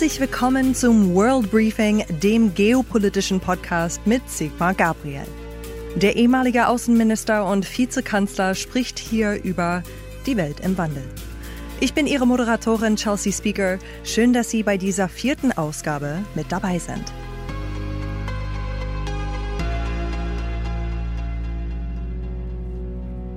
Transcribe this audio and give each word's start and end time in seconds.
Herzlich 0.00 0.20
willkommen 0.20 0.74
zum 0.74 1.14
World 1.14 1.50
Briefing, 1.50 2.06
dem 2.22 2.54
geopolitischen 2.54 3.38
Podcast 3.38 4.00
mit 4.06 4.26
Sigmar 4.30 4.72
Gabriel. 4.72 5.26
Der 5.94 6.16
ehemalige 6.16 6.68
Außenminister 6.68 7.44
und 7.44 7.66
Vizekanzler 7.66 8.54
spricht 8.54 8.98
hier 8.98 9.44
über 9.44 9.82
die 10.24 10.38
Welt 10.38 10.60
im 10.60 10.78
Wandel. 10.78 11.02
Ich 11.80 11.92
bin 11.92 12.06
Ihre 12.06 12.26
Moderatorin 12.26 12.96
Chelsea 12.96 13.30
Speaker. 13.30 13.78
Schön, 14.02 14.32
dass 14.32 14.48
Sie 14.48 14.62
bei 14.62 14.78
dieser 14.78 15.06
vierten 15.06 15.52
Ausgabe 15.52 16.20
mit 16.34 16.50
dabei 16.50 16.78
sind. 16.78 17.04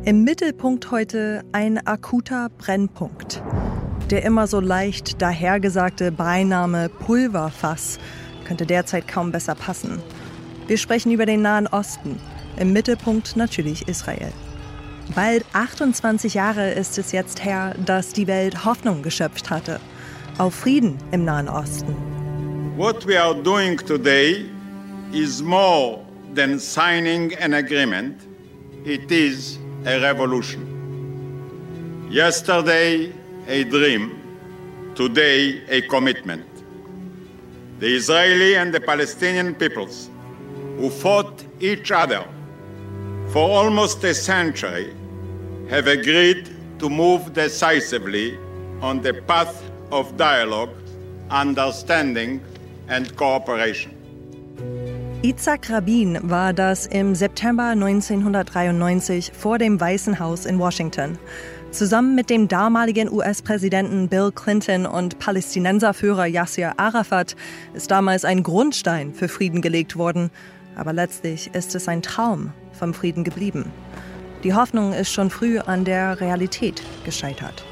Im 0.05 0.23
Mittelpunkt 0.23 0.91
heute 0.91 1.43
ein 1.51 1.85
akuter 1.85 2.47
Brennpunkt. 2.57 3.43
Der 4.09 4.23
immer 4.23 4.47
so 4.47 4.59
leicht 4.59 5.21
dahergesagte 5.21 6.11
Beiname 6.11 6.89
Pulverfass 6.89 7.99
könnte 8.45 8.65
derzeit 8.65 9.07
kaum 9.07 9.31
besser 9.31 9.55
passen. 9.55 10.01
Wir 10.67 10.77
sprechen 10.77 11.11
über 11.11 11.25
den 11.25 11.41
Nahen 11.41 11.67
Osten. 11.67 12.19
Im 12.57 12.73
Mittelpunkt 12.73 13.35
natürlich 13.35 13.87
Israel. 13.87 14.31
Bald 15.15 15.45
28 15.53 16.33
Jahre 16.33 16.71
ist 16.71 16.97
es 16.97 17.11
jetzt 17.11 17.43
her, 17.43 17.75
dass 17.85 18.13
die 18.13 18.27
Welt 18.27 18.65
Hoffnung 18.65 19.01
geschöpft 19.01 19.49
hatte. 19.49 19.79
Auf 20.37 20.55
Frieden 20.55 20.97
im 21.11 21.25
Nahen 21.25 21.49
Osten. 21.49 21.95
What 22.77 23.07
we 23.07 23.19
are 23.19 23.35
doing 23.35 23.77
today 23.77 24.45
is 25.11 25.41
more 25.41 25.99
than 26.35 26.59
signing 26.59 27.35
an 27.39 27.53
agreement. 27.53 28.21
It 28.83 29.11
is 29.11 29.59
a 29.85 29.97
revolution. 29.97 30.67
Yesterday, 32.09 33.11
a 33.47 33.63
dream. 33.63 34.19
Today, 34.95 35.63
a 35.67 35.81
commitment. 35.81 36.45
The 37.79 37.95
Israeli 37.95 38.55
and 38.55 38.73
the 38.73 38.79
Palestinian 38.79 39.55
peoples, 39.55 40.09
who 40.77 40.89
fought 40.89 41.43
each 41.59 41.91
other 41.91 42.25
for 43.29 43.49
almost 43.49 44.03
a 44.03 44.13
century, 44.13 44.93
have 45.69 45.87
agreed 45.87 46.49
to 46.79 46.89
move 46.89 47.33
decisively 47.33 48.37
on 48.81 49.01
the 49.01 49.13
path 49.13 49.63
of 49.91 50.15
dialogue, 50.17 50.73
understanding, 51.29 52.41
and 52.87 53.15
cooperation. 53.15 53.91
Itzhak 55.23 55.69
Rabin 55.69 56.29
war 56.29 56.53
das 56.53 56.85
im 56.85 57.15
September 57.15 57.71
1993 57.71 59.31
vor 59.33 59.57
dem 59.57 59.79
Weißen 59.79 60.19
Haus 60.19 60.45
in 60.45 60.59
Washington. 60.59 61.17
Zusammen 61.73 62.13
mit 62.13 62.29
dem 62.29 62.47
damaligen 62.47 63.11
US-Präsidenten 63.11 64.07
Bill 64.07 64.31
Clinton 64.31 64.85
und 64.85 65.17
Palästinenserführer 65.17 66.27
Yasser 66.27 66.77
Arafat 66.77 67.35
ist 67.73 67.89
damals 67.89 68.25
ein 68.25 68.43
Grundstein 68.43 69.11
für 69.11 69.27
Frieden 69.27 69.63
gelegt 69.63 69.95
worden. 69.95 70.29
Aber 70.75 70.93
letztlich 70.93 71.49
ist 71.55 71.73
es 71.73 71.87
ein 71.87 72.03
Traum 72.03 72.53
vom 72.73 72.93
Frieden 72.93 73.23
geblieben. 73.23 73.71
Die 74.43 74.53
Hoffnung 74.53 74.93
ist 74.93 75.11
schon 75.11 75.31
früh 75.31 75.57
an 75.57 75.83
der 75.83 76.21
Realität 76.21 76.83
gescheitert. 77.05 77.65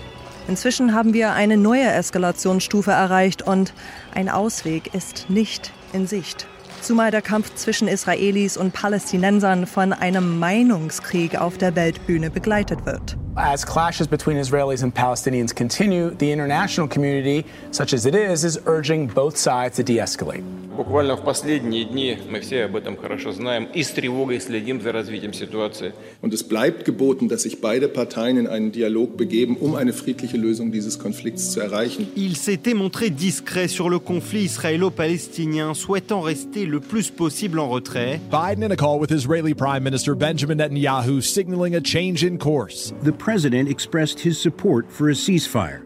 Inzwischen 0.48 0.96
haben 0.96 1.14
wir 1.14 1.34
eine 1.34 1.56
neue 1.56 1.92
Eskalationsstufe 1.92 2.90
erreicht 2.90 3.44
und 3.44 3.72
ein 4.16 4.30
Ausweg 4.30 4.96
ist 4.96 5.30
nicht 5.30 5.72
in 5.94 6.08
Sicht 6.08 6.48
zumal 6.82 7.12
der 7.12 7.22
Kampf 7.22 7.54
zwischen 7.56 7.88
Israelis 7.88 8.58
und 8.58 8.74
Palästinensern 8.74 9.68
von 9.68 9.94
einem 9.94 10.40
Meinungskrieg 10.40 11.40
auf 11.40 11.60
der 11.60 11.76
Weltbühne 11.76 12.32
begleitet 12.32 12.86
wird. 12.86 13.18
As 13.37 13.65
clashes 13.65 14.07
between 14.07 14.39
Israelis 14.39 14.83
and 14.83 14.95
Palestinians 14.95 15.55
continue, 15.55 16.11
the 16.11 16.33
international 16.33 16.89
community, 16.89 17.45
such 17.71 17.93
as 17.93 18.07
it 18.07 18.15
is, 18.15 18.45
is 18.45 18.59
urging 18.65 19.09
both 19.09 19.37
sides 19.37 19.77
to 19.77 19.83
de-escalate. 19.83 20.43
Буквально 20.77 21.17
в 21.17 21.25
последние 21.25 21.85
дни 21.87 22.19
мы 22.31 22.41
все 22.41 22.65
об 22.65 22.77
этом 22.77 22.99
хорошо 22.99 23.33
знаем 23.33 23.65
и 23.73 23.83
с 23.83 23.89
тревогой 23.93 24.41
следим 24.41 24.83
за 24.83 24.93
развитием 24.93 25.33
ситуации. 25.33 25.95
Und 26.21 26.35
es 26.35 26.43
bleibt 26.43 26.85
geboten, 26.85 27.29
dass 27.29 27.43
sich 27.45 27.63
beide 27.63 27.89
Parteien 27.89 28.37
in 28.37 28.47
einen 28.47 28.73
Dialog 28.73 29.17
begeben, 29.17 29.57
um 29.57 29.75
eine 29.75 29.95
friedliche 29.95 30.37
Lösung 30.37 30.73
dieses 30.73 30.99
Konflikts 30.99 31.53
zu 31.53 31.61
erreichen. 31.61 32.09
Il 32.15 32.37
s'était 32.37 32.75
montré 32.75 33.09
discret 33.09 33.69
sur 33.69 33.89
le 33.89 33.99
conflit 33.99 34.45
israélo-palestinien, 34.45 35.73
souhaitant 35.73 36.21
rester 36.21 36.67
le 36.67 36.81
plus 36.81 37.11
possible 37.11 37.59
en 37.59 37.71
retrait. 37.71 38.21
Biden 38.31 38.63
in 38.63 38.71
a 38.71 38.77
call 38.77 39.01
with 39.01 39.11
Israeli 39.11 39.55
Prime 39.55 39.83
Minister 39.83 40.15
Benjamin 40.15 40.59
Netanyahu 40.59 41.23
signaling 41.23 41.75
a 41.75 41.81
change 41.81 42.23
in 42.23 42.37
course. 42.37 42.93
The 43.03 43.13
president 43.32 43.70
expressed 43.70 44.20
his 44.20 44.38
support 44.38 44.92
for 44.92 45.08
a 45.08 45.16
ceasefire. 45.16 45.86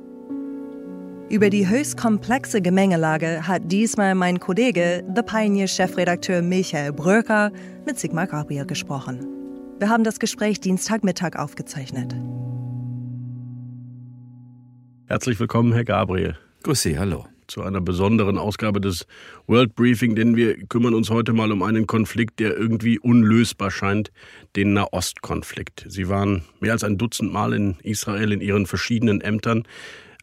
Über 1.30 1.52
die 1.52 1.68
höchst 1.68 1.96
komplexe 1.96 2.60
Gemengelage 2.60 3.48
hat 3.48 3.72
diesmal 3.72 4.16
mein 4.16 4.40
Kollege, 4.40 5.04
The 5.16 5.22
Pioneer-Chefredakteur 5.22 6.42
Michael 6.42 6.92
Bröker, 6.92 7.52
mit 7.86 8.00
Sigmar 8.00 8.26
Gabriel 8.26 8.66
gesprochen. 8.66 9.28
Wir 9.78 9.90
haben 9.90 10.04
das 10.04 10.20
Gespräch 10.20 10.60
Dienstagmittag 10.60 11.36
aufgezeichnet. 11.36 12.16
Herzlich 15.06 15.40
willkommen, 15.40 15.72
Herr 15.72 15.86
Gabriel. 15.86 16.36
Grüß 16.64 16.82
Sie, 16.82 16.98
hallo. 16.98 17.26
Zu 17.48 17.62
einer 17.62 17.80
besonderen 17.80 18.40
Ausgabe 18.40 18.82
des 18.82 19.06
World 19.46 19.76
Briefing, 19.76 20.16
denn 20.16 20.36
wir 20.36 20.58
kümmern 20.66 20.96
uns 20.96 21.12
heute 21.12 21.32
mal 21.32 21.52
um 21.52 21.62
einen 21.62 21.86
Konflikt, 21.86 22.40
der 22.40 22.58
irgendwie 22.58 22.98
unlösbar 22.98 23.70
scheint, 23.70 24.12
den 24.56 24.74
Nahostkonflikt. 24.74 25.86
Sie 25.88 26.10
waren 26.10 26.44
mehr 26.60 26.74
als 26.74 26.84
ein 26.84 26.98
Dutzend 26.98 27.32
Mal 27.32 27.54
in 27.54 27.78
Israel 27.84 28.32
in 28.32 28.42
Ihren 28.42 28.66
verschiedenen 28.66 29.22
Ämtern. 29.22 29.64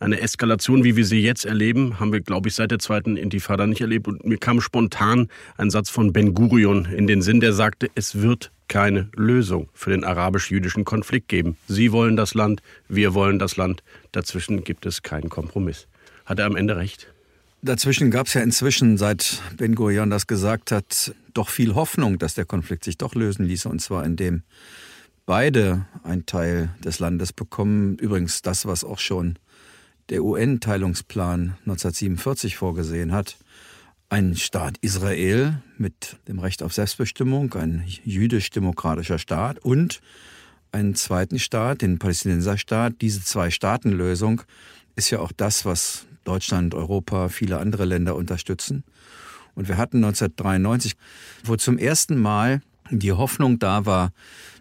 Eine 0.00 0.20
Eskalation, 0.20 0.82
wie 0.82 0.96
wir 0.96 1.04
sie 1.04 1.20
jetzt 1.22 1.44
erleben, 1.44 2.00
haben 2.00 2.12
wir, 2.12 2.20
glaube 2.20 2.48
ich, 2.48 2.56
seit 2.56 2.72
der 2.72 2.80
zweiten 2.80 3.16
Intifada 3.16 3.68
nicht 3.68 3.80
erlebt. 3.80 4.08
Und 4.08 4.24
mir 4.24 4.36
kam 4.36 4.60
spontan 4.60 5.28
ein 5.56 5.70
Satz 5.70 5.90
von 5.90 6.12
Ben 6.12 6.34
Gurion 6.34 6.86
in 6.86 7.06
den 7.06 7.22
Sinn, 7.22 7.38
der 7.38 7.52
sagte, 7.52 7.88
es 7.94 8.20
wird 8.20 8.50
keine 8.66 9.10
Lösung 9.14 9.68
für 9.74 9.90
den 9.90 10.02
arabisch-jüdischen 10.02 10.84
Konflikt 10.84 11.28
geben. 11.28 11.56
Sie 11.68 11.92
wollen 11.92 12.16
das 12.16 12.34
Land, 12.34 12.62
wir 12.88 13.14
wollen 13.14 13.38
das 13.38 13.56
Land. 13.56 13.84
Dazwischen 14.10 14.64
gibt 14.64 14.86
es 14.86 15.02
keinen 15.02 15.28
Kompromiss. 15.28 15.86
Hat 16.24 16.40
er 16.40 16.46
am 16.46 16.56
Ende 16.56 16.76
recht? 16.76 17.12
Dazwischen 17.64 18.10
gab 18.10 18.26
es 18.26 18.34
ja 18.34 18.42
inzwischen, 18.42 18.98
seit 18.98 19.40
Ben 19.56 19.76
Gurion 19.76 20.10
das 20.10 20.26
gesagt 20.26 20.72
hat, 20.72 21.14
doch 21.32 21.48
viel 21.48 21.76
Hoffnung, 21.76 22.18
dass 22.18 22.34
der 22.34 22.44
Konflikt 22.44 22.82
sich 22.82 22.98
doch 22.98 23.14
lösen 23.14 23.44
ließe. 23.46 23.68
Und 23.68 23.80
zwar 23.80 24.04
indem 24.04 24.42
beide 25.26 25.86
einen 26.02 26.26
Teil 26.26 26.70
des 26.84 26.98
Landes 26.98 27.32
bekommen. 27.32 27.98
Übrigens 27.98 28.42
das, 28.42 28.66
was 28.66 28.82
auch 28.82 28.98
schon 28.98 29.38
der 30.08 30.24
UN-Teilungsplan 30.24 31.56
1947 31.60 32.56
vorgesehen 32.56 33.12
hat, 33.12 33.36
ein 34.08 34.34
Staat 34.34 34.78
Israel 34.80 35.62
mit 35.78 36.16
dem 36.26 36.40
Recht 36.40 36.64
auf 36.64 36.72
Selbstbestimmung, 36.72 37.54
ein 37.54 37.84
jüdisch-demokratischer 38.02 39.20
Staat 39.20 39.60
und 39.60 40.00
einen 40.72 40.96
zweiten 40.96 41.38
Staat, 41.38 41.82
den 41.82 42.00
Palästinenserstaat. 42.00 42.94
Diese 43.00 43.22
Zwei-Staaten-Lösung 43.22 44.42
ist 44.96 45.10
ja 45.10 45.20
auch 45.20 45.30
das, 45.30 45.64
was 45.64 46.06
Deutschland, 46.24 46.74
Europa, 46.74 47.28
viele 47.28 47.58
andere 47.58 47.84
Länder 47.84 48.16
unterstützen. 48.16 48.84
Und 49.54 49.68
wir 49.68 49.76
hatten 49.76 49.98
1993, 49.98 50.94
wo 51.44 51.56
zum 51.56 51.78
ersten 51.78 52.18
Mal 52.18 52.62
die 52.90 53.12
Hoffnung 53.12 53.58
da 53.58 53.86
war, 53.86 54.12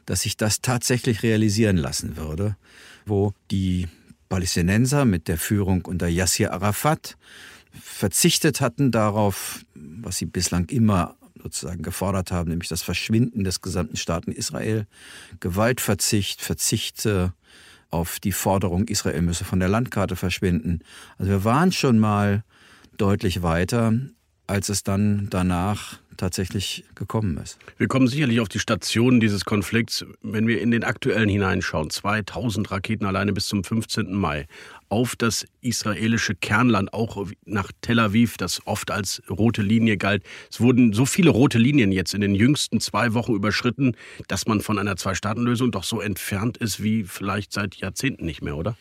dass 0.05 0.22
sich 0.22 0.38
das 0.38 0.61
tatsächlich 0.61 1.23
realisieren 1.23 1.77
lassen 1.77 2.17
würde, 2.17 2.57
wo 3.05 3.33
die 3.51 3.88
Palästinenser 4.29 5.05
mit 5.05 5.27
der 5.27 5.38
Führung 5.38 5.85
unter 5.85 6.07
Yassir 6.07 6.53
Arafat 6.53 7.17
verzichtet 7.72 8.61
hatten 8.61 8.91
darauf, 8.91 9.66
was 9.73 10.17
sie 10.17 10.25
bislang 10.25 10.66
immer 10.69 11.16
sozusagen 11.41 11.81
gefordert 11.81 12.31
haben, 12.31 12.49
nämlich 12.49 12.69
das 12.69 12.81
Verschwinden 12.81 13.43
des 13.43 13.61
gesamten 13.61 13.97
Staaten 13.97 14.31
Israel, 14.31 14.85
Gewaltverzicht, 15.40 16.41
Verzichte 16.41 17.34
auf 17.91 18.20
die 18.20 18.32
Forderung, 18.32 18.88
Israel 18.88 19.22
müsse 19.22 19.46
von 19.46 19.59
der 19.59 19.70
Landkarte 19.70 20.16
verschwinden. 20.16 20.79
Also 21.17 21.32
wir 21.32 21.43
waren 21.43 21.72
schon 21.72 21.99
mal 21.99 22.43
deutlich 22.97 23.43
weiter, 23.43 23.93
als 24.47 24.70
es 24.70 24.84
dann 24.84 25.28
danach 25.29 26.01
tatsächlich 26.22 26.85
gekommen 26.94 27.38
ist. 27.38 27.58
Wir 27.79 27.88
kommen 27.88 28.08
sicherlich 28.08 28.40
auf 28.40 28.47
die 28.47 28.59
Stationen 28.59 29.20
dieses 29.20 29.44
Konflikts, 29.44 30.06
wenn 30.22 30.47
wir 30.47 30.62
in 30.62 30.70
den 30.70 30.84
aktuellen 30.84 31.28
hineinschauen. 31.28 31.90
2000 31.90 32.70
Raketen 32.70 33.06
alleine 33.06 33.34
bis 33.34 33.47
zum 33.47 33.64
15. 33.64 34.14
Mai 34.14 34.46
auf 34.88 35.16
das 35.16 35.47
israelische 35.62 36.35
Kernland, 36.35 36.94
auch 36.94 37.26
nach 37.46 37.72
Tel 37.82 38.00
Aviv, 38.00 38.38
das 38.38 38.62
oft 38.68 38.91
als 38.91 39.23
rote 39.29 39.64
Linie 39.64 39.97
galt. 39.97 40.23
Es 40.52 40.62
wurden 40.62 40.94
so 40.94 41.08
viele 41.08 41.32
rote 41.32 41.58
Linien 41.58 41.91
jetzt 41.91 42.14
in 42.14 42.22
den 42.22 42.35
jüngsten 42.35 42.79
zwei 42.79 43.14
Wochen 43.16 43.34
überschritten, 43.34 43.96
dass 44.28 44.46
man 44.46 44.62
von 44.62 44.78
einer 44.78 44.97
Zwei-Staaten-Lösung 44.97 45.72
doch 45.72 45.84
so 45.84 46.02
entfernt 46.02 46.58
ist 46.58 46.84
wie 46.84 47.03
vielleicht 47.03 47.52
seit 47.52 47.76
Jahrzehnten 47.78 48.26
nicht 48.26 48.44
mehr, 48.44 48.58
oder? 48.58 48.78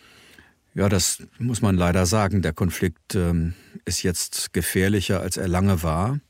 Ja, 0.75 0.91
das 0.91 1.23
muss 1.39 1.63
man 1.63 1.77
leider 1.77 2.05
sagen. 2.05 2.43
Der 2.43 2.53
Konflikt 2.53 3.15
ähm, 3.15 3.55
ist 3.87 4.03
jetzt 4.03 4.53
gefährlicher, 4.53 5.21
als 5.21 5.39
er 5.39 5.49
lange 5.49 5.83
war. 5.83 6.21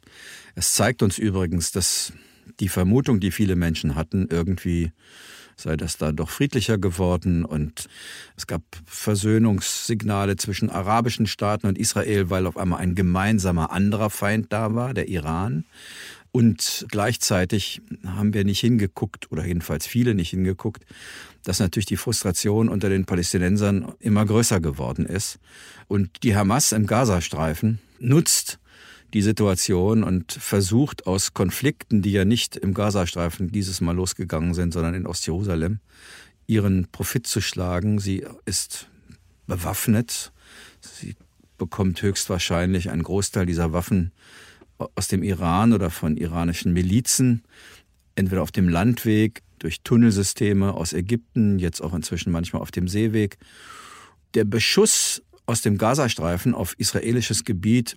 Es 0.54 0.74
zeigt 0.74 1.02
uns 1.02 1.18
übrigens, 1.18 1.72
dass 1.72 2.12
die 2.58 2.68
Vermutung, 2.68 3.20
die 3.20 3.30
viele 3.30 3.56
Menschen 3.56 3.94
hatten, 3.94 4.26
irgendwie 4.30 4.92
sei 5.60 5.76
das 5.76 5.98
da 5.98 6.12
doch 6.12 6.30
friedlicher 6.30 6.78
geworden 6.78 7.44
und 7.44 7.88
es 8.36 8.46
gab 8.46 8.62
Versöhnungssignale 8.86 10.36
zwischen 10.36 10.70
arabischen 10.70 11.26
Staaten 11.26 11.66
und 11.66 11.78
Israel, 11.78 12.30
weil 12.30 12.46
auf 12.46 12.56
einmal 12.56 12.80
ein 12.80 12.94
gemeinsamer 12.94 13.70
anderer 13.70 14.10
Feind 14.10 14.52
da 14.52 14.74
war, 14.74 14.94
der 14.94 15.08
Iran. 15.08 15.64
Und 16.32 16.86
gleichzeitig 16.90 17.82
haben 18.06 18.34
wir 18.34 18.44
nicht 18.44 18.60
hingeguckt, 18.60 19.32
oder 19.32 19.44
jedenfalls 19.44 19.86
viele 19.86 20.14
nicht 20.14 20.30
hingeguckt, 20.30 20.84
dass 21.42 21.58
natürlich 21.58 21.86
die 21.86 21.96
Frustration 21.96 22.68
unter 22.68 22.88
den 22.88 23.04
Palästinensern 23.04 23.92
immer 23.98 24.24
größer 24.24 24.60
geworden 24.60 25.06
ist. 25.06 25.40
Und 25.88 26.22
die 26.22 26.36
Hamas 26.36 26.70
im 26.70 26.86
Gazastreifen 26.86 27.80
nutzt 27.98 28.59
die 29.12 29.22
Situation 29.22 30.04
und 30.04 30.32
versucht 30.32 31.06
aus 31.06 31.34
Konflikten, 31.34 32.02
die 32.02 32.12
ja 32.12 32.24
nicht 32.24 32.56
im 32.56 32.74
Gazastreifen 32.74 33.50
dieses 33.50 33.80
Mal 33.80 33.96
losgegangen 33.96 34.54
sind, 34.54 34.72
sondern 34.72 34.94
in 34.94 35.06
Ostjerusalem, 35.06 35.80
ihren 36.46 36.86
Profit 36.90 37.26
zu 37.26 37.40
schlagen. 37.40 37.98
Sie 37.98 38.24
ist 38.44 38.88
bewaffnet. 39.46 40.32
Sie 40.80 41.16
bekommt 41.58 42.00
höchstwahrscheinlich 42.02 42.90
einen 42.90 43.02
Großteil 43.02 43.46
dieser 43.46 43.72
Waffen 43.72 44.12
aus 44.94 45.08
dem 45.08 45.22
Iran 45.22 45.72
oder 45.72 45.90
von 45.90 46.16
iranischen 46.16 46.72
Milizen, 46.72 47.42
entweder 48.14 48.42
auf 48.42 48.52
dem 48.52 48.68
Landweg, 48.68 49.42
durch 49.58 49.82
Tunnelsysteme 49.82 50.72
aus 50.72 50.94
Ägypten, 50.94 51.58
jetzt 51.58 51.82
auch 51.82 51.92
inzwischen 51.92 52.32
manchmal 52.32 52.62
auf 52.62 52.70
dem 52.70 52.88
Seeweg. 52.88 53.36
Der 54.34 54.44
Beschuss 54.44 55.22
aus 55.44 55.60
dem 55.60 55.76
Gazastreifen 55.76 56.54
auf 56.54 56.74
israelisches 56.78 57.44
Gebiet, 57.44 57.96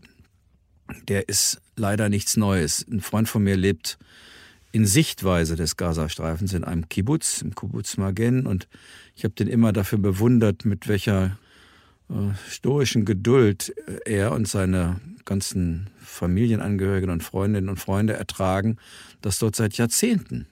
der 1.08 1.30
ist 1.30 1.62
leider 1.76 2.10
nichts 2.10 2.38
Neues. 2.38 2.86
Ein 2.90 3.02
Freund 3.02 3.30
von 3.30 3.44
mir 3.44 3.56
lebt 3.56 3.98
in 4.72 4.86
Sichtweise 4.86 5.56
des 5.56 5.78
Gazastreifens 5.78 6.54
in 6.54 6.64
einem 6.64 6.90
Kibbutz, 6.90 7.42
im 7.42 7.54
Kibbutz 7.54 7.98
Magen, 7.98 8.48
und 8.48 8.68
ich 9.16 9.24
habe 9.24 9.36
den 9.36 9.48
immer 9.48 9.72
dafür 9.72 10.00
bewundert, 10.00 10.66
mit 10.66 10.88
welcher 10.88 11.38
äh, 12.10 12.14
stoischen 12.50 13.06
Geduld 13.06 13.74
er 14.06 14.32
und 14.32 14.48
seine 14.48 15.00
ganzen 15.26 15.90
Familienangehörigen 16.00 17.12
und 17.12 17.24
Freundinnen 17.24 17.70
und 17.70 17.80
Freunde 17.80 18.14
ertragen, 18.14 18.78
dass 19.22 19.40
dort 19.40 19.56
seit 19.56 19.78
Jahrzehnten 19.78 20.48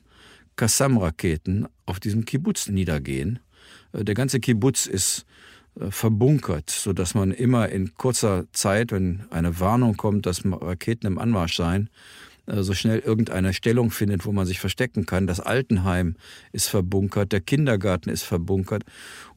Kassam-Raketen 0.56 1.68
auf 1.86 2.00
diesem 2.00 2.26
Kibbutz 2.26 2.68
niedergehen. 2.68 3.40
Äh, 3.92 4.04
der 4.04 4.16
ganze 4.16 4.40
Kibbutz 4.40 4.86
ist 4.86 5.22
äh, 5.22 5.51
verbunkert, 5.76 6.70
sodass 6.70 7.14
man 7.14 7.32
immer 7.32 7.70
in 7.70 7.96
kurzer 7.96 8.46
Zeit, 8.52 8.92
wenn 8.92 9.24
eine 9.30 9.60
Warnung 9.60 9.98
kommt, 9.98 10.26
dass 10.26 10.44
Raketen 10.46 11.08
im 11.08 11.18
Anmarsch 11.18 11.56
seien, 11.56 11.90
äh, 12.48 12.64
so 12.64 12.74
schnell 12.74 13.00
irgendeine 13.00 13.54
Stellung 13.54 13.92
findet, 13.92 14.26
wo 14.26 14.32
man 14.32 14.46
sich 14.46 14.60
verstecken 14.60 15.06
kann. 15.06 15.28
Das 15.28 15.40
Altenheim 15.40 16.16
ist 16.52 16.68
verbunkert, 16.68 17.32
der 17.32 17.42
Kindergarten 17.42 18.10
ist 18.10 18.24
verbunkert. 18.24 18.84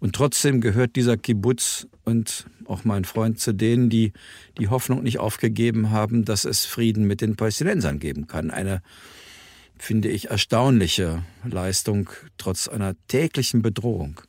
Und 0.01 0.15
trotzdem 0.15 0.61
gehört 0.61 0.97
dieser 0.97 1.17
Kibbutz 1.17 1.87
und 2.05 2.47
auch 2.67 2.85
mein 2.85 3.05
Freund 3.05 3.39
zu 3.39 3.53
denen, 3.53 3.91
die 3.91 4.13
die 4.59 4.69
Hoffnung 4.69 5.03
nicht 5.03 5.19
aufgegeben 5.19 5.91
haben, 5.91 6.25
dass 6.25 6.45
es 6.45 6.65
Frieden 6.65 7.07
mit 7.07 7.21
den 7.21 7.37
Palästinensern 7.37 7.99
geben 7.99 8.27
kann. 8.27 8.51
Eine, 8.51 8.83
finde 9.79 10.09
ich, 10.09 10.31
erstaunliche 10.31 11.23
Leistung, 11.45 12.11
trotz 12.39 12.69
einer 12.69 12.95
täglichen 13.07 13.63
Bedrohung 13.63 14.21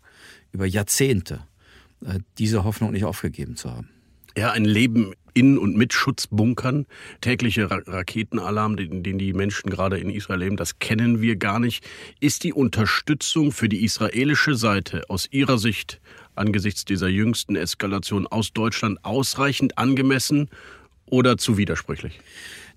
über 0.51 0.65
Jahrzehnte, 0.65 1.35
äh, 1.35 1.54
diese 2.37 2.63
Hoffnung 2.63 2.91
nicht 2.91 3.05
aufgegeben 3.05 3.55
zu 3.55 3.71
haben. 3.71 3.89
Ja, 4.37 4.51
ein 4.51 4.65
Leben 4.65 5.13
in 5.33 5.57
und 5.57 5.77
mit 5.77 5.93
Schutzbunkern, 5.93 6.85
tägliche 7.21 7.69
Ra 7.69 7.81
Raketenalarm, 7.85 8.77
den, 8.77 9.03
den 9.03 9.17
die 9.17 9.33
Menschen 9.33 9.69
gerade 9.69 9.97
in 9.97 10.09
Israel 10.09 10.39
leben, 10.39 10.57
das 10.57 10.79
kennen 10.79 11.21
wir 11.21 11.35
gar 11.35 11.59
nicht. 11.59 11.85
Ist 12.19 12.43
die 12.43 12.53
Unterstützung 12.53 13.51
für 13.51 13.69
die 13.69 13.83
israelische 13.83 14.55
Seite 14.55 15.03
aus 15.09 15.27
Ihrer 15.31 15.57
Sicht 15.57 16.01
angesichts 16.35 16.85
dieser 16.85 17.07
jüngsten 17.07 17.55
Eskalation 17.55 18.27
aus 18.27 18.51
Deutschland 18.51 19.03
ausreichend 19.03 19.77
angemessen 19.77 20.49
oder 21.05 21.37
zu 21.37 21.57
widersprüchlich? 21.57 22.19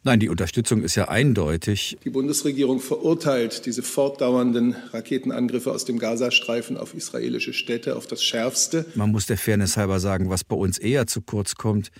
Nein, 0.04 0.20
die 0.20 0.28
Unterstützung 0.28 0.82
ist 0.82 0.94
ja 0.94 1.08
eindeutig. 1.08 1.98
Die 2.04 2.10
Bundesregierung 2.10 2.80
verurteilt 2.80 3.66
diese 3.66 3.82
fortdauernden 3.82 4.76
Raketenangriffe 4.92 5.72
aus 5.72 5.84
dem 5.84 5.98
Gazastreifen 5.98 6.76
auf 6.76 6.94
israelische 6.94 7.52
Städte 7.52 7.96
auf 7.96 8.06
das 8.06 8.22
Schärfste. 8.22 8.86
Man 8.94 9.10
muss 9.10 9.26
der 9.26 9.36
Fairness 9.36 9.76
halber 9.76 10.00
sagen, 10.00 10.30
was 10.30 10.44
bei 10.44 10.56
uns 10.56 10.78
eher 10.78 11.06
zu 11.06 11.20
kurz 11.20 11.56
kommt, 11.56 11.90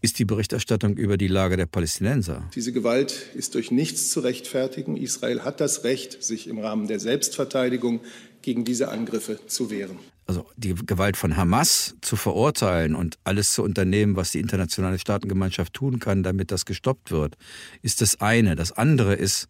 ist 0.00 0.18
die 0.18 0.24
Berichterstattung 0.24 0.96
über 0.96 1.16
die 1.16 1.26
Lage 1.26 1.56
der 1.56 1.66
Palästinenser. 1.66 2.48
Diese 2.54 2.72
Gewalt 2.72 3.14
ist 3.34 3.54
durch 3.54 3.70
nichts 3.70 4.10
zu 4.10 4.20
rechtfertigen. 4.20 4.96
Israel 4.96 5.42
hat 5.42 5.60
das 5.60 5.84
Recht, 5.84 6.22
sich 6.22 6.46
im 6.46 6.58
Rahmen 6.58 6.86
der 6.86 7.00
Selbstverteidigung 7.00 8.00
gegen 8.42 8.64
diese 8.64 8.88
Angriffe 8.88 9.40
zu 9.46 9.70
wehren. 9.70 9.98
Also 10.28 10.46
die 10.56 10.74
Gewalt 10.74 11.16
von 11.16 11.38
Hamas 11.38 11.96
zu 12.02 12.14
verurteilen 12.14 12.94
und 12.94 13.18
alles 13.24 13.54
zu 13.54 13.62
unternehmen, 13.62 14.14
was 14.14 14.30
die 14.32 14.40
internationale 14.40 14.98
Staatengemeinschaft 14.98 15.72
tun 15.72 16.00
kann, 16.00 16.22
damit 16.22 16.50
das 16.52 16.66
gestoppt 16.66 17.10
wird, 17.10 17.38
ist 17.80 18.02
das 18.02 18.20
eine. 18.20 18.54
Das 18.54 18.72
andere 18.72 19.14
ist, 19.14 19.48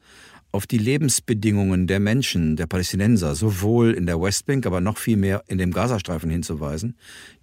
auf 0.52 0.66
die 0.66 0.78
Lebensbedingungen 0.78 1.86
der 1.88 2.00
Menschen, 2.00 2.56
der 2.56 2.66
Palästinenser, 2.66 3.34
sowohl 3.34 3.92
in 3.92 4.06
der 4.06 4.20
Westbank, 4.20 4.66
aber 4.66 4.80
noch 4.80 4.98
viel 4.98 5.16
mehr 5.16 5.42
in 5.48 5.58
dem 5.58 5.72
Gazastreifen 5.72 6.30
hinzuweisen, 6.30 6.96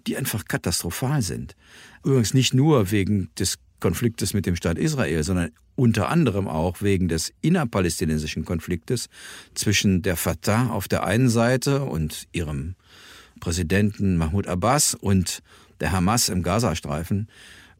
die 0.07 0.17
einfach 0.17 0.45
katastrophal 0.45 1.21
sind. 1.21 1.55
Übrigens 2.03 2.33
nicht 2.33 2.53
nur 2.53 2.89
wegen 2.91 3.29
des 3.37 3.57
Konfliktes 3.79 4.33
mit 4.33 4.45
dem 4.45 4.55
Staat 4.55 4.77
Israel, 4.77 5.23
sondern 5.23 5.51
unter 5.75 6.09
anderem 6.09 6.47
auch 6.47 6.81
wegen 6.81 7.09
des 7.09 7.33
innerpalästinensischen 7.41 8.45
Konfliktes 8.45 9.09
zwischen 9.53 10.01
der 10.01 10.15
Fatah 10.15 10.69
auf 10.69 10.87
der 10.87 11.03
einen 11.03 11.29
Seite 11.29 11.83
und 11.83 12.27
ihrem 12.31 12.75
Präsidenten 13.39 14.17
Mahmoud 14.17 14.47
Abbas 14.47 14.95
und 14.95 15.41
der 15.79 15.91
Hamas 15.91 16.29
im 16.29 16.43
Gazastreifen. 16.43 17.27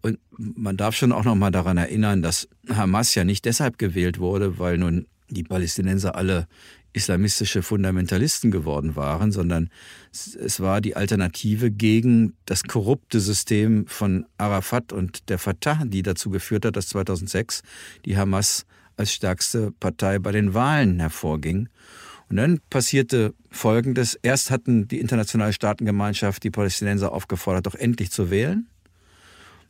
Und 0.02 0.20
man 0.38 0.78
darf 0.78 0.96
schon 0.96 1.12
auch 1.12 1.24
noch 1.24 1.36
mal 1.36 1.52
daran 1.52 1.78
erinnern, 1.78 2.22
dass 2.22 2.48
Hamas 2.70 3.16
ja 3.16 3.24
nicht 3.24 3.46
deshalb 3.46 3.78
gewählt 3.78 4.20
wurde, 4.20 4.60
weil 4.60 4.78
nun 4.78 5.08
die 5.30 5.44
Palästinenser 5.44 6.16
alle 6.16 6.48
islamistische 6.94 7.62
Fundamentalisten 7.62 8.52
geworden 8.52 8.96
waren, 8.96 9.32
sondern 9.32 9.70
es 10.12 10.60
war 10.60 10.80
die 10.80 10.96
Alternative 10.96 11.70
gegen 11.70 12.36
das 12.46 12.64
korrupte 12.64 13.20
System 13.20 13.86
von 13.88 14.26
Arafat 14.38 14.94
und 14.94 15.30
der 15.30 15.38
Fatah, 15.38 15.84
die 15.86 16.04
dazu 16.04 16.30
geführt 16.30 16.66
hat, 16.66 16.78
dass 16.78 16.88
2006 16.90 17.64
die 18.06 18.16
Hamas 18.16 18.66
als 18.96 19.12
stärkste 19.12 19.72
Partei 19.72 20.20
bei 20.20 20.32
den 20.32 20.54
Wahlen 20.54 21.00
hervorging. 21.00 21.68
Und 22.30 22.38
dann 22.38 22.60
passierte 22.70 23.34
Folgendes. 23.52 24.18
Erst 24.22 24.52
hatten 24.52 24.88
die 24.88 25.00
internationale 25.00 25.54
Staatengemeinschaft 25.54 26.44
die 26.44 26.52
Palästinenser 26.52 27.12
aufgefordert, 27.12 27.68
doch 27.68 27.76
endlich 27.76 28.12
zu 28.12 28.30
wählen. 28.30 28.68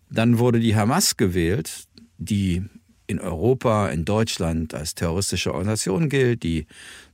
Dann 0.09 0.39
wurde 0.39 0.59
die 0.59 0.75
Hamas 0.75 1.17
gewählt, 1.17 1.85
die 2.17 2.63
in 3.07 3.19
Europa, 3.19 3.89
in 3.89 4.05
Deutschland 4.05 4.73
als 4.73 4.95
terroristische 4.95 5.53
Organisation 5.53 6.09
gilt, 6.09 6.43
die 6.43 6.65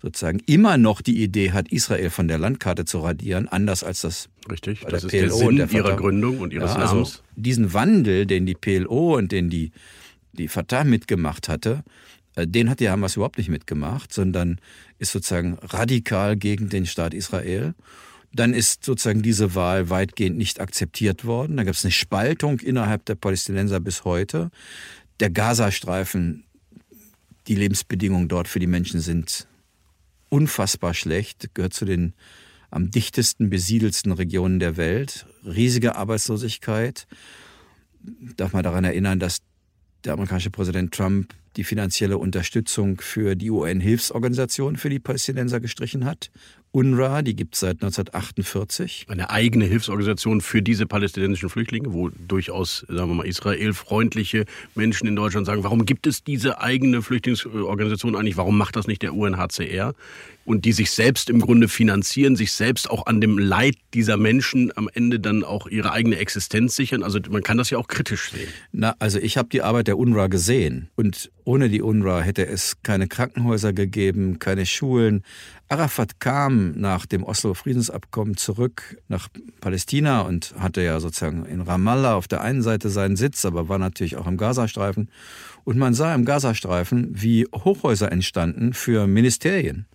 sozusagen 0.01 0.39
immer 0.45 0.77
noch 0.77 1.01
die 1.01 1.21
Idee 1.21 1.51
hat, 1.51 1.69
Israel 1.69 2.09
von 2.09 2.27
der 2.27 2.37
Landkarte 2.37 2.85
zu 2.85 2.99
radieren, 2.99 3.47
anders 3.47 3.83
als 3.83 4.01
das 4.01 4.29
Richtig, 4.49 4.81
das 4.89 5.03
ist 5.03 5.11
PLO 5.11 5.19
der 5.19 5.31
Sinn 5.31 5.55
der 5.57 5.71
ihrer 5.71 5.95
Gründung 5.95 6.39
und 6.39 6.53
ihres 6.53 6.71
ja, 6.71 6.77
also 6.77 6.93
Namens. 6.95 7.23
diesen 7.35 7.73
Wandel, 7.73 8.25
den 8.25 8.45
die 8.45 8.55
PLO 8.55 9.17
und 9.17 9.31
den 9.31 9.49
die, 9.49 9.71
die 10.33 10.47
Fatah 10.47 10.83
mitgemacht 10.83 11.49
hatte, 11.49 11.83
den 12.37 12.69
hat 12.69 12.79
die 12.79 12.89
Hamas 12.89 13.15
überhaupt 13.15 13.37
nicht 13.37 13.49
mitgemacht, 13.49 14.13
sondern 14.13 14.59
ist 14.99 15.11
sozusagen 15.11 15.57
radikal 15.61 16.37
gegen 16.37 16.69
den 16.69 16.85
Staat 16.85 17.13
Israel. 17.13 17.73
Dann 18.33 18.53
ist 18.53 18.85
sozusagen 18.85 19.21
diese 19.21 19.55
Wahl 19.55 19.89
weitgehend 19.89 20.37
nicht 20.37 20.61
akzeptiert 20.61 21.25
worden. 21.25 21.57
Da 21.57 21.63
gab 21.65 21.73
es 21.75 21.83
eine 21.83 21.91
Spaltung 21.91 22.59
innerhalb 22.59 23.03
der 23.05 23.15
Palästinenser 23.15 23.81
bis 23.81 24.05
heute 24.05 24.51
der 25.21 25.29
Gazastreifen, 25.29 26.43
die 27.47 27.55
Lebensbedingungen 27.55 28.27
dort 28.27 28.47
für 28.47 28.59
die 28.59 28.67
Menschen 28.67 28.99
sind 28.99 29.47
unfassbar 30.29 30.93
schlecht, 30.93 31.53
gehört 31.53 31.73
zu 31.73 31.85
den 31.85 32.13
am 32.71 32.89
dichtesten 32.89 33.49
besiedelsten 33.49 34.11
Regionen 34.13 34.59
der 34.59 34.77
Welt, 34.77 35.27
riesige 35.45 35.95
Arbeitslosigkeit. 35.95 37.05
Darf 38.37 38.53
man 38.53 38.63
daran 38.63 38.83
erinnern, 38.83 39.19
dass 39.19 39.39
der 40.03 40.13
amerikanische 40.13 40.49
Präsident 40.49 40.93
Trump 40.93 41.33
die 41.57 41.63
finanzielle 41.63 42.17
Unterstützung 42.17 43.01
für 43.01 43.35
die 43.35 43.51
UN-Hilfsorganisation 43.51 44.75
für 44.77 44.89
die 44.89 44.99
Palästinenser 44.99 45.59
gestrichen 45.59 46.05
hat. 46.05 46.31
UNRWA, 46.73 47.21
die 47.21 47.35
gibt 47.35 47.55
es 47.55 47.59
seit 47.59 47.83
1948. 47.83 49.07
Eine 49.09 49.29
eigene 49.29 49.65
Hilfsorganisation 49.65 50.39
für 50.39 50.61
diese 50.61 50.85
palästinensischen 50.85 51.49
Flüchtlinge, 51.49 51.91
wo 51.91 52.09
durchaus, 52.09 52.85
sagen 52.87 53.09
wir 53.09 53.15
mal, 53.15 53.25
israelfreundliche 53.25 54.45
Menschen 54.73 55.05
in 55.07 55.17
Deutschland 55.17 55.45
sagen, 55.45 55.65
warum 55.65 55.85
gibt 55.85 56.07
es 56.07 56.23
diese 56.23 56.61
eigene 56.61 57.01
Flüchtlingsorganisation 57.01 58.15
eigentlich? 58.15 58.37
Warum 58.37 58.57
macht 58.57 58.77
das 58.77 58.87
nicht 58.87 59.01
der 59.01 59.13
UNHCR? 59.13 59.93
und 60.43 60.65
die 60.65 60.71
sich 60.71 60.91
selbst 60.91 61.29
im 61.29 61.39
Grunde 61.39 61.67
finanzieren, 61.67 62.35
sich 62.35 62.51
selbst 62.51 62.89
auch 62.89 63.05
an 63.05 63.21
dem 63.21 63.37
Leid 63.37 63.75
dieser 63.93 64.17
Menschen 64.17 64.71
am 64.75 64.89
Ende 64.93 65.19
dann 65.19 65.43
auch 65.43 65.67
ihre 65.67 65.91
eigene 65.91 66.17
Existenz 66.17 66.75
sichern. 66.75 67.03
Also 67.03 67.19
man 67.29 67.43
kann 67.43 67.57
das 67.57 67.69
ja 67.69 67.77
auch 67.77 67.87
kritisch 67.87 68.31
sehen. 68.31 68.49
Na, 68.71 68.95
also 68.99 69.19
ich 69.19 69.37
habe 69.37 69.49
die 69.49 69.61
Arbeit 69.61 69.87
der 69.87 69.97
UNRWA 69.97 70.27
gesehen 70.27 70.89
und 70.95 71.31
ohne 71.43 71.69
die 71.69 71.81
UNRWA 71.81 72.21
hätte 72.21 72.47
es 72.47 72.77
keine 72.83 73.07
Krankenhäuser 73.07 73.73
gegeben, 73.73 74.39
keine 74.39 74.65
Schulen. 74.65 75.23
Arafat 75.71 76.19
kam 76.19 76.73
nach 76.73 77.05
dem 77.05 77.23
Oslo-Friedensabkommen 77.23 78.35
zurück 78.35 78.97
nach 79.07 79.29
Palästina 79.61 80.21
und 80.21 80.53
hatte 80.59 80.81
ja 80.81 80.99
sozusagen 80.99 81.45
in 81.45 81.61
Ramallah 81.61 82.15
auf 82.15 82.27
der 82.27 82.41
einen 82.41 82.61
Seite 82.61 82.89
seinen 82.89 83.15
Sitz, 83.15 83.45
aber 83.45 83.69
war 83.69 83.79
natürlich 83.79 84.17
auch 84.17 84.27
im 84.27 84.35
Gazastreifen. 84.35 85.09
Und 85.63 85.77
man 85.77 85.93
sah 85.93 86.13
im 86.13 86.25
Gazastreifen, 86.25 87.09
wie 87.13 87.47
Hochhäuser 87.53 88.11
entstanden 88.11 88.73
für 88.73 89.07
Ministerien. 89.07 89.85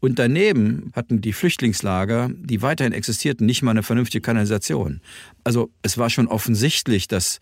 Und 0.00 0.18
daneben 0.18 0.92
hatten 0.94 1.22
die 1.22 1.32
Flüchtlingslager, 1.32 2.30
die 2.34 2.60
weiterhin 2.60 2.92
existierten, 2.92 3.46
nicht 3.46 3.62
mal 3.62 3.70
eine 3.70 3.82
vernünftige 3.82 4.20
Kanalisation. 4.20 5.00
Also 5.44 5.70
es 5.80 5.96
war 5.96 6.10
schon 6.10 6.28
offensichtlich, 6.28 7.08
dass 7.08 7.40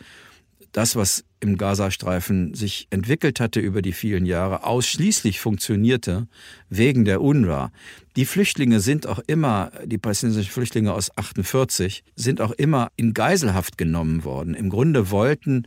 das, 0.73 0.97
was 0.97 1.25
im 1.41 1.57
Gazastreifen 1.57 2.55
sich 2.55 2.87
entwickelt 2.91 3.41
hatte 3.41 3.61
über 3.61 3.83
die 3.83 3.93
vielen 3.93 4.27
Jahre, 4.27 4.65
ausschließlich 4.65 5.41
funktionierte 5.41 6.29
wegen 6.69 7.05
der 7.05 7.23
UNRWA. 7.23 7.73
Die 8.17 8.27
Flüchtlinge 8.27 8.81
sind 8.81 9.07
auch 9.07 9.21
immer, 9.27 9.73
die 9.85 9.99
palästinensischen 9.99 10.53
Flüchtlinge 10.53 10.93
aus 10.93 11.17
48, 11.17 12.05
sind 12.15 12.41
auch 12.41 12.53
immer 12.53 12.91
in 12.97 13.15
Geiselhaft 13.15 13.79
genommen 13.79 14.25
worden. 14.25 14.55
Im 14.55 14.69
Grunde 14.69 15.11
wollten 15.11 15.67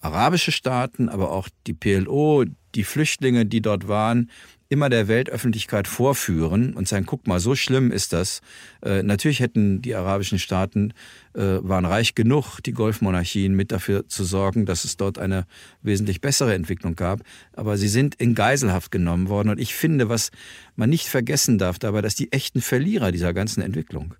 arabische 0.00 0.52
Staaten, 0.52 1.08
aber 1.08 1.32
auch 1.32 1.48
die 1.66 1.72
PLO, 1.72 2.44
die 2.74 2.84
Flüchtlinge, 2.84 3.46
die 3.46 3.62
dort 3.62 3.88
waren, 3.88 4.30
immer 4.68 4.88
der 4.88 5.08
Weltöffentlichkeit 5.08 5.86
vorführen 5.86 6.74
und 6.74 6.88
sagen, 6.88 7.06
guck 7.06 7.26
mal, 7.26 7.38
so 7.38 7.54
schlimm 7.54 7.90
ist 7.90 8.12
das. 8.12 8.40
Äh, 8.82 9.02
natürlich 9.02 9.40
hätten 9.40 9.82
die 9.82 9.94
arabischen 9.94 10.38
Staaten, 10.38 10.92
äh, 11.34 11.58
waren 11.60 11.84
reich 11.84 12.14
genug, 12.14 12.60
die 12.60 12.72
Golfmonarchien, 12.72 13.54
mit 13.54 13.72
dafür 13.72 14.08
zu 14.08 14.24
sorgen, 14.24 14.66
dass 14.66 14.84
es 14.84 14.96
dort 14.96 15.18
eine 15.18 15.46
wesentlich 15.82 16.20
bessere 16.20 16.54
Entwicklung 16.54 16.96
gab. 16.96 17.20
Aber 17.52 17.76
sie 17.76 17.88
sind 17.88 18.14
in 18.16 18.34
Geiselhaft 18.34 18.90
genommen 18.90 19.28
worden. 19.28 19.50
Und 19.50 19.60
ich 19.60 19.74
finde, 19.74 20.08
was 20.08 20.30
man 20.76 20.90
nicht 20.90 21.08
vergessen 21.08 21.58
darf 21.58 21.78
dabei, 21.78 22.00
dass 22.00 22.14
die 22.14 22.32
echten 22.32 22.60
Verlierer 22.60 23.12
dieser 23.12 23.34
ganzen 23.34 23.62
Entwicklung 23.62 24.14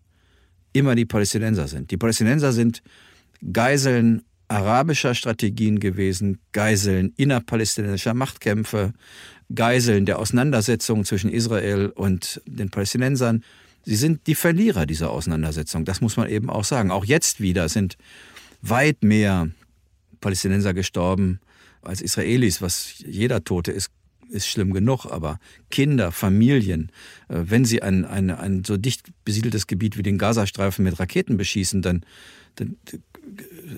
immer 0.72 0.94
die 0.94 1.06
Palästinenser 1.06 1.68
sind. 1.68 1.90
Die 1.90 1.96
Palästinenser 1.96 2.52
sind 2.52 2.82
Geiseln 3.52 4.22
arabischer 4.48 5.14
Strategien 5.14 5.80
gewesen, 5.80 6.38
Geiseln 6.52 7.12
innerpalästinensischer 7.16 8.14
Machtkämpfe, 8.14 8.92
Geiseln 9.54 10.06
der 10.06 10.18
Auseinandersetzungen 10.18 11.04
zwischen 11.04 11.30
Israel 11.30 11.92
und 11.94 12.40
den 12.46 12.70
Palästinensern. 12.70 13.44
Sie 13.84 13.96
sind 13.96 14.26
die 14.26 14.34
Verlierer 14.34 14.86
dieser 14.86 15.10
Auseinandersetzung. 15.10 15.84
Das 15.84 16.00
muss 16.00 16.16
man 16.16 16.28
eben 16.28 16.48
auch 16.48 16.64
sagen. 16.64 16.90
Auch 16.90 17.04
jetzt 17.04 17.40
wieder 17.40 17.68
sind 17.68 17.96
weit 18.62 19.02
mehr 19.02 19.48
Palästinenser 20.20 20.72
gestorben 20.72 21.40
als 21.82 22.00
Israelis, 22.00 22.62
was 22.62 22.94
jeder 22.98 23.44
Tote 23.44 23.72
ist, 23.72 23.90
ist 24.30 24.48
schlimm 24.48 24.72
genug, 24.72 25.06
aber 25.06 25.38
Kinder, 25.70 26.12
Familien, 26.12 26.90
äh, 27.28 27.42
wenn 27.44 27.64
sie 27.64 27.82
ein, 27.82 28.04
ein, 28.04 28.30
ein 28.30 28.64
so 28.64 28.76
dicht 28.76 29.08
besiedeltes 29.24 29.66
Gebiet 29.66 29.98
wie 29.98 30.02
den 30.02 30.18
Gazastreifen 30.18 30.84
mit 30.84 30.98
Raketen 30.98 31.36
beschießen, 31.36 31.82
dann, 31.82 32.04
dann 32.56 32.76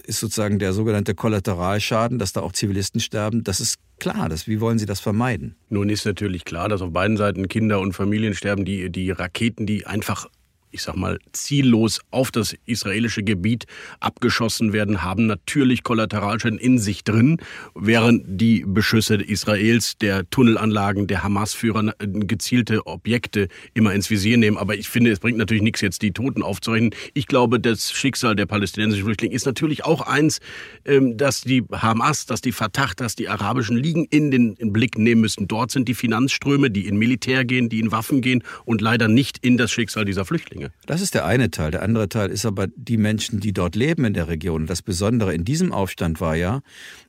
ist 0.04 0.20
sozusagen 0.20 0.58
der 0.58 0.72
sogenannte 0.72 1.14
Kollateralschaden, 1.14 2.18
dass 2.18 2.32
da 2.32 2.40
auch 2.40 2.52
Zivilisten 2.52 3.00
sterben, 3.00 3.44
das 3.44 3.60
ist 3.60 3.76
klar. 3.98 4.28
Das, 4.28 4.46
wie 4.46 4.60
wollen 4.60 4.78
Sie 4.78 4.86
das 4.86 5.00
vermeiden? 5.00 5.56
Nun 5.68 5.88
ist 5.88 6.04
natürlich 6.04 6.44
klar, 6.44 6.68
dass 6.68 6.82
auf 6.82 6.92
beiden 6.92 7.16
Seiten 7.16 7.48
Kinder 7.48 7.80
und 7.80 7.92
Familien 7.92 8.34
sterben, 8.34 8.64
die, 8.64 8.90
die 8.90 9.10
Raketen, 9.10 9.66
die 9.66 9.86
einfach 9.86 10.26
ich 10.70 10.82
sag 10.82 10.96
mal, 10.96 11.18
ziellos 11.32 12.00
auf 12.10 12.30
das 12.30 12.54
israelische 12.66 13.22
Gebiet 13.22 13.66
abgeschossen 14.00 14.72
werden, 14.72 15.02
haben 15.02 15.26
natürlich 15.26 15.82
Kollateralschäden 15.82 16.58
in 16.58 16.78
sich 16.78 17.04
drin, 17.04 17.38
während 17.74 18.24
die 18.26 18.64
Beschüsse 18.66 19.14
Israels, 19.16 19.96
der 19.98 20.28
Tunnelanlagen, 20.30 21.06
der 21.06 21.22
Hamas-Führer 21.22 21.94
gezielte 21.98 22.86
Objekte 22.86 23.48
immer 23.74 23.94
ins 23.94 24.10
Visier 24.10 24.36
nehmen. 24.36 24.58
Aber 24.58 24.76
ich 24.76 24.88
finde, 24.88 25.10
es 25.10 25.20
bringt 25.20 25.38
natürlich 25.38 25.62
nichts, 25.62 25.80
jetzt 25.80 26.02
die 26.02 26.12
Toten 26.12 26.42
aufzurechnen. 26.42 26.94
Ich 27.14 27.26
glaube, 27.26 27.60
das 27.60 27.92
Schicksal 27.92 28.36
der 28.36 28.46
palästinensischen 28.46 29.06
Flüchtlinge 29.06 29.34
ist 29.34 29.46
natürlich 29.46 29.84
auch 29.84 30.02
eins, 30.02 30.40
ähm, 30.84 31.16
dass 31.16 31.40
die 31.42 31.62
Hamas, 31.72 32.26
dass 32.26 32.40
die 32.40 32.52
Fatah, 32.52 32.90
dass 32.96 33.16
die 33.16 33.28
arabischen 33.28 33.76
Ligen 33.76 34.04
in 34.04 34.30
den 34.30 34.54
Blick 34.72 34.98
nehmen 34.98 35.20
müssen. 35.20 35.48
Dort 35.48 35.70
sind 35.70 35.88
die 35.88 35.94
Finanzströme, 35.94 36.70
die 36.70 36.86
in 36.86 36.96
Militär 36.96 37.44
gehen, 37.44 37.68
die 37.68 37.80
in 37.80 37.92
Waffen 37.92 38.20
gehen 38.20 38.42
und 38.64 38.80
leider 38.80 39.08
nicht 39.08 39.38
in 39.38 39.56
das 39.56 39.70
Schicksal 39.70 40.04
dieser 40.04 40.24
Flüchtlinge. 40.24 40.55
Dinge. 40.56 40.72
Das 40.86 41.00
ist 41.00 41.14
der 41.14 41.24
eine 41.24 41.50
Teil. 41.50 41.70
Der 41.70 41.82
andere 41.82 42.08
Teil 42.08 42.30
ist 42.30 42.46
aber 42.46 42.66
die 42.68 42.96
Menschen, 42.96 43.40
die 43.40 43.52
dort 43.52 43.76
leben 43.76 44.04
in 44.04 44.14
der 44.14 44.28
Region. 44.28 44.66
Das 44.66 44.82
Besondere 44.82 45.34
in 45.34 45.44
diesem 45.44 45.72
Aufstand 45.72 46.20
war 46.20 46.36
ja, 46.36 46.60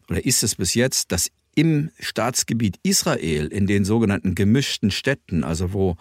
oder 0.09 0.25
ist 0.25 0.43
es 0.43 0.55
bis 0.55 0.73
jetzt, 0.73 1.11
dass 1.11 1.29
im 1.55 1.89
Staatsgebiet 1.99 2.77
Israel, 2.83 3.47
in 3.47 3.65
den 3.65 3.83
sogenannten 3.83 4.35
gemischten 4.35 4.91
Städten, 4.91 5.43
also 5.43 5.73
wo 5.73 5.95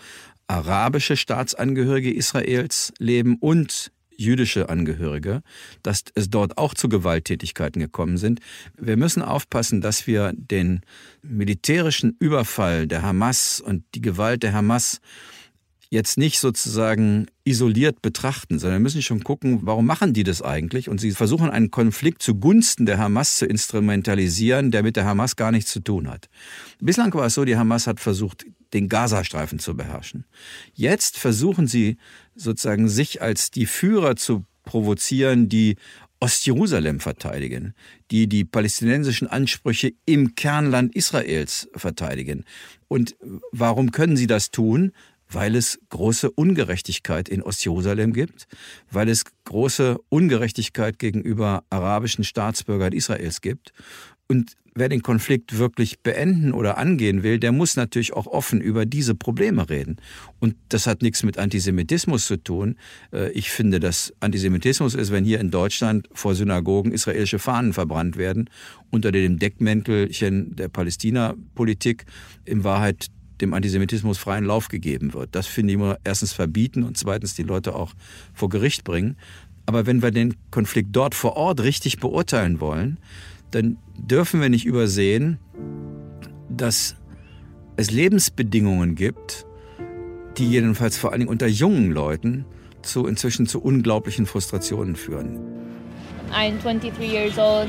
arabische 0.49 1.17
Staatsangehörige 1.17 2.13
Israels 2.13 2.93
leben 2.99 3.37
und 3.41 3.91
jüdische 4.19 4.69
Angehörige, 4.69 5.43
dass 5.83 6.05
es 6.15 6.31
dort 6.31 6.59
auch 6.59 6.75
zu 6.75 6.89
Gewalttätigkeiten 6.89 7.81
gekommen 7.81 8.17
sind. 8.17 8.41
Wir 8.79 8.97
müssen 8.97 9.23
aufpassen, 9.23 9.81
dass 9.81 10.07
wir 10.07 10.33
den 10.35 10.81
militärischen 11.23 12.17
Überfall 12.19 12.87
der 12.87 13.03
Hamas 13.03 13.61
und 13.61 13.85
die 13.95 14.01
Gewalt 14.01 14.43
der 14.43 14.53
Hamas 14.53 15.01
jetzt 15.89 16.19
nicht 16.19 16.41
sozusagen 16.41 17.27
isoliert 17.45 18.03
betrachten, 18.03 18.59
sondern 18.59 18.83
müssen 18.83 19.03
schon 19.03 19.23
gucken, 19.23 19.61
warum 19.63 19.87
machen 19.87 20.13
die 20.13 20.25
das 20.25 20.43
eigentlich? 20.43 20.89
Und 20.89 21.01
sie 21.01 21.13
versuchen 21.13 21.51
einen 21.51 21.71
Konflikt 21.71 22.23
zugunsten 22.23 22.87
der 22.87 22.99
Hamas 22.99 23.37
zu 23.39 23.47
instrumentalisieren, 23.47 24.71
der 24.71 24.83
mit 24.83 24.97
der 24.97 25.05
Hamas 25.05 25.37
gar 25.37 25.53
nichts 25.53 25.71
zu 25.71 25.81
tun 25.81 26.09
hat. 26.09 26.29
Bislang 26.81 27.15
war 27.15 27.27
es 27.27 27.35
so, 27.35 27.45
die 27.45 27.57
Hamas 27.57 27.87
hat 27.87 28.01
versucht, 28.01 28.47
den 28.73 28.89
Gazastreifen 28.89 29.59
zu 29.59 29.77
beherrschen. 29.77 30.25
Jetzt 30.75 31.19
versuchen 31.19 31.67
sie 31.67 31.99
sozusagen 32.35 32.89
sich 32.89 33.23
als 33.23 33.51
die 33.51 33.67
Führer 33.67 34.17
zu 34.17 34.45
provozieren, 34.65 35.49
die 35.49 35.77
Ostjerusalem 36.19 37.01
verteidigen, 37.01 37.75
die 38.11 38.27
die 38.27 38.45
palästinensischen 38.45 39.29
Ansprüche 39.29 39.93
im 40.07 40.35
Kernland 40.35 40.95
Israels 40.95 41.69
verteidigen. 41.75 42.45
Und 42.89 43.17
warum 43.53 43.93
können 43.93 44.17
sie 44.17 44.27
das 44.27 44.51
tun? 44.51 44.93
Weil 45.29 45.57
es 45.57 45.79
große 45.91 46.31
Ungerechtigkeit 46.31 47.29
in 47.29 47.43
Ostjerusalem 47.43 48.13
gibt, 48.13 48.47
weil 48.91 49.09
es 49.09 49.25
große 49.45 49.99
Ungerechtigkeit 50.09 50.99
gegenüber 50.99 51.65
arabischen 51.71 52.25
Staatsbürgern 52.25 52.93
Israels 52.93 53.41
gibt. 53.41 53.73
Und 54.29 54.57
wer 54.77 54.89
den 54.89 55.03
Konflikt 55.03 55.59
wirklich 55.59 56.01
beenden 56.01 56.53
oder 56.53 56.79
angehen 56.79 57.23
will, 57.23 57.39
der 57.39 57.51
muss 57.51 57.77
natürlich 57.77 58.13
auch 58.13 58.27
offen 58.27 58.61
über 58.61 58.87
diese 58.87 59.15
Probleme 59.15 59.69
reden. 59.69 59.97
Und 60.39 60.55
das 60.69 60.87
hat 60.87 61.03
nichts 61.03 61.23
mit 61.23 61.39
Antisemitismus 61.39 62.27
zu 62.27 62.37
tun. 62.37 62.77
Äh, 63.13 63.31
ich 63.33 63.51
finde, 63.51 63.81
dass 63.81 64.13
Antisemitismus 64.21 64.95
ist, 64.95 65.11
wenn 65.11 65.25
hier 65.25 65.41
in 65.41 65.51
Deutschland 65.51 66.09
vor 66.13 66.35
Synagogen 66.35 66.93
israelische 66.93 67.39
Fahnen 67.39 67.73
verbrannt 67.73 68.17
werden, 68.17 68.51
unter 68.91 69.11
dem 69.13 69.39
Deckmäntelchen 69.39 70.55
der 70.55 70.69
Palästina-Politik 70.69 72.05
in 72.45 72.63
Wahrheit 72.63 73.07
dem 73.41 73.55
Antisemitismus 73.55 74.19
freien 74.19 74.45
Lauf 74.45 74.69
gegeben 74.69 75.15
wird. 75.15 75.31
Das 75.33 75.47
finde 75.47 75.73
ich 75.73 75.75
immer 75.75 75.99
erstens 76.05 76.33
verbieten 76.33 76.83
und 76.83 76.97
zweitens 76.97 77.35
die 77.35 77.43
Leute 77.43 77.75
auch 77.75 77.93
vor 78.33 78.49
Gericht 78.49 78.85
bringen. 78.85 79.17
Aber 79.67 79.87
wenn 79.87 80.03
wir 80.03 80.11
den 80.11 80.35
Konflikt 80.51 80.91
dort 80.93 81.15
vor 81.15 81.37
Ort 81.37 81.61
richtig 81.61 81.99
beurteilen 81.99 82.61
wollen, 82.61 82.99
dann 83.51 83.79
dürfen 83.97 84.41
wir 84.41 84.49
nicht 84.49 84.65
übersehen, 84.65 85.39
dass 86.49 86.97
es 87.77 87.91
Lebensbedingungen 87.91 88.95
gibt, 88.95 89.47
die 90.39 90.49
jedenfalls 90.49 90.97
vor 90.97 91.11
allen 91.11 91.21
Dingen 91.21 91.31
unter 91.31 91.47
jungen 91.47 91.91
Leuten 91.91 92.45
zu 92.83 93.07
inzwischen 93.07 93.47
zu 93.47 93.61
unglaublichen 93.61 94.27
Frustrationen 94.27 94.97
führen. 94.97 95.39
I'm 96.33 96.61
23 96.61 97.09
years 97.09 97.39
old 97.39 97.69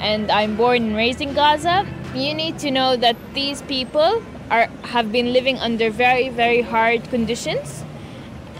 and 0.00 0.30
I'm 0.30 0.56
born 0.56 0.88
and 0.88 0.96
raised 0.96 1.20
in 1.20 1.34
Gaza. 1.34 1.84
You 2.14 2.34
need 2.34 2.58
to 2.58 2.70
know 2.70 2.96
that 2.96 3.16
these 3.34 3.62
people 3.62 4.22
are 4.52 4.68
have 4.94 5.10
been 5.10 5.32
living 5.32 5.58
under 5.58 5.90
very 5.90 6.28
very 6.28 6.60
hard 6.60 7.08
conditions. 7.10 7.82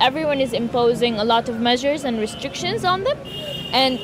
Everyone 0.01 0.41
is 0.41 0.53
imposing 0.53 1.19
a 1.19 1.25
lot 1.25 1.49
of 1.49 1.61
measures 1.61 2.05
and 2.05 2.19
restrictions 2.19 2.85
on 2.85 3.05
them, 3.05 3.19
and 3.73 4.01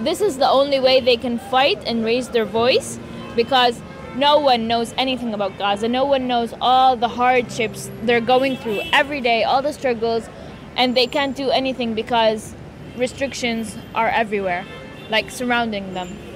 this 0.00 0.20
is 0.22 0.38
the 0.38 0.48
only 0.48 0.80
way 0.80 1.00
they 1.00 1.16
can 1.16 1.38
fight 1.38 1.82
and 1.86 2.04
raise 2.04 2.28
their 2.28 2.46
voice 2.46 2.98
because 3.36 3.82
no 4.16 4.38
one 4.38 4.66
knows 4.66 4.94
anything 4.96 5.34
about 5.34 5.58
Gaza. 5.58 5.88
No 5.88 6.04
one 6.04 6.26
knows 6.26 6.54
all 6.60 6.96
the 6.96 7.08
hardships 7.08 7.90
they're 8.02 8.20
going 8.20 8.56
through 8.56 8.80
every 8.92 9.20
day, 9.20 9.44
all 9.44 9.62
the 9.62 9.72
struggles, 9.72 10.28
and 10.76 10.96
they 10.96 11.06
can't 11.06 11.36
do 11.36 11.50
anything 11.50 11.94
because 11.94 12.54
restrictions 12.96 13.76
are 13.94 14.08
everywhere, 14.08 14.64
like 15.10 15.30
surrounding 15.30 15.94
them. 15.94 16.29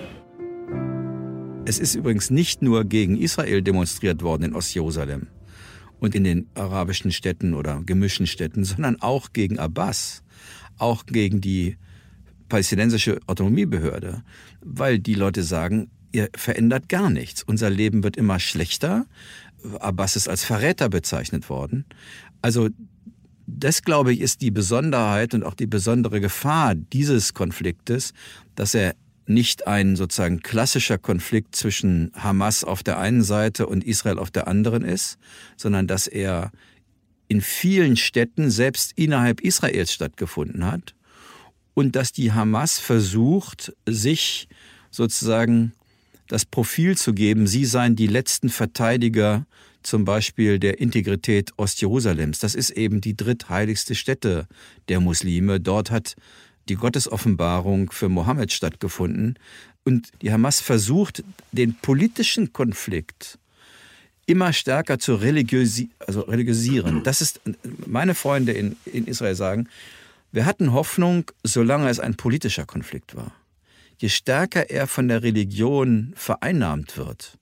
Es 1.66 1.78
ist 1.78 1.94
übrigens 1.94 2.30
nicht 2.30 2.60
nur 2.60 2.84
gegen 2.84 3.16
Israel 3.16 3.62
demonstriert 3.62 4.22
worden 4.22 4.42
in 4.44 4.54
Ostjerusalem 4.54 5.28
und 5.98 6.14
in 6.14 6.22
den 6.22 6.46
arabischen 6.54 7.10
Städten 7.10 7.54
oder 7.54 7.82
gemischten 7.86 8.26
Städten, 8.26 8.64
sondern 8.64 9.00
auch 9.00 9.32
gegen 9.32 9.58
Abbas, 9.58 10.22
auch 10.76 11.06
gegen 11.06 11.40
die 11.40 11.78
palästinensische 12.50 13.18
Autonomiebehörde, 13.26 14.22
weil 14.60 14.98
die 14.98 15.14
Leute 15.14 15.42
sagen, 15.42 15.90
ihr 16.12 16.28
verändert 16.36 16.90
gar 16.90 17.08
nichts. 17.08 17.42
Unser 17.42 17.70
Leben 17.70 18.04
wird 18.04 18.18
immer 18.18 18.40
schlechter. 18.40 19.06
Abbas 19.80 20.16
ist 20.16 20.28
als 20.28 20.44
Verräter 20.44 20.90
bezeichnet 20.90 21.48
worden. 21.48 21.86
Also 22.42 22.68
das, 23.46 23.82
glaube 23.82 24.12
ich, 24.12 24.20
ist 24.20 24.42
die 24.42 24.50
Besonderheit 24.50 25.32
und 25.32 25.42
auch 25.42 25.54
die 25.54 25.66
besondere 25.66 26.20
Gefahr 26.20 26.74
dieses 26.74 27.32
Konfliktes, 27.32 28.12
dass 28.54 28.74
er 28.74 28.94
nicht 29.26 29.66
ein 29.66 29.96
sozusagen 29.96 30.40
klassischer 30.40 30.98
Konflikt 30.98 31.56
zwischen 31.56 32.10
Hamas 32.14 32.64
auf 32.64 32.82
der 32.82 32.98
einen 32.98 33.22
Seite 33.22 33.66
und 33.66 33.84
Israel 33.84 34.18
auf 34.18 34.30
der 34.30 34.48
anderen 34.48 34.84
ist, 34.84 35.18
sondern 35.56 35.86
dass 35.86 36.06
er 36.06 36.52
in 37.28 37.40
vielen 37.40 37.96
Städten 37.96 38.50
selbst 38.50 38.92
innerhalb 38.96 39.40
Israels 39.40 39.92
stattgefunden 39.92 40.66
hat 40.66 40.94
und 41.72 41.96
dass 41.96 42.12
die 42.12 42.32
Hamas 42.32 42.78
versucht, 42.78 43.72
sich 43.86 44.48
sozusagen 44.90 45.72
das 46.28 46.44
Profil 46.44 46.96
zu 46.96 47.12
geben, 47.12 47.46
sie 47.46 47.64
seien 47.64 47.96
die 47.96 48.06
letzten 48.06 48.48
Verteidiger 48.48 49.46
zum 49.82 50.04
Beispiel 50.04 50.58
der 50.58 50.80
Integrität 50.80 51.50
Ostjerusalems. 51.56 52.38
Das 52.38 52.54
ist 52.54 52.70
eben 52.70 53.00
die 53.00 53.16
drittheiligste 53.16 53.94
Stätte 53.94 54.48
der 54.88 55.00
Muslime. 55.00 55.60
Dort 55.60 55.90
hat 55.90 56.16
die 56.68 56.76
Gottesoffenbarung 56.76 57.90
für 57.90 58.08
Mohammed 58.08 58.52
stattgefunden. 58.52 59.38
Und 59.84 60.10
die 60.22 60.32
Hamas 60.32 60.60
versucht, 60.60 61.22
den 61.52 61.74
politischen 61.74 62.52
Konflikt 62.52 63.38
immer 64.26 64.52
stärker 64.52 64.98
zu 64.98 65.14
religiösi 65.16 65.90
also 65.98 66.22
religiösieren. 66.22 67.02
Das 67.02 67.20
ist, 67.20 67.40
meine 67.86 68.14
Freunde 68.14 68.52
in, 68.52 68.76
in 68.86 69.06
Israel 69.06 69.34
sagen, 69.34 69.68
wir 70.32 70.46
hatten 70.46 70.72
Hoffnung, 70.72 71.30
solange 71.42 71.88
es 71.88 72.00
ein 72.00 72.16
politischer 72.16 72.64
Konflikt 72.64 73.14
war. 73.14 73.32
Je 73.98 74.08
stärker 74.08 74.70
er 74.70 74.86
von 74.86 75.08
der 75.08 75.22
Religion 75.22 76.12
vereinnahmt 76.16 76.96
wird, 76.96 77.38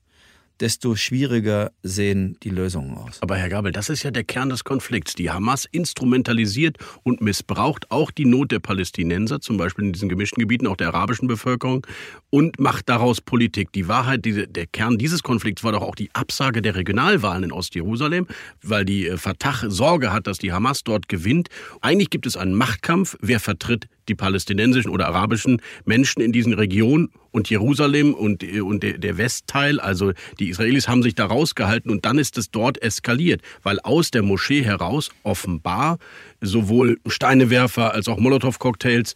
desto 0.63 0.95
schwieriger 0.95 1.73
sehen 1.83 2.39
die 2.45 2.49
Lösungen 2.49 2.97
aus. 2.97 3.21
Aber 3.21 3.37
Herr 3.37 3.49
Gabel, 3.49 3.73
das 3.73 3.89
ist 3.89 4.05
ja 4.05 4.13
der 4.13 4.23
Kern 4.23 4.49
des 4.49 4.63
Konflikts. 4.63 5.15
Die 5.15 5.29
Hamas 5.29 5.65
instrumentalisiert 5.65 6.79
und 7.03 7.21
missbraucht 7.21 7.91
auch 7.91 8.13
die 8.13 8.25
Not 8.25 8.53
der 8.53 8.61
Palästinenser, 8.61 9.41
zum 9.41 9.57
Beispiel 9.57 9.87
in 9.87 9.93
diesen 9.93 10.09
gemischten 10.09 10.41
Gebieten, 10.41 10.69
auch 10.69 10.77
der 10.77 10.89
arabischen 10.89 11.27
Bevölkerung, 11.27 11.85
und 12.31 12.61
macht 12.61 12.89
daraus 12.89 13.21
Politik. 13.21 13.73
Die 13.73 13.89
Wahrheit, 13.89 14.25
die, 14.25 14.47
der 14.47 14.67
Kern 14.67 14.99
dieses 14.99 15.25
Konflikts 15.25 15.65
war 15.65 15.73
doch 15.73 15.83
auch 15.83 15.97
die 15.97 16.11
Absage 16.15 16.63
der 16.63 16.77
Regionalwahlen 16.77 17.43
in 17.43 17.53
Ostjerusalem, 17.53 18.29
weil 18.63 18.85
die 18.85 19.09
äh, 19.09 19.17
Fatah 19.17 19.69
Sorge 19.69 20.13
hat, 20.13 20.29
dass 20.29 20.39
die 20.39 20.53
Hamas 20.53 20.85
dort 20.85 21.09
gewinnt. 21.09 21.49
Eigentlich 21.81 22.11
gibt 22.11 22.25
es 22.25 22.37
einen 22.37 22.55
Machtkampf. 22.55 23.17
Wer 23.21 23.41
vertritt 23.41 23.89
die 24.09 24.15
palästinensischen 24.15 24.91
oder 24.91 25.07
arabischen 25.09 25.61
Menschen 25.85 26.23
in 26.23 26.33
diesen 26.33 26.53
Regionen 26.53 27.11
und 27.31 27.49
Jerusalem 27.49 28.15
und, 28.15 28.45
und 28.45 28.83
der 28.83 29.19
Westteil, 29.19 29.81
also 29.81 30.13
die 30.39 30.51
Israelis 30.51 30.89
haben 30.89 31.03
sich 31.03 31.15
da 31.15 31.27
rausgehalten 31.27 31.91
und 31.91 32.05
dann 32.05 32.19
ist 32.19 32.37
es 32.39 32.51
dort 32.51 32.83
eskaliert, 32.83 33.41
weil 33.63 33.81
aus 33.81 34.11
der 34.11 34.23
Moschee 34.23 34.63
heraus 34.63 35.11
offenbar 35.23 35.99
sowohl 36.41 36.99
Steinewerfer 37.07 37.95
als 37.95 38.09
auch 38.09 38.19
Molotow-Cocktails 38.19 39.15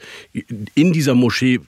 in 0.74 0.92
dieser 0.92 1.14
Moschee 1.14 1.60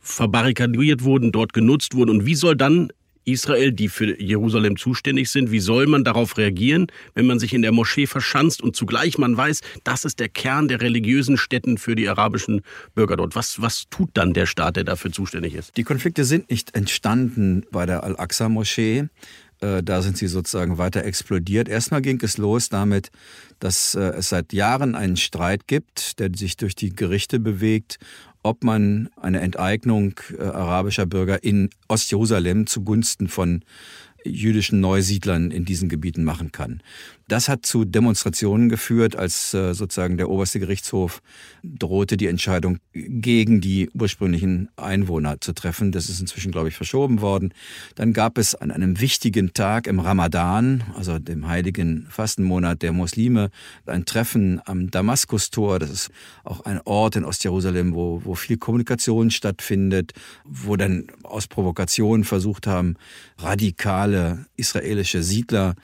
verbarrikadiert 0.00 1.04
wurden, 1.04 1.32
dort 1.32 1.52
genutzt 1.52 1.94
wurden. 1.94 2.10
Und 2.10 2.26
wie 2.26 2.34
soll 2.34 2.56
dann 2.56 2.90
Israel, 3.30 3.72
die 3.72 3.88
für 3.88 4.20
Jerusalem 4.20 4.76
zuständig 4.76 5.30
sind. 5.30 5.50
Wie 5.50 5.60
soll 5.60 5.86
man 5.86 6.04
darauf 6.04 6.36
reagieren, 6.38 6.86
wenn 7.14 7.26
man 7.26 7.38
sich 7.38 7.54
in 7.54 7.62
der 7.62 7.72
Moschee 7.72 8.06
verschanzt 8.06 8.62
und 8.62 8.76
zugleich 8.76 9.18
man 9.18 9.36
weiß, 9.36 9.60
das 9.84 10.04
ist 10.04 10.20
der 10.20 10.28
Kern 10.28 10.68
der 10.68 10.80
religiösen 10.80 11.36
Stätten 11.36 11.78
für 11.78 11.94
die 11.94 12.08
arabischen 12.08 12.62
Bürger 12.94 13.16
dort? 13.16 13.36
Was, 13.36 13.60
was 13.60 13.86
tut 13.90 14.10
dann 14.14 14.32
der 14.32 14.46
Staat, 14.46 14.76
der 14.76 14.84
dafür 14.84 15.12
zuständig 15.12 15.54
ist? 15.54 15.76
Die 15.76 15.84
Konflikte 15.84 16.24
sind 16.24 16.50
nicht 16.50 16.74
entstanden 16.74 17.64
bei 17.70 17.86
der 17.86 18.04
Al-Aqsa-Moschee. 18.04 19.08
Äh, 19.60 19.82
da 19.82 20.02
sind 20.02 20.16
sie 20.16 20.28
sozusagen 20.28 20.78
weiter 20.78 21.04
explodiert. 21.04 21.68
Erstmal 21.68 22.02
ging 22.02 22.20
es 22.22 22.38
los 22.38 22.68
damit, 22.68 23.10
dass 23.58 23.94
äh, 23.94 24.00
es 24.00 24.28
seit 24.28 24.52
Jahren 24.52 24.94
einen 24.94 25.16
Streit 25.16 25.66
gibt, 25.66 26.20
der 26.20 26.30
sich 26.34 26.56
durch 26.56 26.76
die 26.76 26.90
Gerichte 26.90 27.40
bewegt 27.40 27.98
ob 28.42 28.64
man 28.64 29.08
eine 29.20 29.40
Enteignung 29.40 30.20
äh, 30.38 30.42
arabischer 30.42 31.06
Bürger 31.06 31.42
in 31.42 31.70
Ostjerusalem 31.88 32.66
zugunsten 32.66 33.28
von 33.28 33.62
jüdischen 34.24 34.80
Neusiedlern 34.80 35.50
in 35.50 35.64
diesen 35.64 35.88
Gebieten 35.88 36.24
machen 36.24 36.52
kann. 36.52 36.82
Das 37.28 37.50
hat 37.50 37.66
zu 37.66 37.84
Demonstrationen 37.84 38.70
geführt, 38.70 39.14
als 39.14 39.52
äh, 39.52 39.74
sozusagen 39.74 40.16
der 40.16 40.30
oberste 40.30 40.60
Gerichtshof 40.60 41.20
drohte, 41.62 42.16
die 42.16 42.26
Entscheidung 42.26 42.78
gegen 42.94 43.60
die 43.60 43.90
ursprünglichen 43.92 44.70
Einwohner 44.76 45.38
zu 45.38 45.52
treffen. 45.52 45.92
Das 45.92 46.08
ist 46.08 46.20
inzwischen, 46.20 46.52
glaube 46.52 46.68
ich, 46.68 46.74
verschoben 46.74 47.20
worden. 47.20 47.52
Dann 47.96 48.14
gab 48.14 48.38
es 48.38 48.54
an 48.54 48.70
einem 48.70 48.98
wichtigen 49.00 49.52
Tag 49.52 49.86
im 49.86 50.00
Ramadan, 50.00 50.84
also 50.96 51.18
dem 51.18 51.46
heiligen 51.46 52.06
Fastenmonat 52.08 52.80
der 52.80 52.92
Muslime, 52.92 53.50
ein 53.84 54.06
Treffen 54.06 54.62
am 54.64 54.90
Damaskustor. 54.90 55.78
Das 55.78 55.90
ist 55.90 56.10
auch 56.44 56.64
ein 56.64 56.80
Ort 56.84 57.16
in 57.16 57.26
Ostjerusalem, 57.26 57.94
wo, 57.94 58.22
wo 58.24 58.36
viel 58.36 58.56
Kommunikation 58.56 59.30
stattfindet, 59.30 60.14
wo 60.44 60.76
dann 60.76 61.08
aus 61.24 61.46
Provokation 61.46 62.24
versucht 62.24 62.66
haben, 62.66 62.96
radikale 63.36 64.46
israelische 64.56 65.22
Siedler 65.22 65.74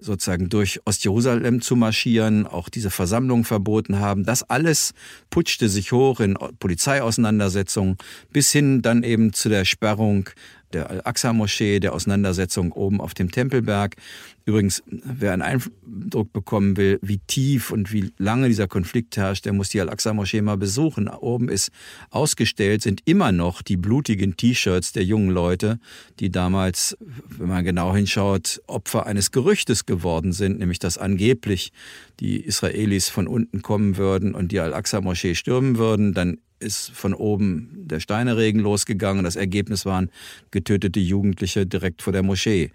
sozusagen 0.00 0.48
durch 0.48 0.80
Ostjerusalem 0.84 1.60
zu 1.60 1.76
marschieren, 1.76 2.46
auch 2.46 2.68
diese 2.68 2.90
Versammlung 2.90 3.44
verboten 3.44 3.98
haben. 3.98 4.24
Das 4.24 4.42
alles 4.48 4.92
putschte 5.30 5.68
sich 5.68 5.92
hoch 5.92 6.20
in 6.20 6.36
Polizeiauseinandersetzungen 6.58 7.96
bis 8.32 8.50
hin 8.50 8.82
dann 8.82 9.02
eben 9.02 9.32
zu 9.32 9.48
der 9.48 9.64
Sperrung 9.64 10.30
der 10.72 10.90
Al-Aqsa-Moschee, 10.90 11.80
der 11.80 11.92
Auseinandersetzung 11.92 12.72
oben 12.72 13.00
auf 13.00 13.14
dem 13.14 13.30
Tempelberg. 13.30 13.96
Übrigens, 14.44 14.82
wer 14.86 15.32
einen 15.32 15.42
Eindruck 15.42 16.32
bekommen 16.32 16.76
will, 16.76 16.98
wie 17.02 17.18
tief 17.18 17.70
und 17.70 17.92
wie 17.92 18.12
lange 18.18 18.48
dieser 18.48 18.68
Konflikt 18.68 19.16
herrscht, 19.16 19.44
der 19.44 19.52
muss 19.52 19.68
die 19.68 19.80
Al-Aqsa-Moschee 19.80 20.42
mal 20.42 20.56
besuchen. 20.56 21.08
Oben 21.08 21.48
ist 21.48 21.70
ausgestellt, 22.10 22.82
sind 22.82 23.02
immer 23.04 23.32
noch 23.32 23.62
die 23.62 23.76
blutigen 23.76 24.36
T-Shirts 24.36 24.92
der 24.92 25.04
jungen 25.04 25.30
Leute, 25.30 25.78
die 26.18 26.30
damals, 26.30 26.96
wenn 27.00 27.48
man 27.48 27.64
genau 27.64 27.94
hinschaut, 27.94 28.60
Opfer 28.66 29.06
eines 29.06 29.30
Gerüchtes 29.30 29.86
geworden 29.86 30.32
sind, 30.32 30.58
nämlich 30.58 30.78
dass 30.78 30.98
angeblich 30.98 31.72
die 32.18 32.40
Israelis 32.40 33.08
von 33.08 33.26
unten 33.26 33.62
kommen 33.62 33.96
würden 33.96 34.34
und 34.34 34.52
die 34.52 34.60
Al-Aqsa-Moschee 34.60 35.34
stürmen 35.34 35.78
würden. 35.78 36.12
Dann 36.14 36.38
ist 36.60 36.90
von 36.90 37.14
oben 37.14 37.70
der 37.74 38.00
Steineregen 38.00 38.60
losgegangen. 38.60 39.24
Das 39.24 39.36
Ergebnis 39.36 39.84
waren 39.86 40.10
getötete 40.50 41.00
Jugendliche 41.00 41.66
direkt 41.66 42.02
vor 42.02 42.12
der 42.12 42.22
Moschee. 42.22 42.70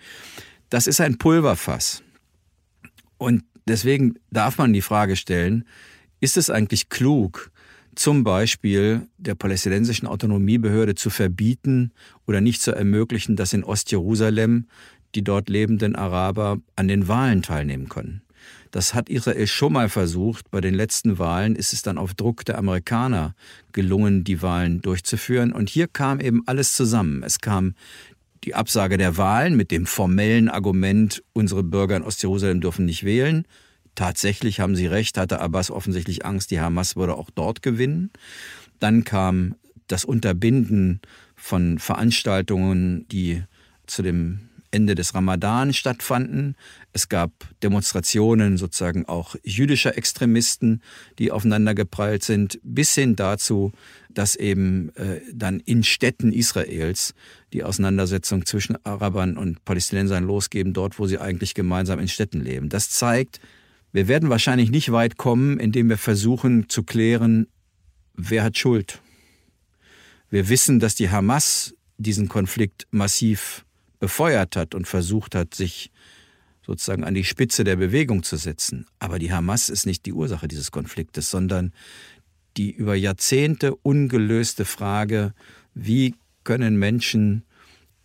Das 0.69 0.87
ist 0.87 0.99
ein 0.99 1.17
Pulverfass. 1.17 2.03
Und 3.17 3.43
deswegen 3.67 4.15
darf 4.31 4.57
man 4.57 4.73
die 4.73 4.81
Frage 4.81 5.15
stellen, 5.15 5.65
ist 6.19 6.37
es 6.37 6.49
eigentlich 6.49 6.89
klug, 6.89 7.51
zum 7.95 8.23
Beispiel 8.23 9.07
der 9.17 9.35
palästinensischen 9.35 10.07
Autonomiebehörde 10.07 10.95
zu 10.95 11.09
verbieten 11.09 11.91
oder 12.25 12.41
nicht 12.41 12.61
zu 12.61 12.71
ermöglichen, 12.71 13.35
dass 13.35 13.53
in 13.53 13.63
Ostjerusalem 13.63 14.67
die 15.15 15.23
dort 15.23 15.47
lebenden 15.47 15.95
Araber 15.95 16.59
an 16.75 16.87
den 16.89 17.07
Wahlen 17.07 17.41
teilnehmen 17.41 17.87
können? 17.87 18.24
Das 18.75 18.93
hat 18.93 19.07
Israel 19.07 19.47
schon 19.47 19.71
mal 19.71 19.87
versucht. 19.87 20.51
Bei 20.51 20.59
den 20.59 20.73
letzten 20.73 21.17
Wahlen 21.17 21.55
ist 21.55 21.71
es 21.71 21.81
dann 21.81 21.97
auf 21.97 22.13
Druck 22.13 22.43
der 22.43 22.57
Amerikaner 22.57 23.33
gelungen, 23.71 24.25
die 24.25 24.41
Wahlen 24.41 24.81
durchzuführen. 24.81 25.53
Und 25.53 25.69
hier 25.69 25.87
kam 25.87 26.19
eben 26.19 26.43
alles 26.45 26.75
zusammen. 26.75 27.23
Es 27.23 27.39
kam 27.39 27.73
die 28.43 28.53
Absage 28.53 28.97
der 28.97 29.15
Wahlen 29.15 29.55
mit 29.55 29.71
dem 29.71 29.85
formellen 29.85 30.49
Argument, 30.49 31.23
unsere 31.31 31.63
Bürger 31.63 31.95
in 31.95 32.03
Ostjerusalem 32.03 32.59
dürfen 32.59 32.83
nicht 32.83 33.05
wählen. 33.05 33.47
Tatsächlich 33.95 34.59
haben 34.59 34.75
sie 34.75 34.87
recht, 34.87 35.17
hatte 35.17 35.39
Abbas 35.39 35.71
offensichtlich 35.71 36.25
Angst, 36.25 36.51
die 36.51 36.59
Hamas 36.59 36.97
würde 36.97 37.15
auch 37.15 37.29
dort 37.33 37.61
gewinnen. 37.61 38.11
Dann 38.79 39.05
kam 39.05 39.55
das 39.87 40.03
Unterbinden 40.03 40.99
von 41.33 41.79
Veranstaltungen, 41.79 43.07
die 43.07 43.41
zu 43.87 44.01
dem 44.01 44.49
Ende 44.75 44.93
des 44.93 45.15
Ramadan 45.15 45.73
stattfanden. 45.73 46.55
Es 46.91 47.07
gab 47.07 47.31
Demonstrationen 47.63 48.57
sozusagen 48.57 49.05
auch 49.05 49.35
jüdischer 49.43 49.97
Extremisten, 49.97 50.81
die 51.17 51.31
aufeinander 51.31 51.73
geprallt 51.73 52.23
sind, 52.23 52.59
bis 52.61 52.93
hin 52.93 53.15
dazu, 53.15 53.71
dass 54.09 54.35
eben 54.35 54.93
äh, 54.95 55.21
dann 55.33 55.61
in 55.61 55.83
Städten 55.83 56.33
Israels 56.33 57.13
die 57.53 57.63
Auseinandersetzung 57.63 58.45
zwischen 58.45 58.77
Arabern 58.85 59.37
und 59.37 59.63
Palästinensern 59.63 60.25
losgeben, 60.25 60.73
dort, 60.73 60.99
wo 60.99 61.07
sie 61.07 61.19
eigentlich 61.19 61.53
gemeinsam 61.53 61.99
in 61.99 62.09
Städten 62.09 62.41
leben. 62.41 62.69
Das 62.69 62.89
zeigt, 62.89 63.39
wir 63.93 64.09
werden 64.09 64.29
wahrscheinlich 64.29 64.71
nicht 64.71 64.91
weit 64.91 65.15
kommen, 65.15 65.57
indem 65.57 65.87
wir 65.87 65.97
versuchen 65.97 66.67
zu 66.67 66.83
klären, 66.83 67.47
wer 68.13 68.43
hat 68.43 68.57
Schuld. 68.57 69.01
Wir 70.29 70.49
wissen, 70.49 70.79
dass 70.81 70.95
die 70.95 71.09
Hamas 71.09 71.73
diesen 71.97 72.27
Konflikt 72.27 72.87
massiv 72.91 73.64
befeuert 73.99 74.55
hat 74.55 74.75
und 74.75 74.87
versucht 74.87 75.35
hat, 75.35 75.53
sich 75.53 75.91
sozusagen 76.65 77.03
an 77.03 77.13
die 77.13 77.23
Spitze 77.23 77.63
der 77.63 77.75
Bewegung 77.75 78.23
zu 78.23 78.37
setzen. 78.37 78.87
Aber 78.99 79.19
die 79.19 79.31
Hamas 79.31 79.69
ist 79.69 79.85
nicht 79.85 80.05
die 80.05 80.13
Ursache 80.13 80.47
dieses 80.47 80.71
Konfliktes, 80.71 81.29
sondern 81.29 81.73
die 82.57 82.71
über 82.71 82.95
Jahrzehnte 82.95 83.75
ungelöste 83.75 84.65
Frage, 84.65 85.33
wie 85.73 86.15
können 86.43 86.77
Menschen 86.77 87.43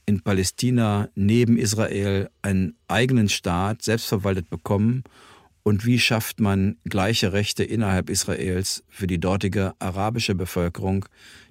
in 0.07 0.21
Palästina 0.23 1.09
neben 1.15 1.57
Israel 1.57 2.29
einen 2.43 2.75
eigenen 2.89 3.29
Staat 3.29 3.83
selbstverwaltet 3.83 4.51
bekommen, 4.51 5.05
Und 5.63 5.85
wie 5.85 5.99
schafft 5.99 6.41
man 6.41 6.77
gleiche 6.85 7.33
Rechte 7.33 7.65
innerhalb 7.65 8.09
Israels 8.09 8.83
für 8.89 9.07
die 9.07 9.21
dortige 9.21 9.75
arabische 9.79 10.35
Bevölkerung, 10.35 11.05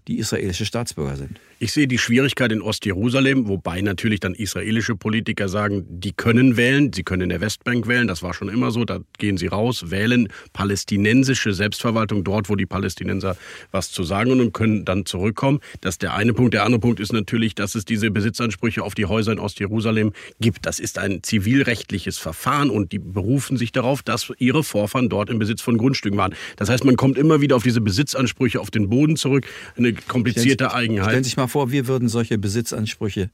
die 0.10 0.18
israelische 0.18 0.66
Staatsbürger 0.66 1.16
sind? 1.16 1.40
Ich 1.60 1.72
sehe 1.72 1.88
die 1.88 1.98
Schwierigkeit 1.98 2.52
in 2.52 2.62
Ostjerusalem, 2.62 3.48
wobei 3.48 3.82
natürlich 3.82 4.20
dann 4.20 4.34
israelische 4.34 4.96
Politiker 4.96 5.50
sagen, 5.50 5.86
die 5.88 6.14
können 6.14 6.58
wählen, 6.58 6.92
sie 6.92 7.04
können 7.04 7.24
in 7.24 7.30
der 7.30 7.42
Westbank 7.42 7.88
wählen, 7.88 8.08
das 8.08 8.24
war 8.24 8.34
schon 8.34 8.50
immer 8.50 8.72
so, 8.72 8.86
da 8.86 9.00
gehen 9.18 9.38
sie 9.38 9.48
raus, 9.48 9.92
wählen 9.92 10.30
palästinensische 10.52 11.54
Selbstverwaltung 11.54 12.24
dort, 12.24 12.50
wo 12.50 12.56
die 12.56 12.66
Palästinenser 12.66 13.38
was 13.72 13.92
zu 13.92 14.04
sagen 14.04 14.32
und 14.32 14.52
können 14.54 14.84
dann 14.84 15.06
zurückkommen. 15.06 15.60
Das 15.82 15.96
ist 15.96 16.02
der 16.02 16.16
eine 16.16 16.34
Punkt. 16.34 16.54
Der 16.54 16.64
andere 16.64 16.80
Punkt 16.80 17.00
ist 17.00 17.14
natürlich, 17.14 17.54
dass 17.54 17.76
es 17.76 17.86
diese 17.86 18.10
Besitzansprüche 18.10 18.84
auf 18.84 18.96
die 18.96 19.06
Häuser 19.06 19.34
in 19.34 19.40
Ostjerusalem 19.40 20.14
gibt. 20.40 20.66
Das 20.66 20.80
ist 20.80 20.98
ein 20.98 21.22
zivilrechtliches 21.22 22.18
Verfahren 22.18 22.70
und 22.72 22.94
die 22.94 23.00
berufen 23.00 23.58
sich 23.58 23.72
darauf, 23.72 24.02
dass 24.02 24.32
ihre 24.40 24.64
Vorfahren 24.64 25.10
dort 25.10 25.30
im 25.30 25.38
Besitz 25.38 25.62
von 25.62 25.78
Grundstücken 25.78 26.18
waren. 26.18 26.34
Das 26.56 26.70
heißt, 26.70 26.84
man 26.84 26.96
kommt 26.96 27.18
immer 27.18 27.42
wieder 27.42 27.56
auf 27.56 27.64
diese 27.64 27.82
Besitzansprüche 27.82 28.60
auf 28.60 28.72
den 28.72 28.90
Boden 28.90 29.16
zurück. 29.16 29.46
Eine 29.78 29.99
komplizierte 30.08 30.74
Eigenheit. 30.74 31.06
Stellen 31.06 31.24
Sie 31.24 31.30
sich 31.30 31.38
mal 31.38 31.48
vor, 31.48 31.72
wir 31.72 31.88
würden 31.88 32.10
solche 32.10 32.38
Besitzansprüche 32.38 33.30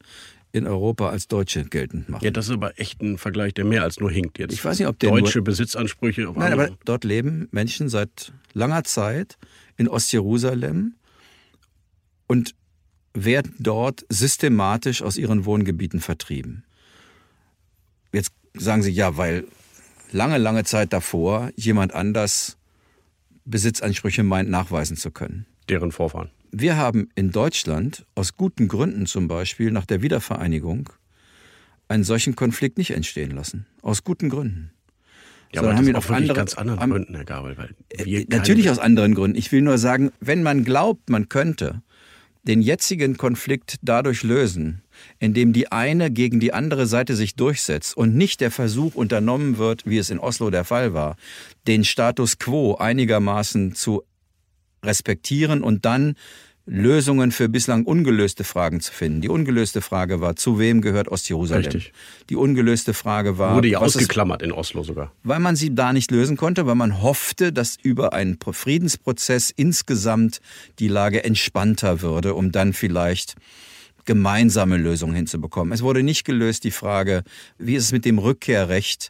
in 0.51 0.67
Europa 0.67 1.09
als 1.09 1.27
Deutsche 1.27 1.65
geltend 1.65 2.07
machen. 2.07 2.23
Ja, 2.23 2.31
das 2.31 2.45
ist 2.45 2.53
aber 2.53 2.79
echt 2.79 3.01
ein 3.01 3.17
Vergleich, 3.17 3.53
der 3.53 3.65
mehr 3.65 3.83
als 3.83 3.99
nur 3.99 4.09
hinkt 4.09 4.39
jetzt. 4.39 4.53
Ich 4.53 4.63
weiß 4.63 4.79
nicht, 4.79 4.87
ob 4.87 4.97
der 4.99 5.09
Deutsche 5.09 5.41
Besitzansprüche 5.41 6.29
auf 6.29 6.37
Nein, 6.37 6.53
aber 6.53 6.69
dort 6.85 7.03
leben 7.03 7.49
Menschen 7.51 7.89
seit 7.89 8.31
langer 8.53 8.85
Zeit 8.85 9.37
in 9.75 9.89
Ostjerusalem 9.89 10.95
und 12.27 12.55
werden 13.13 13.53
dort 13.59 14.05
systematisch 14.09 15.01
aus 15.01 15.17
ihren 15.17 15.45
Wohngebieten 15.45 15.99
vertrieben. 15.99 16.63
Jetzt 18.13 18.31
sagen 18.53 18.81
Sie 18.81 18.91
ja, 18.91 19.17
weil 19.17 19.45
lange, 20.11 20.37
lange 20.37 20.63
Zeit 20.63 20.93
davor 20.93 21.51
jemand 21.55 21.93
anders 21.93 22.57
Besitzansprüche 23.43 24.23
meint 24.23 24.49
nachweisen 24.49 24.95
zu 24.95 25.11
können. 25.11 25.45
Deren 25.69 25.91
Vorfahren. 25.91 26.29
Wir 26.57 26.77
haben 26.77 27.09
in 27.15 27.31
Deutschland 27.33 28.05
aus 28.15 28.37
guten 28.37 28.69
Gründen 28.69 29.07
zum 29.07 29.27
Beispiel 29.27 29.71
nach 29.71 29.85
der 29.85 30.01
Wiedervereinigung 30.01 30.89
einen 31.89 32.05
solchen 32.05 32.37
Konflikt 32.37 32.77
nicht 32.77 32.91
entstehen 32.91 33.31
lassen. 33.31 33.65
Aus 33.81 34.05
guten 34.05 34.29
Gründen. 34.29 34.71
Ja, 35.51 35.59
Sondern 35.59 35.71
aber 35.71 35.77
haben 35.79 35.87
ihn 35.89 35.95
auf 35.97 36.05
wirklich 36.07 36.17
andere- 36.29 36.37
ganz 36.37 36.53
anderen 36.53 36.79
haben- 36.79 36.91
Gründen, 36.91 37.15
Herr 37.15 37.25
Gabel. 37.25 37.75
Äh, 37.89 38.25
Natürlich 38.29 38.69
aus 38.69 38.79
anderen 38.79 39.15
Gründen. 39.15 39.37
Ich 39.37 39.51
will 39.51 39.63
nur 39.63 39.77
sagen, 39.77 40.11
wenn 40.21 40.43
man 40.43 40.63
glaubt, 40.63 41.09
man 41.09 41.27
könnte 41.27 41.81
den 42.47 42.61
jetzigen 42.61 43.17
Konflikt 43.17 43.75
dadurch 43.81 44.23
lösen, 44.23 44.81
indem 45.19 45.51
die 45.51 45.73
eine 45.73 46.09
gegen 46.09 46.39
die 46.39 46.53
andere 46.53 46.85
Seite 46.87 47.17
sich 47.17 47.35
durchsetzt 47.35 47.97
und 47.97 48.15
nicht 48.15 48.39
der 48.39 48.51
Versuch 48.51 48.95
unternommen 48.95 49.57
wird, 49.57 49.85
wie 49.85 49.97
es 49.97 50.09
in 50.09 50.19
Oslo 50.19 50.49
der 50.51 50.63
Fall 50.63 50.93
war, 50.93 51.17
den 51.67 51.83
Status 51.83 52.37
quo 52.39 52.75
einigermaßen 52.75 53.75
zu 53.75 54.03
respektieren 54.85 55.63
und 55.63 55.85
dann 55.85 56.15
Lösungen 56.67 57.31
für 57.31 57.47
bislang 57.47 57.85
ungelöste 57.85 58.43
Fragen 58.43 58.81
zu 58.81 58.91
finden. 58.91 59.21
Die 59.21 59.29
ungelöste 59.29 59.81
Frage 59.81 60.19
war, 60.19 60.35
zu 60.35 60.57
wem 60.57 60.81
gehört 60.81 61.07
Ostjerusalem? 61.07 61.63
Richtig. 61.63 61.93
Die 62.31 62.35
ungelöste 62.35 62.95
Frage 62.95 63.37
war, 63.37 63.55
Wurde 63.55 63.67
ja 63.67 63.81
was 63.81 63.89
ist 63.91 63.97
ausgeklammert 63.97 64.41
in 64.41 64.51
Oslo 64.51 64.81
sogar. 64.81 65.11
weil 65.23 65.39
man 65.39 65.55
sie 65.55 65.75
da 65.75 65.93
nicht 65.93 66.09
lösen 66.09 66.37
konnte, 66.37 66.65
weil 66.65 66.73
man 66.73 67.03
hoffte, 67.03 67.53
dass 67.53 67.77
über 67.83 68.13
einen 68.13 68.39
Friedensprozess 68.41 69.51
insgesamt 69.55 70.39
die 70.79 70.87
Lage 70.87 71.23
entspannter 71.23 72.01
würde, 72.01 72.33
um 72.33 72.51
dann 72.51 72.73
vielleicht 72.73 73.35
gemeinsame 74.05 74.77
Lösungen 74.77 75.15
hinzubekommen. 75.15 75.71
Es 75.73 75.81
wurde 75.83 76.01
nicht 76.03 76.25
gelöst 76.25 76.63
die 76.63 76.71
Frage, 76.71 77.23
wie 77.57 77.75
ist 77.75 77.85
es 77.85 77.91
mit 77.91 78.05
dem 78.05 78.17
Rückkehrrecht 78.17 79.09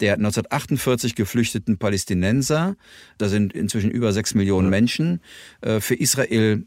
der 0.00 0.14
1948 0.14 1.14
geflüchteten 1.14 1.78
Palästinenser, 1.78 2.76
da 3.18 3.28
sind 3.28 3.52
inzwischen 3.52 3.90
über 3.90 4.12
sechs 4.12 4.34
Millionen 4.34 4.68
Menschen, 4.68 5.20
äh, 5.60 5.80
für 5.80 5.94
Israel 5.94 6.64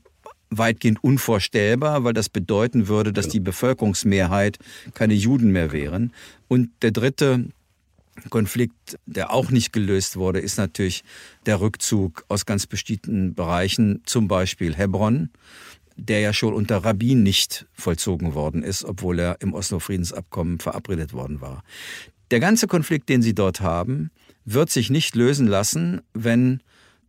weitgehend 0.50 1.04
unvorstellbar, 1.04 2.04
weil 2.04 2.14
das 2.14 2.30
bedeuten 2.30 2.88
würde, 2.88 3.14
dass 3.14 3.30
die 3.30 3.40
Bevölkerungsmehrheit 3.40 4.60
keine 4.94 5.14
Juden 5.14 5.52
mehr 5.52 5.72
wären. 5.72 6.14
Und 6.48 6.70
der 6.82 6.92
dritte 6.92 7.46
Konflikt, 8.30 9.00
der 9.06 9.32
auch 9.32 9.50
nicht 9.50 9.72
gelöst 9.72 10.18
wurde, 10.18 10.40
ist 10.40 10.58
natürlich 10.58 11.04
der 11.46 11.62
Rückzug 11.62 12.26
aus 12.28 12.46
ganz 12.46 12.68
bestimmten 12.68 13.34
Bereichen, 13.34 14.02
zum 14.06 14.28
Beispiel 14.28 14.76
Hebron, 14.76 15.30
der 15.96 16.20
ja 16.20 16.34
schon 16.34 16.54
unter 16.54 16.84
Rabbin 16.84 17.24
nicht 17.24 17.66
vollzogen 17.74 18.34
worden 18.34 18.64
ist, 18.64 18.84
obwohl 18.84 19.20
er 19.20 19.38
im 19.40 19.54
Oslo-Friedensabkommen 19.54 20.60
verabredet 20.60 21.14
worden 21.14 21.42
war. 21.42 21.64
Der 22.32 22.40
ganze 22.40 22.68
Konflikt, 22.68 23.10
den 23.10 23.22
Sie 23.22 23.36
dort 23.36 23.60
haben, 23.60 24.10
wird 24.46 24.70
sich 24.70 24.90
nicht 24.90 25.16
lösen 25.16 25.48
lassen, 25.48 26.02
wenn 26.14 26.62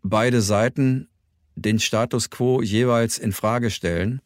beide 0.02 0.42
Seiten 0.42 1.08
den 1.54 1.78
Status 1.78 2.28
quo 2.28 2.60
jeweils 2.60 3.18
in 3.18 3.32
Frage 3.32 3.70
stellen 3.70 4.20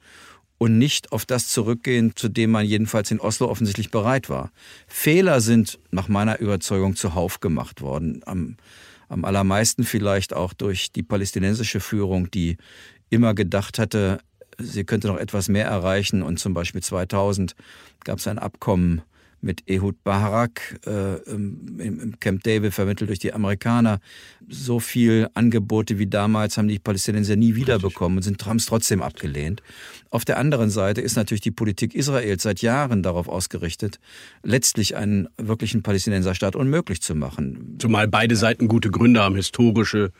und 0.57 0.79
nicht 0.79 1.13
auf 1.13 1.27
das 1.27 1.49
zurückgehen, 1.49 2.13
zu 2.17 2.31
dem 2.31 2.51
man 2.51 2.65
jedenfalls 2.65 3.11
in 3.11 3.21
Oslo 3.21 3.49
offensichtlich 3.51 3.91
bereit 3.91 4.31
war. 4.31 4.51
Fehler 4.87 5.43
sind 5.43 5.79
nach 5.91 6.09
meiner 6.09 6.39
Überzeugung 6.39 6.97
zuhauf 6.97 7.41
gemacht 7.41 7.83
worden. 7.83 8.23
Am, 8.25 8.57
am 9.11 9.27
allermeisten 9.27 9.85
vielleicht 9.85 10.33
auch 10.33 10.55
durch 10.55 10.93
die 10.93 11.03
palästinensische 11.03 11.81
Führung, 11.81 12.31
die 12.31 12.57
immer 13.11 13.35
gedacht 13.35 13.79
hatte, 13.79 14.21
sie 14.59 14.85
könnte 14.85 15.09
noch 15.09 15.19
etwas 15.19 15.51
mehr 15.51 15.67
erreichen. 15.67 16.23
Und 16.23 16.39
zum 16.39 16.55
Beispiel 16.55 16.83
2000 16.83 17.55
gab 18.03 18.19
es 18.19 18.27
ein 18.27 18.39
Abkommen 18.39 19.03
mit 19.41 19.69
Ehud 19.69 20.03
Barak 20.03 20.81
äh, 20.87 21.17
im, 21.31 21.79
im 21.79 22.21
Camp 22.21 22.43
David 22.43 22.75
vermittelt 22.75 23.11
durch 23.11 23.19
die 23.19 23.33
Amerikaner. 23.33 24.01
So 24.49 24.81
viel 24.81 25.29
Angebote 25.35 25.99
wie 25.99 26.07
damals 26.07 26.57
haben 26.57 26.69
die 26.69 26.79
Palästinenser 26.79 27.37
nie 27.37 27.55
wiederbekommen 27.55 28.19
und 28.19 28.23
sind 28.23 28.45
haben 28.45 28.57
es 28.57 28.67
trotzdem 28.67 29.03
abgelehnt. 29.03 29.63
Auf 30.11 30.25
der 30.25 30.39
anderen 30.39 30.71
Seite 30.71 31.01
ist 31.01 31.17
natürlich 31.17 31.41
die 31.41 31.51
Politik 31.51 31.95
Israels 31.95 32.43
seit 32.43 32.63
Jahren 32.63 33.03
darauf 33.03 33.29
ausgerichtet, 33.29 33.99
letztlich 34.43 34.97
einen 34.97 35.29
wirklichen 35.37 35.83
Palästinenserstaat 35.83 36.57
unmöglich 36.57 37.03
zu 37.03 37.15
machen. 37.15 37.77
Zumal 37.79 38.09
beide 38.09 38.37
Seiten 38.37 38.69
gute 38.69 38.91
Gründe 38.91 39.21
haben, 39.21 39.37
historische 39.37 40.13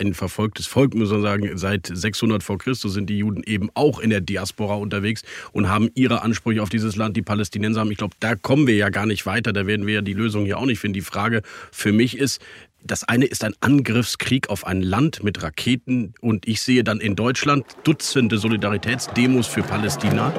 ein 0.00 0.14
verfolgtes 0.14 0.66
Volk, 0.66 0.94
muss 0.94 1.10
man 1.10 1.22
sagen. 1.22 1.50
Seit 1.56 1.90
600 1.92 2.42
vor 2.42 2.58
Christus 2.58 2.94
sind 2.94 3.08
die 3.10 3.18
Juden 3.18 3.42
eben 3.44 3.70
auch 3.74 4.00
in 4.00 4.10
der 4.10 4.20
Diaspora 4.20 4.74
unterwegs 4.74 5.22
und 5.52 5.68
haben 5.68 5.90
ihre 5.94 6.22
Ansprüche 6.22 6.62
auf 6.62 6.70
dieses 6.70 6.96
Land. 6.96 7.16
Die 7.16 7.22
Palästinenser 7.22 7.80
haben, 7.80 7.90
ich 7.90 7.98
glaube, 7.98 8.14
da 8.20 8.34
kommen 8.34 8.66
wir 8.66 8.76
ja 8.76 8.88
gar 8.88 9.06
nicht 9.06 9.26
weiter. 9.26 9.52
Da 9.52 9.66
werden 9.66 9.86
wir 9.86 9.94
ja 9.94 10.02
die 10.02 10.14
Lösung 10.14 10.44
hier 10.44 10.58
auch 10.58 10.66
nicht 10.66 10.80
finden. 10.80 10.94
Die 10.94 11.00
Frage 11.02 11.42
für 11.70 11.92
mich 11.92 12.18
ist, 12.18 12.40
das 12.82 13.04
eine 13.04 13.26
ist 13.26 13.44
ein 13.44 13.54
Angriffskrieg 13.60 14.48
auf 14.48 14.66
ein 14.66 14.80
Land 14.80 15.22
mit 15.22 15.42
Raketen 15.42 16.14
und 16.20 16.48
ich 16.48 16.62
sehe 16.62 16.82
dann 16.82 17.00
in 17.00 17.14
Deutschland 17.14 17.66
Dutzende 17.84 18.38
Solidaritätsdemos 18.38 19.46
für 19.46 19.62
Palästina 19.62 20.32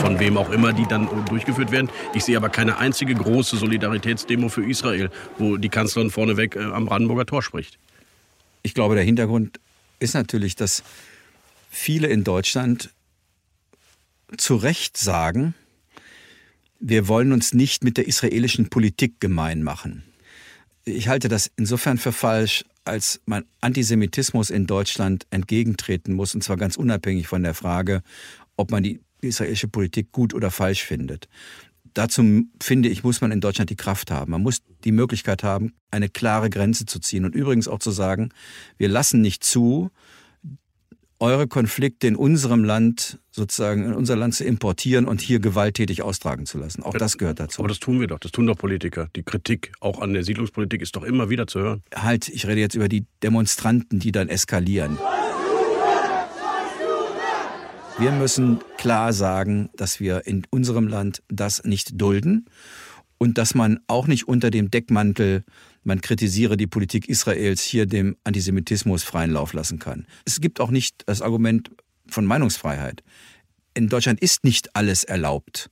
von 0.00 0.18
wem 0.18 0.38
auch 0.38 0.50
immer 0.50 0.72
die 0.72 0.86
dann 0.86 1.08
durchgeführt 1.26 1.70
werden. 1.70 1.90
Ich 2.14 2.24
sehe 2.24 2.36
aber 2.36 2.48
keine 2.48 2.78
einzige 2.78 3.14
große 3.14 3.58
Solidaritätsdemo 3.58 4.48
für 4.48 4.64
Israel, 4.64 5.10
wo 5.38 5.58
die 5.58 5.68
Kanzlerin 5.68 6.10
vorneweg 6.10 6.56
äh, 6.56 6.60
am 6.60 6.86
Brandenburger 6.86 7.26
Tor 7.26 7.42
spricht. 7.42 7.78
Ich 8.62 8.74
glaube, 8.74 8.94
der 8.94 9.04
Hintergrund 9.04 9.60
ist 9.98 10.14
natürlich, 10.14 10.56
dass 10.56 10.82
viele 11.70 12.08
in 12.08 12.24
Deutschland 12.24 12.90
zu 14.36 14.56
Recht 14.56 14.96
sagen, 14.96 15.54
wir 16.78 17.08
wollen 17.08 17.32
uns 17.32 17.52
nicht 17.52 17.84
mit 17.84 17.98
der 17.98 18.08
israelischen 18.08 18.70
Politik 18.70 19.20
gemein 19.20 19.62
machen. 19.62 20.02
Ich 20.84 21.08
halte 21.08 21.28
das 21.28 21.50
insofern 21.56 21.98
für 21.98 22.12
falsch, 22.12 22.64
als 22.84 23.20
man 23.26 23.44
Antisemitismus 23.60 24.48
in 24.48 24.66
Deutschland 24.66 25.26
entgegentreten 25.30 26.14
muss, 26.14 26.34
und 26.34 26.42
zwar 26.42 26.56
ganz 26.56 26.76
unabhängig 26.76 27.28
von 27.28 27.42
der 27.42 27.52
Frage, 27.52 28.02
ob 28.56 28.70
man 28.70 28.82
die 29.22 29.28
israelische 29.28 29.68
Politik 29.68 30.12
gut 30.12 30.34
oder 30.34 30.50
falsch 30.50 30.84
findet. 30.84 31.28
Dazu 31.94 32.44
finde 32.62 32.88
ich, 32.88 33.02
muss 33.02 33.20
man 33.20 33.32
in 33.32 33.40
Deutschland 33.40 33.70
die 33.70 33.76
Kraft 33.76 34.10
haben. 34.10 34.30
Man 34.30 34.42
muss 34.42 34.62
die 34.84 34.92
Möglichkeit 34.92 35.42
haben, 35.42 35.72
eine 35.90 36.08
klare 36.08 36.48
Grenze 36.48 36.86
zu 36.86 37.00
ziehen 37.00 37.24
und 37.24 37.34
übrigens 37.34 37.66
auch 37.66 37.80
zu 37.80 37.90
sagen, 37.90 38.30
wir 38.78 38.88
lassen 38.88 39.20
nicht 39.20 39.42
zu, 39.42 39.90
eure 41.20 41.46
Konflikte 41.46 42.06
in 42.06 42.16
unserem 42.16 42.64
Land 42.64 43.18
sozusagen 43.30 43.84
in 43.84 43.92
unser 43.92 44.16
Land 44.16 44.34
zu 44.34 44.44
importieren 44.44 45.06
und 45.06 45.20
hier 45.20 45.38
gewalttätig 45.38 46.02
austragen 46.02 46.46
zu 46.46 46.58
lassen. 46.58 46.82
Auch 46.82 46.94
das 46.94 47.18
gehört 47.18 47.38
dazu. 47.38 47.60
Aber 47.60 47.68
das 47.68 47.78
tun 47.78 48.00
wir 48.00 48.06
doch, 48.06 48.18
das 48.18 48.32
tun 48.32 48.46
doch 48.46 48.56
Politiker. 48.56 49.08
Die 49.14 49.22
Kritik 49.22 49.72
auch 49.80 50.00
an 50.00 50.14
der 50.14 50.24
Siedlungspolitik 50.24 50.80
ist 50.80 50.96
doch 50.96 51.04
immer 51.04 51.28
wieder 51.28 51.46
zu 51.46 51.60
hören. 51.60 51.82
Halt, 51.94 52.28
ich 52.28 52.46
rede 52.46 52.60
jetzt 52.60 52.74
über 52.74 52.88
die 52.88 53.04
Demonstranten, 53.22 53.98
die 53.98 54.12
dann 54.12 54.28
eskalieren. 54.28 54.98
Wir 58.00 58.12
müssen 58.12 58.60
klar 58.78 59.12
sagen, 59.12 59.68
dass 59.76 60.00
wir 60.00 60.26
in 60.26 60.46
unserem 60.48 60.88
Land 60.88 61.22
das 61.28 61.64
nicht 61.64 62.00
dulden 62.00 62.46
und 63.18 63.36
dass 63.36 63.54
man 63.54 63.78
auch 63.88 64.06
nicht 64.06 64.26
unter 64.26 64.50
dem 64.50 64.70
Deckmantel, 64.70 65.44
man 65.84 66.00
kritisiere 66.00 66.56
die 66.56 66.66
Politik 66.66 67.10
Israels, 67.10 67.62
hier 67.62 67.84
dem 67.84 68.16
Antisemitismus 68.24 69.02
freien 69.02 69.32
Lauf 69.32 69.52
lassen 69.52 69.78
kann. 69.78 70.06
Es 70.24 70.40
gibt 70.40 70.60
auch 70.60 70.70
nicht 70.70 71.02
das 71.04 71.20
Argument 71.20 71.72
von 72.06 72.24
Meinungsfreiheit. 72.24 73.02
In 73.74 73.90
Deutschland 73.90 74.18
ist 74.20 74.44
nicht 74.44 74.74
alles 74.74 75.04
erlaubt. 75.04 75.68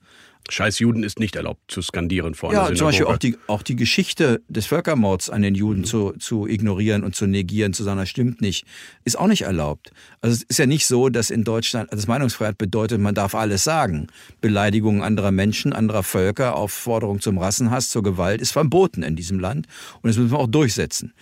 Scheiß 0.50 0.78
Juden 0.78 1.02
ist 1.02 1.18
nicht 1.18 1.36
erlaubt 1.36 1.60
zu 1.68 1.82
skandieren 1.82 2.34
vor 2.34 2.52
Ja, 2.52 2.66
einer 2.66 2.74
zum 2.76 2.86
Beispiel 2.86 3.06
Synagoge. 3.06 3.14
auch 3.14 3.18
die, 3.18 3.36
auch 3.48 3.62
die 3.62 3.76
Geschichte 3.76 4.42
des 4.48 4.66
Völkermords 4.66 5.30
an 5.30 5.42
den 5.42 5.54
Juden 5.54 5.84
zu, 5.84 6.12
zu 6.18 6.46
ignorieren 6.46 7.04
und 7.04 7.14
zu 7.14 7.26
negieren, 7.26 7.72
zu 7.72 7.84
sagen, 7.84 7.98
das 7.98 8.08
stimmt 8.08 8.40
nicht, 8.40 8.64
ist 9.04 9.18
auch 9.18 9.26
nicht 9.26 9.42
erlaubt. 9.42 9.92
Also 10.20 10.34
es 10.34 10.42
ist 10.42 10.58
ja 10.58 10.66
nicht 10.66 10.86
so, 10.86 11.08
dass 11.08 11.30
in 11.30 11.44
Deutschland, 11.44 11.92
also 11.92 12.06
Meinungsfreiheit 12.06 12.58
bedeutet, 12.58 13.00
man 13.00 13.14
darf 13.14 13.34
alles 13.34 13.64
sagen. 13.64 14.08
Beleidigungen 14.40 15.02
anderer 15.02 15.32
Menschen, 15.32 15.72
anderer 15.72 16.02
Völker, 16.02 16.56
Aufforderung 16.56 17.20
zum 17.20 17.38
Rassenhass, 17.38 17.90
zur 17.90 18.02
Gewalt 18.02 18.40
ist 18.40 18.52
verboten 18.52 19.02
in 19.02 19.16
diesem 19.16 19.38
Land 19.40 19.66
und 20.02 20.08
das 20.08 20.16
müssen 20.16 20.30
wir 20.30 20.38
auch 20.38 20.46
durchsetzen. 20.48 21.12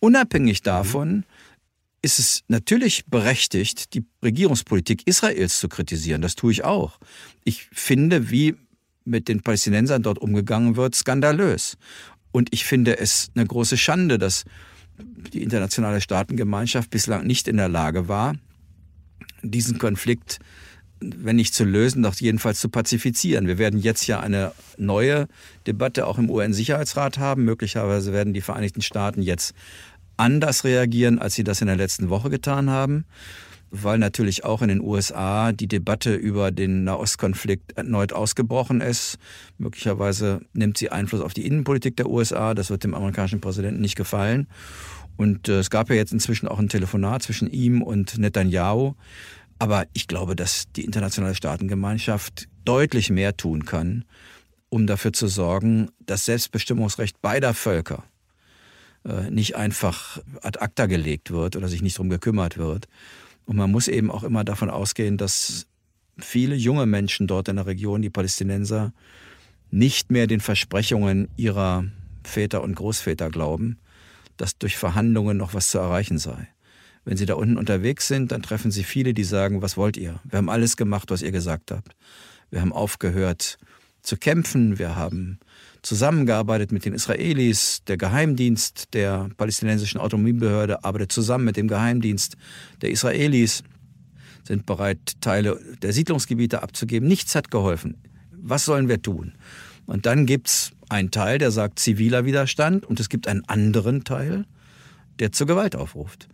Unabhängig 0.00 0.62
davon 0.62 1.24
ist 2.02 2.18
es 2.18 2.42
natürlich 2.48 3.06
berechtigt, 3.06 3.94
die 3.94 4.04
Regierungspolitik 4.24 5.06
Israels 5.06 5.60
zu 5.60 5.68
kritisieren. 5.68 6.20
Das 6.20 6.34
tue 6.34 6.50
ich 6.50 6.64
auch. 6.64 6.98
Ich 7.44 7.68
finde, 7.72 8.30
wie 8.30 8.56
mit 9.04 9.28
den 9.28 9.42
Palästinensern 9.42 10.02
dort 10.02 10.18
umgegangen 10.18 10.76
wird, 10.76 10.94
skandalös. 10.94 11.76
Und 12.30 12.48
ich 12.52 12.64
finde 12.64 12.98
es 12.98 13.30
eine 13.34 13.46
große 13.46 13.76
Schande, 13.76 14.18
dass 14.18 14.44
die 15.32 15.42
internationale 15.42 16.00
Staatengemeinschaft 16.00 16.90
bislang 16.90 17.26
nicht 17.26 17.48
in 17.48 17.56
der 17.56 17.68
Lage 17.68 18.08
war, 18.08 18.34
diesen 19.42 19.78
Konflikt, 19.78 20.38
wenn 21.00 21.36
nicht 21.36 21.54
zu 21.54 21.64
lösen, 21.64 22.02
doch 22.02 22.14
jedenfalls 22.14 22.60
zu 22.60 22.68
pazifizieren. 22.68 23.46
Wir 23.46 23.58
werden 23.58 23.80
jetzt 23.80 24.06
ja 24.06 24.20
eine 24.20 24.52
neue 24.78 25.26
Debatte 25.66 26.06
auch 26.06 26.18
im 26.18 26.30
UN-Sicherheitsrat 26.30 27.18
haben. 27.18 27.44
Möglicherweise 27.44 28.12
werden 28.12 28.32
die 28.32 28.40
Vereinigten 28.40 28.82
Staaten 28.82 29.22
jetzt 29.22 29.54
anders 30.16 30.64
reagieren, 30.64 31.18
als 31.18 31.34
sie 31.34 31.44
das 31.44 31.60
in 31.60 31.66
der 31.66 31.76
letzten 31.76 32.08
Woche 32.08 32.30
getan 32.30 32.70
haben, 32.70 33.04
weil 33.72 33.98
natürlich 33.98 34.44
auch 34.44 34.60
in 34.60 34.68
den 34.68 34.82
USA 34.82 35.52
die 35.52 35.66
Debatte 35.66 36.14
über 36.14 36.50
den 36.50 36.84
Nahostkonflikt 36.84 37.72
erneut 37.72 38.12
ausgebrochen 38.12 38.82
ist. 38.82 39.18
Möglicherweise 39.56 40.42
nimmt 40.52 40.76
sie 40.76 40.90
Einfluss 40.90 41.22
auf 41.22 41.32
die 41.32 41.46
Innenpolitik 41.46 41.96
der 41.96 42.08
USA. 42.08 42.52
Das 42.52 42.68
wird 42.68 42.84
dem 42.84 42.94
amerikanischen 42.94 43.40
Präsidenten 43.40 43.80
nicht 43.80 43.96
gefallen. 43.96 44.46
Und 45.16 45.48
äh, 45.48 45.58
es 45.58 45.70
gab 45.70 45.88
ja 45.88 45.96
jetzt 45.96 46.12
inzwischen 46.12 46.48
auch 46.48 46.58
ein 46.58 46.68
Telefonat 46.68 47.22
zwischen 47.22 47.50
ihm 47.50 47.80
und 47.80 48.18
Netanyahu. 48.18 48.92
Aber 49.58 49.86
ich 49.94 50.06
glaube, 50.06 50.36
dass 50.36 50.64
die 50.76 50.84
internationale 50.84 51.34
Staatengemeinschaft 51.34 52.48
deutlich 52.66 53.08
mehr 53.08 53.36
tun 53.38 53.64
kann, 53.64 54.04
um 54.68 54.86
dafür 54.86 55.14
zu 55.14 55.28
sorgen, 55.28 55.88
dass 56.00 56.26
Selbstbestimmungsrecht 56.26 57.22
beider 57.22 57.54
Völker 57.54 58.04
äh, 59.06 59.30
nicht 59.30 59.56
einfach 59.56 60.18
ad 60.42 60.58
acta 60.60 60.86
gelegt 60.86 61.30
wird 61.30 61.56
oder 61.56 61.68
sich 61.68 61.80
nicht 61.80 61.96
darum 61.96 62.10
gekümmert 62.10 62.58
wird. 62.58 62.86
Und 63.44 63.56
man 63.56 63.70
muss 63.70 63.88
eben 63.88 64.10
auch 64.10 64.22
immer 64.22 64.44
davon 64.44 64.70
ausgehen, 64.70 65.16
dass 65.18 65.66
viele 66.18 66.54
junge 66.54 66.86
Menschen 66.86 67.26
dort 67.26 67.48
in 67.48 67.56
der 67.56 67.66
Region, 67.66 68.02
die 68.02 68.10
Palästinenser, 68.10 68.92
nicht 69.70 70.10
mehr 70.10 70.26
den 70.26 70.40
Versprechungen 70.40 71.28
ihrer 71.36 71.84
Väter 72.24 72.62
und 72.62 72.74
Großväter 72.74 73.30
glauben, 73.30 73.78
dass 74.36 74.58
durch 74.58 74.76
Verhandlungen 74.76 75.36
noch 75.36 75.54
was 75.54 75.70
zu 75.70 75.78
erreichen 75.78 76.18
sei. 76.18 76.48
Wenn 77.04 77.16
sie 77.16 77.26
da 77.26 77.34
unten 77.34 77.56
unterwegs 77.56 78.06
sind, 78.06 78.30
dann 78.30 78.42
treffen 78.42 78.70
sie 78.70 78.84
viele, 78.84 79.12
die 79.12 79.24
sagen, 79.24 79.60
was 79.60 79.76
wollt 79.76 79.96
ihr? 79.96 80.20
Wir 80.24 80.36
haben 80.36 80.50
alles 80.50 80.76
gemacht, 80.76 81.10
was 81.10 81.22
ihr 81.22 81.32
gesagt 81.32 81.70
habt. 81.70 81.96
Wir 82.50 82.60
haben 82.60 82.72
aufgehört 82.72 83.58
zu 84.02 84.16
kämpfen, 84.16 84.78
wir 84.78 84.94
haben 84.94 85.40
zusammengearbeitet 85.82 86.72
mit 86.72 86.84
den 86.84 86.94
Israelis. 86.94 87.82
Der 87.86 87.96
Geheimdienst 87.96 88.94
der 88.94 89.28
palästinensischen 89.36 90.00
Autonomiebehörde 90.00 90.84
arbeitet 90.84 91.12
zusammen 91.12 91.44
mit 91.44 91.56
dem 91.56 91.68
Geheimdienst 91.68 92.36
der 92.80 92.90
Israelis, 92.90 93.62
sind 94.44 94.66
bereit, 94.66 95.20
Teile 95.20 95.60
der 95.82 95.92
Siedlungsgebiete 95.92 96.62
abzugeben. 96.62 97.08
Nichts 97.08 97.34
hat 97.34 97.50
geholfen. 97.50 97.96
Was 98.32 98.64
sollen 98.64 98.88
wir 98.88 99.00
tun? 99.00 99.32
Und 99.86 100.06
dann 100.06 100.26
gibt 100.26 100.48
es 100.48 100.72
einen 100.88 101.10
Teil, 101.10 101.38
der 101.38 101.50
sagt 101.50 101.78
ziviler 101.78 102.24
Widerstand 102.24 102.84
und 102.84 103.00
es 103.00 103.08
gibt 103.08 103.28
einen 103.28 103.44
anderen 103.48 104.04
Teil, 104.04 104.46
der 105.18 105.32
zur 105.32 105.46
Gewalt 105.46 105.76
aufruft. 105.76 106.28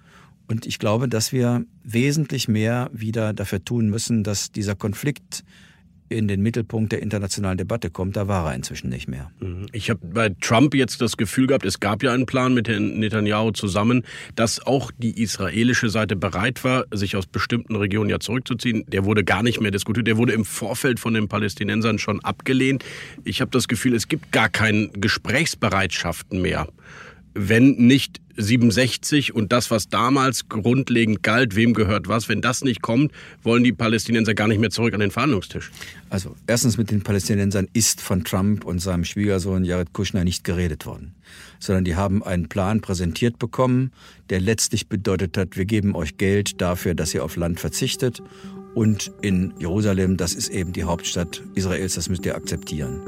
Und 0.47 0.65
ich 0.65 0.79
glaube, 0.79 1.09
dass 1.09 1.33
wir 1.33 1.65
wesentlich 1.85 2.49
mehr 2.49 2.91
wieder 2.93 3.35
dafür 3.35 3.63
tun 3.63 3.91
müssen, 3.91 4.25
dass 4.25 4.51
dieser 4.51 4.75
Konflikt 4.75 5.45
in 6.09 6.29
den 6.29 6.43
Mittelpunkt 6.43 6.93
der 6.93 7.03
internationalen 7.03 7.59
Debatte 7.59 7.91
kommt, 7.91 8.17
da 8.17 8.29
war 8.29 8.51
er 8.51 8.55
inzwischen 8.55 8.89
nicht 8.89 9.09
mehr. 9.09 9.31
Ich 9.73 9.91
habe 9.91 10.01
bei 10.03 10.31
Trump 10.41 10.75
jetzt 10.75 11.01
das 11.01 11.17
Gefühl 11.17 11.47
gehabt, 11.47 11.65
es 11.65 11.81
gab 11.81 12.03
ja 12.03 12.13
einen 12.13 12.27
Plan 12.27 12.55
mit 12.55 12.69
Herrn 12.69 12.99
Netanyahu 12.99 13.51
zusammen, 13.51 14.05
dass 14.35 14.65
auch 14.65 14.91
die 14.97 15.21
israelische 15.23 15.89
Seite 15.89 16.17
bereit 16.17 16.65
war, 16.65 16.85
sich 16.93 17.17
aus 17.17 17.27
bestimmten 17.27 17.77
Regionen 17.77 18.11
ja 18.11 18.21
zurückzuziehen. 18.21 18.85
Der 18.89 19.05
wurde 19.05 19.25
gar 19.25 19.43
nicht 19.43 19.61
mehr 19.61 19.71
diskutiert, 19.71 20.07
der 20.07 20.17
wurde 20.17 20.33
im 20.33 20.45
Vorfeld 20.45 21.01
von 21.01 21.15
den 21.15 21.29
Palästinensern 21.29 21.99
schon 21.99 22.21
abgelehnt. 22.21 22.85
Ich 23.25 23.41
habe 23.41 23.51
das 23.51 23.69
Gefühl, 23.69 23.95
es 23.95 24.09
gibt 24.09 24.33
gar 24.33 24.49
keine 24.49 24.89
Gesprächsbereitschaften 24.89 26.41
mehr. 26.41 26.67
Wenn 27.41 27.77
nicht 27.77 28.21
67 28.37 29.33
und 29.33 29.53
das, 29.53 29.71
was 29.71 29.89
damals 29.89 30.49
grundlegend 30.49 31.23
galt, 31.23 31.55
wem 31.55 31.73
gehört 31.73 32.09
was, 32.09 32.29
wenn 32.29 32.41
das 32.41 32.65
nicht 32.65 32.83
kommt, 32.83 33.13
wollen 33.45 33.63
die 33.63 33.73
Palästinenser 33.73 34.35
gar 34.35 34.49
nicht 34.49 34.59
mehr 34.59 34.71
zurück 34.71 34.93
an 34.93 34.99
den 34.99 35.13
Verhandlungstisch. 35.13 35.71
Also 36.11 36.35
erstens 36.49 36.79
mit 36.79 36.91
den 36.91 37.03
Palästinensern 37.03 37.69
ist 37.75 38.01
von 38.01 38.25
Trump 38.25 38.65
und 38.65 38.81
seinem 38.81 39.05
Schwiegersohn 39.05 39.65
Jared 39.65 39.93
Kushner 39.93 40.25
nicht 40.25 40.43
geredet 40.43 40.85
worden, 40.85 41.15
sondern 41.61 41.85
die 41.85 41.95
haben 41.95 42.25
einen 42.25 42.49
Plan 42.49 42.81
präsentiert 42.81 43.39
bekommen, 43.39 43.93
der 44.31 44.41
letztlich 44.41 44.89
bedeutet 44.89 45.37
hat, 45.37 45.57
wir 45.57 45.65
geben 45.65 45.95
euch 45.95 46.17
Geld 46.17 46.61
dafür, 46.61 46.95
dass 46.95 47.15
ihr 47.15 47.23
auf 47.23 47.37
Land 47.37 47.61
verzichtet 47.61 48.21
und 48.75 49.13
in 49.23 49.55
Jerusalem, 49.61 50.17
das 50.17 50.35
ist 50.35 50.49
eben 50.49 50.73
die 50.73 50.83
Hauptstadt 50.83 51.41
Israels, 51.55 51.95
das 51.95 52.09
müsst 52.09 52.27
ihr 52.27 52.35
akzeptieren. 52.35 53.01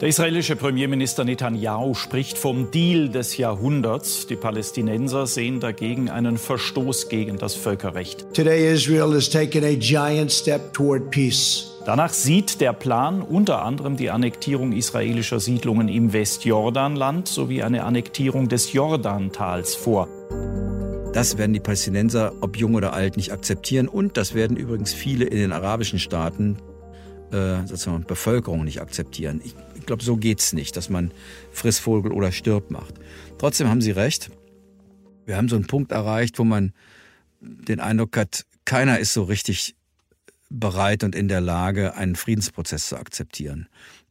Der 0.00 0.08
israelische 0.08 0.56
Premierminister 0.56 1.24
Netanyahu 1.24 1.94
spricht 1.94 2.38
vom 2.38 2.70
Deal 2.70 3.08
des 3.08 3.36
Jahrhunderts. 3.36 4.26
Die 4.26 4.36
Palästinenser 4.36 5.26
sehen 5.26 5.60
dagegen 5.60 6.10
einen 6.10 6.38
Verstoß 6.38 7.08
gegen 7.08 7.38
das 7.38 7.54
Völkerrecht. 7.54 8.26
Today 8.34 8.72
Israel 8.72 9.14
has 9.14 9.30
taken 9.30 9.64
a 9.64 9.74
giant 9.74 10.32
step 10.32 10.72
toward 10.72 11.10
peace. 11.10 11.68
Danach 11.84 12.12
sieht 12.12 12.60
der 12.60 12.72
Plan 12.72 13.22
unter 13.22 13.62
anderem 13.62 13.96
die 13.96 14.10
Annektierung 14.10 14.72
israelischer 14.72 15.40
Siedlungen 15.40 15.88
im 15.88 16.12
Westjordanland 16.12 17.26
sowie 17.26 17.62
eine 17.62 17.84
Annektierung 17.84 18.48
des 18.48 18.72
Jordantals 18.72 19.74
vor. 19.74 20.08
Das 21.12 21.36
werden 21.36 21.52
die 21.52 21.60
Palästinenser, 21.60 22.32
ob 22.40 22.56
jung 22.56 22.74
oder 22.74 22.94
alt, 22.94 23.18
nicht 23.18 23.32
akzeptieren. 23.32 23.86
Und 23.86 24.16
das 24.16 24.32
werden 24.32 24.56
übrigens 24.56 24.94
viele 24.94 25.26
in 25.26 25.36
den 25.36 25.52
arabischen 25.52 25.98
Staaten, 25.98 26.56
äh, 27.30 27.66
sozusagen 27.66 28.04
Bevölkerung, 28.04 28.64
nicht 28.64 28.80
akzeptieren. 28.80 29.42
Ich, 29.44 29.54
ich 29.74 29.84
glaube, 29.84 30.02
so 30.02 30.16
geht's 30.16 30.54
nicht, 30.54 30.74
dass 30.74 30.88
man 30.88 31.12
friss 31.50 31.78
Vogel 31.78 32.12
oder 32.12 32.32
stirb 32.32 32.70
macht. 32.70 32.94
Trotzdem 33.36 33.68
haben 33.68 33.82
Sie 33.82 33.90
recht. 33.90 34.30
Wir 35.26 35.36
haben 35.36 35.50
so 35.50 35.56
einen 35.56 35.66
Punkt 35.66 35.92
erreicht, 35.92 36.38
wo 36.38 36.44
man 36.44 36.72
den 37.40 37.80
Eindruck 37.80 38.16
hat, 38.16 38.46
keiner 38.64 38.98
ist 38.98 39.12
so 39.12 39.24
richtig 39.24 39.74
bereit 40.48 41.04
und 41.04 41.14
in 41.14 41.28
der 41.28 41.42
Lage, 41.42 41.94
einen 41.94 42.16
Friedensprozess 42.16 42.86
zu 42.86 42.96
akzeptieren. 42.96 43.68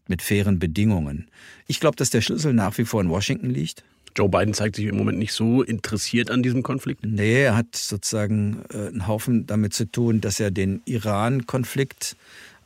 Mit 0.07 0.21
fairen 0.21 0.59
Bedingungen. 0.59 1.31
Ich 1.65 1.79
glaube, 1.79 1.95
dass 1.95 2.11
der 2.11 2.21
Schlüssel 2.21 2.53
nach 2.53 2.77
wie 2.77 2.85
vor 2.85 3.01
in 3.01 3.09
Washington 3.09 3.49
liegt. 3.49 3.83
Joe 4.15 4.29
Biden 4.29 4.53
zeigt 4.53 4.75
sich 4.75 4.85
im 4.85 4.97
Moment 4.97 5.17
nicht 5.17 5.33
so 5.33 5.63
interessiert 5.63 6.29
an 6.29 6.43
diesem 6.43 6.63
Konflikt? 6.63 7.05
Nee, 7.05 7.43
er 7.43 7.55
hat 7.55 7.75
sozusagen 7.75 8.63
äh, 8.73 8.87
einen 8.87 9.07
Haufen 9.07 9.45
damit 9.47 9.73
zu 9.73 9.85
tun, 9.85 10.21
dass 10.21 10.39
er 10.39 10.51
den 10.51 10.81
Iran-Konflikt 10.85 12.15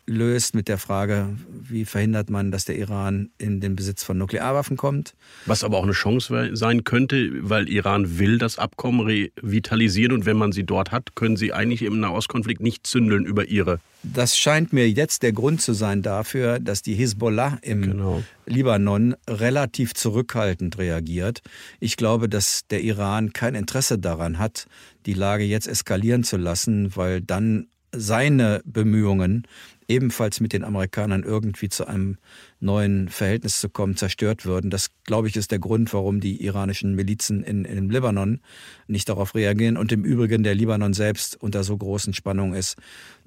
löst 0.07 0.55
mit 0.55 0.67
der 0.67 0.77
Frage, 0.77 1.29
wie 1.49 1.85
verhindert 1.85 2.29
man, 2.29 2.51
dass 2.51 2.65
der 2.65 2.77
Iran 2.77 3.29
in 3.37 3.59
den 3.59 3.75
Besitz 3.75 4.03
von 4.03 4.17
Nuklearwaffen 4.17 4.77
kommt. 4.77 5.15
Was 5.45 5.63
aber 5.63 5.77
auch 5.77 5.83
eine 5.83 5.93
Chance 5.93 6.51
sein 6.53 6.83
könnte, 6.83 7.29
weil 7.49 7.67
Iran 7.69 8.19
will 8.19 8.37
das 8.37 8.59
Abkommen 8.59 9.01
revitalisieren 9.01 10.11
und 10.11 10.25
wenn 10.25 10.37
man 10.37 10.51
sie 10.51 10.63
dort 10.63 10.91
hat, 10.91 11.15
können 11.15 11.37
sie 11.37 11.53
eigentlich 11.53 11.81
im 11.81 11.99
Nahostkonflikt 11.99 12.61
nicht 12.61 12.85
zündeln 12.85 13.25
über 13.25 13.47
ihre. 13.47 13.79
Das 14.03 14.37
scheint 14.37 14.71
mir 14.71 14.87
jetzt 14.87 15.23
der 15.23 15.33
Grund 15.33 15.61
zu 15.61 15.73
sein 15.73 16.03
dafür, 16.03 16.59
dass 16.59 16.83
die 16.83 16.93
Hisbollah 16.93 17.57
im 17.63 17.81
genau. 17.81 18.23
Libanon 18.45 19.15
relativ 19.27 19.95
zurückhaltend 19.95 20.77
reagiert. 20.77 21.41
Ich 21.79 21.97
glaube, 21.97 22.29
dass 22.29 22.67
der 22.69 22.83
Iran 22.83 23.33
kein 23.33 23.55
Interesse 23.55 23.97
daran 23.97 24.37
hat, 24.37 24.67
die 25.07 25.13
Lage 25.13 25.43
jetzt 25.43 25.67
eskalieren 25.67 26.23
zu 26.23 26.37
lassen, 26.37 26.95
weil 26.95 27.21
dann 27.21 27.67
seine 27.97 28.61
Bemühungen, 28.65 29.47
ebenfalls 29.87 30.39
mit 30.39 30.53
den 30.53 30.63
Amerikanern 30.63 31.23
irgendwie 31.23 31.69
zu 31.69 31.87
einem 31.87 32.17
neuen 32.59 33.09
Verhältnis 33.09 33.59
zu 33.59 33.69
kommen, 33.69 33.95
zerstört 33.95 34.45
würden. 34.45 34.69
Das, 34.69 34.89
glaube 35.03 35.27
ich, 35.27 35.35
ist 35.35 35.51
der 35.51 35.59
Grund, 35.59 35.93
warum 35.93 36.19
die 36.19 36.43
iranischen 36.43 36.95
Milizen 36.95 37.43
in, 37.43 37.65
in 37.65 37.89
Libanon 37.89 38.41
nicht 38.87 39.09
darauf 39.09 39.35
reagieren 39.35 39.77
und 39.77 39.91
im 39.91 40.03
Übrigen 40.03 40.43
der 40.43 40.55
Libanon 40.55 40.93
selbst 40.93 41.41
unter 41.41 41.63
so 41.63 41.77
großen 41.77 42.13
Spannungen 42.13 42.55
ist, 42.55 42.77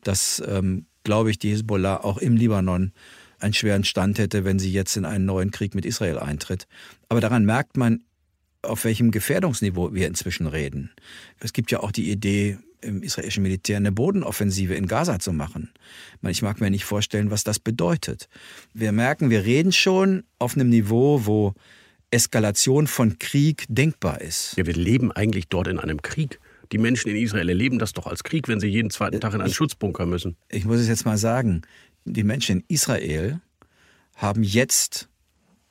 dass, 0.02 0.42
ähm, 0.46 0.86
glaube 1.04 1.30
ich, 1.30 1.38
die 1.38 1.50
Hisbollah 1.50 1.98
auch 1.98 2.18
im 2.18 2.36
Libanon 2.36 2.92
einen 3.40 3.54
schweren 3.54 3.84
Stand 3.84 4.18
hätte, 4.18 4.44
wenn 4.44 4.58
sie 4.58 4.72
jetzt 4.72 4.96
in 4.96 5.04
einen 5.04 5.24
neuen 5.24 5.50
Krieg 5.50 5.74
mit 5.74 5.86
Israel 5.86 6.18
eintritt. 6.18 6.66
Aber 7.08 7.20
daran 7.20 7.44
merkt 7.44 7.76
man, 7.76 8.02
auf 8.62 8.84
welchem 8.84 9.12
Gefährdungsniveau 9.12 9.94
wir 9.94 10.08
inzwischen 10.08 10.46
reden. 10.46 10.90
Es 11.38 11.52
gibt 11.52 11.70
ja 11.70 11.80
auch 11.80 11.92
die 11.92 12.10
Idee, 12.10 12.58
im 12.80 13.02
israelischen 13.02 13.42
Militär 13.42 13.76
eine 13.76 13.92
Bodenoffensive 13.92 14.74
in 14.74 14.86
Gaza 14.86 15.18
zu 15.18 15.32
machen. 15.32 15.70
Ich 16.26 16.42
mag 16.42 16.60
mir 16.60 16.70
nicht 16.70 16.84
vorstellen, 16.84 17.30
was 17.30 17.44
das 17.44 17.58
bedeutet. 17.58 18.28
Wir 18.74 18.92
merken, 18.92 19.30
wir 19.30 19.44
reden 19.44 19.72
schon 19.72 20.24
auf 20.38 20.54
einem 20.54 20.68
Niveau, 20.68 21.26
wo 21.26 21.54
Eskalation 22.10 22.86
von 22.86 23.18
Krieg 23.18 23.64
denkbar 23.68 24.20
ist. 24.20 24.56
Ja, 24.56 24.66
wir 24.66 24.74
leben 24.74 25.12
eigentlich 25.12 25.48
dort 25.48 25.68
in 25.68 25.78
einem 25.78 26.02
Krieg. 26.02 26.40
Die 26.72 26.78
Menschen 26.78 27.10
in 27.10 27.16
Israel 27.16 27.48
erleben 27.48 27.78
das 27.78 27.92
doch 27.92 28.06
als 28.06 28.24
Krieg, 28.24 28.48
wenn 28.48 28.60
sie 28.60 28.68
jeden 28.68 28.90
zweiten 28.90 29.20
Tag 29.20 29.34
in 29.34 29.40
einen 29.40 29.50
ich, 29.50 29.56
Schutzbunker 29.56 30.06
müssen. 30.06 30.36
Ich 30.48 30.64
muss 30.64 30.78
es 30.78 30.88
jetzt 30.88 31.04
mal 31.04 31.18
sagen, 31.18 31.62
die 32.04 32.24
Menschen 32.24 32.58
in 32.58 32.64
Israel 32.68 33.40
haben 34.16 34.42
jetzt 34.42 35.08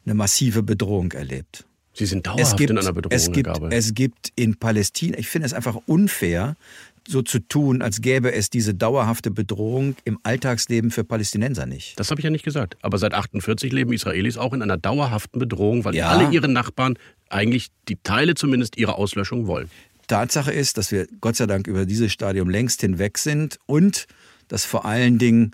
eine 0.05 0.15
massive 0.15 0.63
Bedrohung 0.63 1.11
erlebt. 1.11 1.65
Sie 1.93 2.05
sind 2.05 2.27
dauerhaft 2.27 2.57
gibt, 2.57 2.69
in 2.69 2.77
einer 2.77 2.93
Bedrohung. 2.93 3.15
Es 3.15 3.31
gibt, 3.31 3.49
es 3.71 3.93
gibt 3.93 4.31
in 4.35 4.55
Palästina, 4.55 5.17
ich 5.17 5.27
finde 5.27 5.47
es 5.47 5.53
einfach 5.53 5.77
unfair, 5.87 6.55
so 7.07 7.21
zu 7.21 7.39
tun, 7.39 7.81
als 7.81 8.01
gäbe 8.01 8.33
es 8.33 8.49
diese 8.49 8.73
dauerhafte 8.73 9.31
Bedrohung 9.31 9.95
im 10.03 10.19
Alltagsleben 10.23 10.91
für 10.91 11.03
Palästinenser 11.03 11.65
nicht. 11.65 11.99
Das 11.99 12.11
habe 12.11 12.19
ich 12.19 12.25
ja 12.25 12.29
nicht 12.29 12.43
gesagt. 12.43 12.77
Aber 12.81 12.97
seit 12.97 13.13
48 13.13 13.71
leben 13.71 13.93
Israelis 13.93 14.37
auch 14.37 14.53
in 14.53 14.61
einer 14.61 14.77
dauerhaften 14.77 15.39
Bedrohung, 15.39 15.85
weil 15.85 15.95
ja. 15.95 16.09
alle 16.09 16.29
ihre 16.31 16.47
Nachbarn 16.47 16.95
eigentlich 17.29 17.69
die 17.87 17.97
Teile 18.03 18.35
zumindest 18.35 18.77
ihrer 18.77 18.97
Auslöschung 18.97 19.47
wollen. 19.47 19.69
Tatsache 20.07 20.51
ist, 20.51 20.77
dass 20.77 20.91
wir 20.91 21.07
Gott 21.19 21.35
sei 21.35 21.45
Dank 21.47 21.67
über 21.67 21.85
dieses 21.85 22.11
Stadium 22.11 22.49
längst 22.49 22.81
hinweg 22.81 23.17
sind 23.17 23.59
und 23.65 24.05
dass 24.47 24.65
vor 24.65 24.85
allen 24.85 25.17
Dingen 25.17 25.51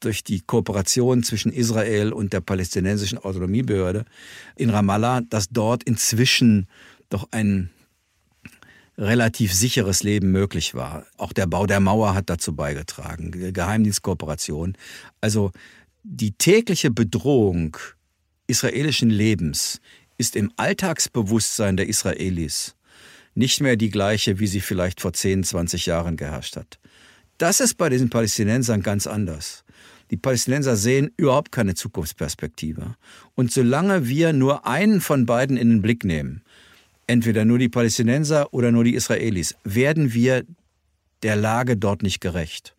durch 0.00 0.24
die 0.24 0.40
Kooperation 0.40 1.22
zwischen 1.22 1.52
Israel 1.52 2.12
und 2.12 2.32
der 2.32 2.40
palästinensischen 2.40 3.18
Autonomiebehörde 3.18 4.04
in 4.56 4.70
Ramallah, 4.70 5.22
dass 5.22 5.48
dort 5.48 5.84
inzwischen 5.84 6.66
doch 7.08 7.28
ein 7.30 7.70
relativ 8.98 9.52
sicheres 9.52 10.02
Leben 10.02 10.32
möglich 10.32 10.74
war. 10.74 11.06
Auch 11.16 11.32
der 11.32 11.46
Bau 11.46 11.66
der 11.66 11.80
Mauer 11.80 12.14
hat 12.14 12.30
dazu 12.30 12.54
beigetragen, 12.54 13.52
Geheimdienstkooperation. 13.52 14.76
Also 15.20 15.52
die 16.02 16.32
tägliche 16.32 16.90
Bedrohung 16.90 17.76
israelischen 18.46 19.10
Lebens 19.10 19.80
ist 20.18 20.36
im 20.36 20.52
Alltagsbewusstsein 20.56 21.76
der 21.76 21.88
Israelis 21.88 22.74
nicht 23.34 23.60
mehr 23.60 23.76
die 23.76 23.90
gleiche, 23.90 24.38
wie 24.38 24.46
sie 24.46 24.60
vielleicht 24.60 25.00
vor 25.00 25.12
10, 25.12 25.44
20 25.44 25.86
Jahren 25.86 26.16
geherrscht 26.16 26.56
hat. 26.56 26.78
Das 27.38 27.60
ist 27.60 27.74
bei 27.74 27.90
diesen 27.90 28.08
Palästinensern 28.08 28.82
ganz 28.82 29.06
anders. 29.06 29.62
Die 30.10 30.16
Palästinenser 30.16 30.76
sehen 30.76 31.10
überhaupt 31.16 31.52
keine 31.52 31.74
Zukunftsperspektive. 31.74 32.96
Und 33.34 33.52
solange 33.52 34.08
wir 34.08 34.32
nur 34.32 34.66
einen 34.66 35.00
von 35.02 35.26
beiden 35.26 35.56
in 35.56 35.68
den 35.68 35.82
Blick 35.82 36.04
nehmen, 36.04 36.42
entweder 37.06 37.44
nur 37.44 37.58
die 37.58 37.68
Palästinenser 37.68 38.52
oder 38.52 38.72
nur 38.72 38.84
die 38.84 38.94
Israelis, 38.94 39.54
werden 39.64 40.12
wir 40.12 40.44
der 41.22 41.36
Lage 41.36 41.76
dort 41.76 42.02
nicht 42.02 42.20
gerecht. 42.20 42.74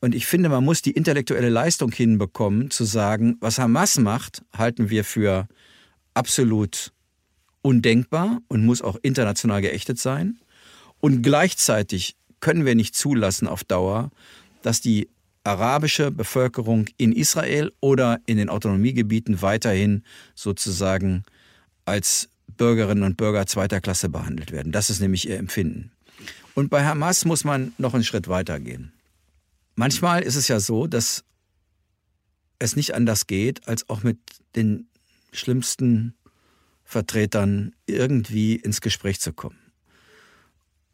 Und 0.00 0.14
ich 0.14 0.26
finde, 0.26 0.48
man 0.48 0.64
muss 0.64 0.82
die 0.82 0.92
intellektuelle 0.92 1.48
Leistung 1.48 1.90
hinbekommen, 1.90 2.70
zu 2.70 2.84
sagen, 2.84 3.36
was 3.40 3.58
Hamas 3.58 3.98
macht, 3.98 4.42
halten 4.56 4.90
wir 4.90 5.02
für 5.04 5.48
absolut 6.14 6.92
undenkbar 7.62 8.40
und 8.48 8.64
muss 8.64 8.82
auch 8.82 8.96
international 9.02 9.60
geächtet 9.60 9.98
sein. 9.98 10.38
Und 11.00 11.22
gleichzeitig 11.22 12.16
können 12.40 12.64
wir 12.64 12.74
nicht 12.74 12.94
zulassen 12.94 13.48
auf 13.48 13.64
Dauer, 13.64 14.10
dass 14.62 14.80
die 14.80 15.08
arabische 15.42 16.10
Bevölkerung 16.10 16.86
in 16.96 17.12
Israel 17.12 17.72
oder 17.80 18.20
in 18.26 18.36
den 18.36 18.48
Autonomiegebieten 18.48 19.42
weiterhin 19.42 20.04
sozusagen 20.34 21.24
als 21.84 22.28
Bürgerinnen 22.56 23.04
und 23.04 23.16
Bürger 23.16 23.46
zweiter 23.46 23.80
Klasse 23.80 24.08
behandelt 24.08 24.52
werden. 24.52 24.72
Das 24.72 24.90
ist 24.90 25.00
nämlich 25.00 25.28
ihr 25.28 25.38
Empfinden. 25.38 25.92
Und 26.54 26.70
bei 26.70 26.84
Hamas 26.84 27.24
muss 27.24 27.44
man 27.44 27.72
noch 27.78 27.94
einen 27.94 28.04
Schritt 28.04 28.28
weiter 28.28 28.58
gehen. 28.58 28.92
Manchmal 29.76 30.22
ist 30.22 30.34
es 30.34 30.48
ja 30.48 30.58
so, 30.58 30.86
dass 30.88 31.24
es 32.58 32.74
nicht 32.74 32.94
anders 32.94 33.28
geht, 33.28 33.68
als 33.68 33.88
auch 33.88 34.02
mit 34.02 34.18
den 34.56 34.88
schlimmsten 35.32 36.14
Vertretern 36.82 37.76
irgendwie 37.86 38.56
ins 38.56 38.80
Gespräch 38.80 39.20
zu 39.20 39.32
kommen. 39.32 39.58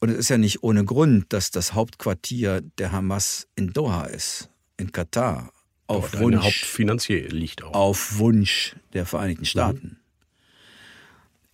Und 0.01 0.11
es 0.11 0.19
ist 0.19 0.29
ja 0.29 0.37
nicht 0.37 0.62
ohne 0.62 0.85
Grund, 0.85 1.33
dass 1.33 1.51
das 1.51 1.73
Hauptquartier 1.73 2.61
der 2.77 2.93
Hamas 2.93 3.49
in 3.57 3.73
Doha 3.73 4.05
ist, 4.05 4.51
in 4.77 4.93
Katar. 4.93 5.51
Auf 5.87 6.11
Dort 6.11 6.23
Wunsch, 6.23 6.45
Hauptfinanzier 6.45 7.29
liegt 7.29 7.62
auch. 7.62 7.73
Auf 7.73 8.19
Wunsch 8.19 8.77
der 8.93 9.07
Vereinigten 9.07 9.47
Staaten. 9.47 9.87
Mhm 9.87 10.04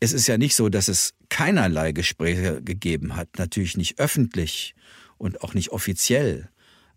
es 0.00 0.12
ist 0.14 0.26
ja 0.26 0.38
nicht 0.38 0.54
so, 0.54 0.68
dass 0.70 0.88
es 0.88 1.14
keinerlei 1.28 1.92
Gespräche 1.92 2.62
gegeben 2.62 3.16
hat. 3.16 3.28
Natürlich 3.38 3.76
nicht 3.76 3.98
öffentlich 3.98 4.74
und 5.18 5.42
auch 5.42 5.54
nicht 5.54 5.70
offiziell. 5.70 6.48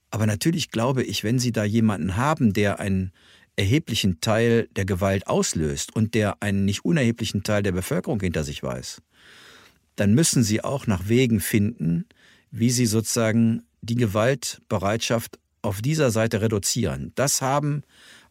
Aber 0.10 0.26
natürlich 0.26 0.72
glaube 0.72 1.04
ich, 1.04 1.24
wenn 1.24 1.38
Sie 1.38 1.52
da 1.52 1.66
jemanden 1.66 2.16
haben, 2.16 2.54
der 2.54 2.80
einen 2.80 3.12
erheblichen 3.56 4.22
Teil 4.22 4.68
der 4.76 4.86
Gewalt 4.86 5.28
auslöst 5.28 5.96
und 5.96 6.14
der 6.14 6.42
einen 6.42 6.66
nicht 6.66 6.86
unerheblichen 6.86 7.44
Teil 7.44 7.62
der 7.62 7.74
Bevölkerung 7.74 8.20
hinter 8.20 8.44
sich 8.44 8.64
weiß, 8.64 9.02
dann 9.96 10.14
müssen 10.14 10.44
Sie 10.44 10.64
auch 10.64 10.88
nach 10.88 11.08
Wegen 11.08 11.40
finden, 11.40 12.06
wie 12.52 12.70
Sie 12.70 12.86
sozusagen 12.86 13.64
die 13.82 13.96
Gewaltbereitschaft 13.96 15.40
auf 15.62 15.82
dieser 15.82 16.10
Seite 16.12 16.42
reduzieren. 16.42 17.12
Das 17.16 17.42
haben, 17.42 17.84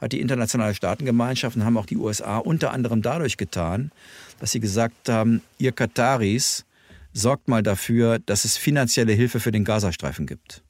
hat 0.03 0.13
die 0.13 0.21
internationale 0.21 0.75
Staatengemeinschaft 0.75 1.57
und 1.57 1.65
haben 1.65 1.79
auch 1.79 1.87
die 1.87 1.97
USA 1.97 2.39
unter 2.39 2.73
anderem 2.73 3.03
dadurch 3.03 3.37
getan, 3.37 3.93
dass 4.41 4.51
sie 4.51 4.59
gesagt 4.59 5.09
haben, 5.09 5.43
ihr 5.59 5.71
Kataris 5.71 6.65
sorgt 7.13 7.47
mal 7.47 7.63
dafür, 7.63 8.19
dass 8.19 8.45
es 8.45 8.57
finanzielle 8.57 9.13
Hilfe 9.13 9.39
für 9.39 9.53
den 9.53 9.65
Gazastreifen 9.65 10.27
gibt. 10.27 10.65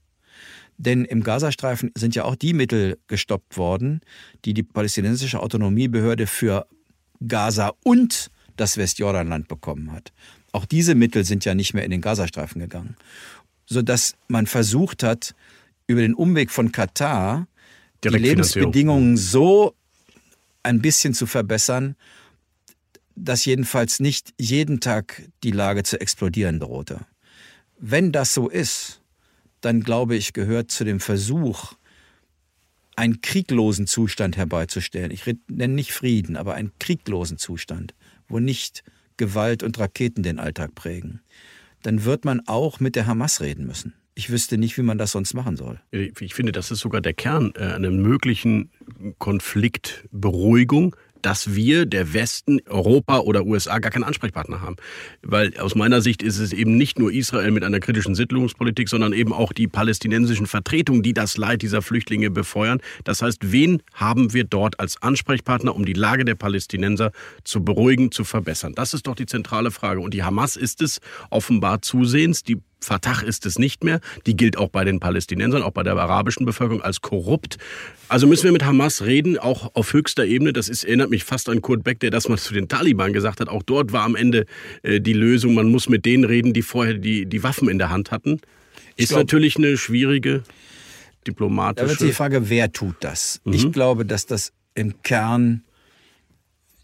Denn 0.76 1.06
im 1.06 1.22
Gazastreifen 1.22 1.92
sind 1.96 2.14
ja 2.14 2.24
auch 2.24 2.34
die 2.34 2.52
Mittel 2.52 2.98
gestoppt 3.06 3.56
worden, 3.56 4.02
die 4.44 4.52
die 4.52 4.62
palästinensische 4.62 5.40
Autonomiebehörde 5.40 6.26
für 6.26 6.66
Gaza 7.26 7.72
und 7.84 8.30
das 8.56 8.76
Westjordanland 8.76 9.48
bekommen 9.48 9.92
hat. 9.92 10.12
Auch 10.52 10.66
diese 10.66 10.94
Mittel 10.94 11.24
sind 11.24 11.46
ja 11.46 11.54
nicht 11.54 11.72
mehr 11.72 11.84
in 11.84 11.90
den 11.90 12.02
Gazastreifen 12.02 12.60
gegangen. 12.60 12.96
Sodass 13.64 14.14
man 14.28 14.46
versucht 14.46 15.02
hat, 15.02 15.34
über 15.86 16.02
den 16.02 16.14
Umweg 16.14 16.50
von 16.50 16.70
Katar 16.70 17.46
die 18.04 18.08
Lebensbedingungen 18.08 19.16
so 19.16 19.74
ein 20.62 20.80
bisschen 20.80 21.14
zu 21.14 21.26
verbessern, 21.26 21.96
dass 23.14 23.44
jedenfalls 23.44 24.00
nicht 24.00 24.32
jeden 24.38 24.80
Tag 24.80 25.22
die 25.42 25.50
Lage 25.50 25.82
zu 25.82 26.00
explodieren 26.00 26.60
drohte. 26.60 27.00
Wenn 27.78 28.12
das 28.12 28.34
so 28.34 28.48
ist, 28.48 29.00
dann 29.60 29.82
glaube 29.82 30.16
ich, 30.16 30.32
gehört 30.32 30.70
zu 30.70 30.84
dem 30.84 31.00
Versuch, 31.00 31.74
einen 32.96 33.20
krieglosen 33.20 33.86
Zustand 33.86 34.36
herbeizustellen. 34.36 35.10
Ich 35.10 35.24
nenne 35.48 35.74
nicht 35.74 35.92
Frieden, 35.92 36.36
aber 36.36 36.54
einen 36.54 36.72
krieglosen 36.78 37.38
Zustand, 37.38 37.94
wo 38.28 38.38
nicht 38.38 38.82
Gewalt 39.16 39.62
und 39.62 39.78
Raketen 39.78 40.22
den 40.22 40.38
Alltag 40.38 40.74
prägen. 40.74 41.20
Dann 41.82 42.04
wird 42.04 42.24
man 42.24 42.46
auch 42.46 42.80
mit 42.80 42.96
der 42.96 43.06
Hamas 43.06 43.40
reden 43.40 43.66
müssen. 43.66 43.94
Ich 44.14 44.30
wüsste 44.30 44.58
nicht, 44.58 44.76
wie 44.76 44.82
man 44.82 44.98
das 44.98 45.12
sonst 45.12 45.32
machen 45.32 45.56
soll. 45.56 45.80
Ich 45.90 46.34
finde, 46.34 46.52
das 46.52 46.70
ist 46.70 46.80
sogar 46.80 47.00
der 47.00 47.14
Kern 47.14 47.52
äh, 47.56 47.64
einer 47.64 47.90
möglichen 47.90 48.70
Konfliktberuhigung, 49.18 50.94
dass 51.22 51.54
wir, 51.54 51.86
der 51.86 52.12
Westen, 52.12 52.60
Europa 52.68 53.20
oder 53.20 53.46
USA, 53.46 53.78
gar 53.78 53.90
keinen 53.90 54.04
Ansprechpartner 54.04 54.60
haben. 54.60 54.76
Weil 55.22 55.56
aus 55.58 55.74
meiner 55.74 56.02
Sicht 56.02 56.22
ist 56.22 56.38
es 56.38 56.52
eben 56.52 56.76
nicht 56.76 56.98
nur 56.98 57.12
Israel 57.12 57.52
mit 57.52 57.64
einer 57.64 57.80
kritischen 57.80 58.14
Siedlungspolitik, 58.14 58.88
sondern 58.88 59.12
eben 59.12 59.32
auch 59.32 59.52
die 59.52 59.68
palästinensischen 59.68 60.46
Vertretungen, 60.46 61.02
die 61.02 61.14
das 61.14 61.36
Leid 61.36 61.62
dieser 61.62 61.80
Flüchtlinge 61.80 62.30
befeuern. 62.30 62.80
Das 63.04 63.22
heißt, 63.22 63.52
wen 63.52 63.82
haben 63.94 64.34
wir 64.34 64.44
dort 64.44 64.80
als 64.80 65.00
Ansprechpartner, 65.00 65.74
um 65.74 65.84
die 65.84 65.92
Lage 65.92 66.24
der 66.24 66.34
Palästinenser 66.34 67.12
zu 67.44 67.64
beruhigen, 67.64 68.10
zu 68.10 68.24
verbessern? 68.24 68.74
Das 68.74 68.92
ist 68.92 69.06
doch 69.06 69.14
die 69.14 69.26
zentrale 69.26 69.70
Frage. 69.70 70.00
Und 70.00 70.12
die 70.14 70.24
Hamas 70.24 70.56
ist 70.56 70.82
es 70.82 71.00
offenbar 71.30 71.82
zusehends, 71.82 72.42
die 72.42 72.60
Fatah 72.82 73.22
ist 73.22 73.46
es 73.46 73.58
nicht 73.58 73.84
mehr. 73.84 74.00
Die 74.26 74.36
gilt 74.36 74.56
auch 74.56 74.68
bei 74.68 74.84
den 74.84 75.00
Palästinensern, 75.00 75.62
auch 75.62 75.70
bei 75.70 75.82
der 75.82 75.96
arabischen 75.96 76.44
Bevölkerung 76.44 76.82
als 76.82 77.00
korrupt. 77.00 77.58
Also 78.08 78.26
müssen 78.26 78.44
wir 78.44 78.52
mit 78.52 78.64
Hamas 78.64 79.02
reden, 79.02 79.38
auch 79.38 79.74
auf 79.74 79.92
höchster 79.92 80.24
Ebene. 80.24 80.52
Das 80.52 80.68
ist, 80.68 80.84
erinnert 80.84 81.10
mich 81.10 81.24
fast 81.24 81.48
an 81.48 81.62
Kurt 81.62 81.84
Beck, 81.84 82.00
der 82.00 82.10
das 82.10 82.28
mal 82.28 82.38
zu 82.38 82.54
den 82.54 82.68
Taliban 82.68 83.12
gesagt 83.12 83.40
hat. 83.40 83.48
Auch 83.48 83.62
dort 83.62 83.92
war 83.92 84.04
am 84.04 84.16
Ende 84.16 84.46
äh, 84.82 85.00
die 85.00 85.12
Lösung, 85.12 85.54
man 85.54 85.68
muss 85.68 85.88
mit 85.88 86.04
denen 86.04 86.24
reden, 86.24 86.52
die 86.52 86.62
vorher 86.62 86.94
die, 86.94 87.26
die 87.26 87.42
Waffen 87.42 87.68
in 87.68 87.78
der 87.78 87.90
Hand 87.90 88.10
hatten. 88.10 88.40
Ist 88.96 89.08
glaub, 89.08 89.20
natürlich 89.20 89.56
eine 89.56 89.76
schwierige 89.76 90.42
diplomatische... 91.26 91.86
Da 91.86 91.90
wird 91.90 92.10
die 92.10 92.14
Frage, 92.14 92.50
wer 92.50 92.72
tut 92.72 92.96
das? 93.00 93.40
Mhm. 93.44 93.52
Ich 93.52 93.72
glaube, 93.72 94.04
dass 94.04 94.26
das 94.26 94.52
im 94.74 95.02
Kern 95.02 95.62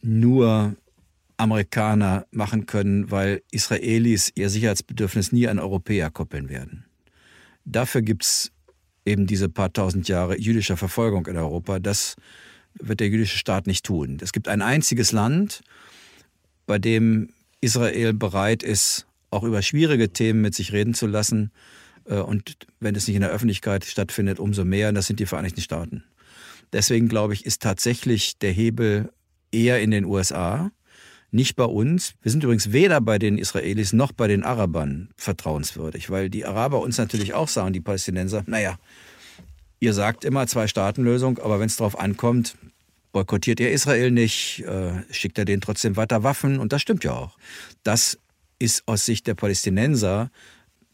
nur 0.02 0.76
Amerikaner 1.38 2.26
machen 2.30 2.66
können, 2.66 3.10
weil 3.10 3.42
Israelis 3.50 4.30
ihr 4.34 4.50
Sicherheitsbedürfnis 4.50 5.32
nie 5.32 5.48
an 5.48 5.58
Europäer 5.58 6.10
koppeln 6.10 6.48
werden. 6.48 6.84
Dafür 7.64 8.02
gibt 8.02 8.24
es 8.24 8.52
eben 9.06 9.26
diese 9.26 9.48
paar 9.48 9.72
tausend 9.72 10.08
Jahre 10.08 10.38
jüdischer 10.38 10.76
Verfolgung 10.76 11.26
in 11.26 11.36
Europa. 11.36 11.78
Das 11.78 12.16
wird 12.74 13.00
der 13.00 13.08
jüdische 13.08 13.38
Staat 13.38 13.66
nicht 13.66 13.86
tun. 13.86 14.18
Es 14.20 14.32
gibt 14.32 14.48
ein 14.48 14.62
einziges 14.62 15.12
Land, 15.12 15.62
bei 16.66 16.78
dem 16.78 17.30
Israel 17.60 18.12
bereit 18.12 18.62
ist, 18.62 19.06
auch 19.30 19.44
über 19.44 19.62
schwierige 19.62 20.12
Themen 20.12 20.40
mit 20.40 20.54
sich 20.54 20.72
reden 20.72 20.94
zu 20.94 21.06
lassen. 21.06 21.50
Äh, 22.04 22.16
und 22.16 22.56
wenn 22.80 22.94
es 22.94 23.06
nicht 23.06 23.16
in 23.16 23.22
der 23.22 23.30
Öffentlichkeit 23.30 23.84
stattfindet, 23.84 24.38
umso 24.38 24.64
mehr. 24.64 24.88
Und 24.88 24.94
das 24.94 25.06
sind 25.06 25.20
die 25.20 25.26
Vereinigten 25.26 25.60
Staaten. 25.60 26.04
Deswegen 26.72 27.08
glaube 27.08 27.34
ich, 27.34 27.46
ist 27.46 27.62
tatsächlich 27.62 28.38
der 28.38 28.52
Hebel 28.52 29.10
eher 29.50 29.80
in 29.80 29.90
den 29.90 30.04
USA, 30.04 30.70
nicht 31.30 31.56
bei 31.56 31.64
uns. 31.64 32.14
Wir 32.22 32.30
sind 32.30 32.44
übrigens 32.44 32.72
weder 32.72 33.00
bei 33.00 33.18
den 33.18 33.38
Israelis 33.38 33.92
noch 33.92 34.12
bei 34.12 34.28
den 34.28 34.44
Arabern 34.44 35.10
vertrauenswürdig, 35.16 36.10
weil 36.10 36.30
die 36.30 36.44
Araber 36.44 36.80
uns 36.80 36.98
natürlich 36.98 37.34
auch 37.34 37.48
sagen, 37.48 37.72
die 37.72 37.80
Palästinenser, 37.80 38.44
naja, 38.46 38.78
ihr 39.80 39.92
sagt 39.92 40.24
immer 40.24 40.46
Zwei-Staaten-Lösung, 40.46 41.38
aber 41.38 41.60
wenn 41.60 41.66
es 41.66 41.76
darauf 41.76 41.98
ankommt, 41.98 42.56
boykottiert 43.12 43.60
ihr 43.60 43.70
Israel 43.70 44.10
nicht, 44.10 44.64
äh, 44.64 44.92
schickt 45.10 45.38
er 45.38 45.44
denen 45.44 45.60
trotzdem 45.60 45.96
weiter 45.96 46.22
Waffen 46.22 46.58
und 46.58 46.72
das 46.72 46.82
stimmt 46.82 47.04
ja 47.04 47.12
auch. 47.12 47.36
Das 47.82 48.18
ist 48.58 48.82
aus 48.86 49.04
Sicht 49.04 49.26
der 49.26 49.34
Palästinenser 49.34 50.30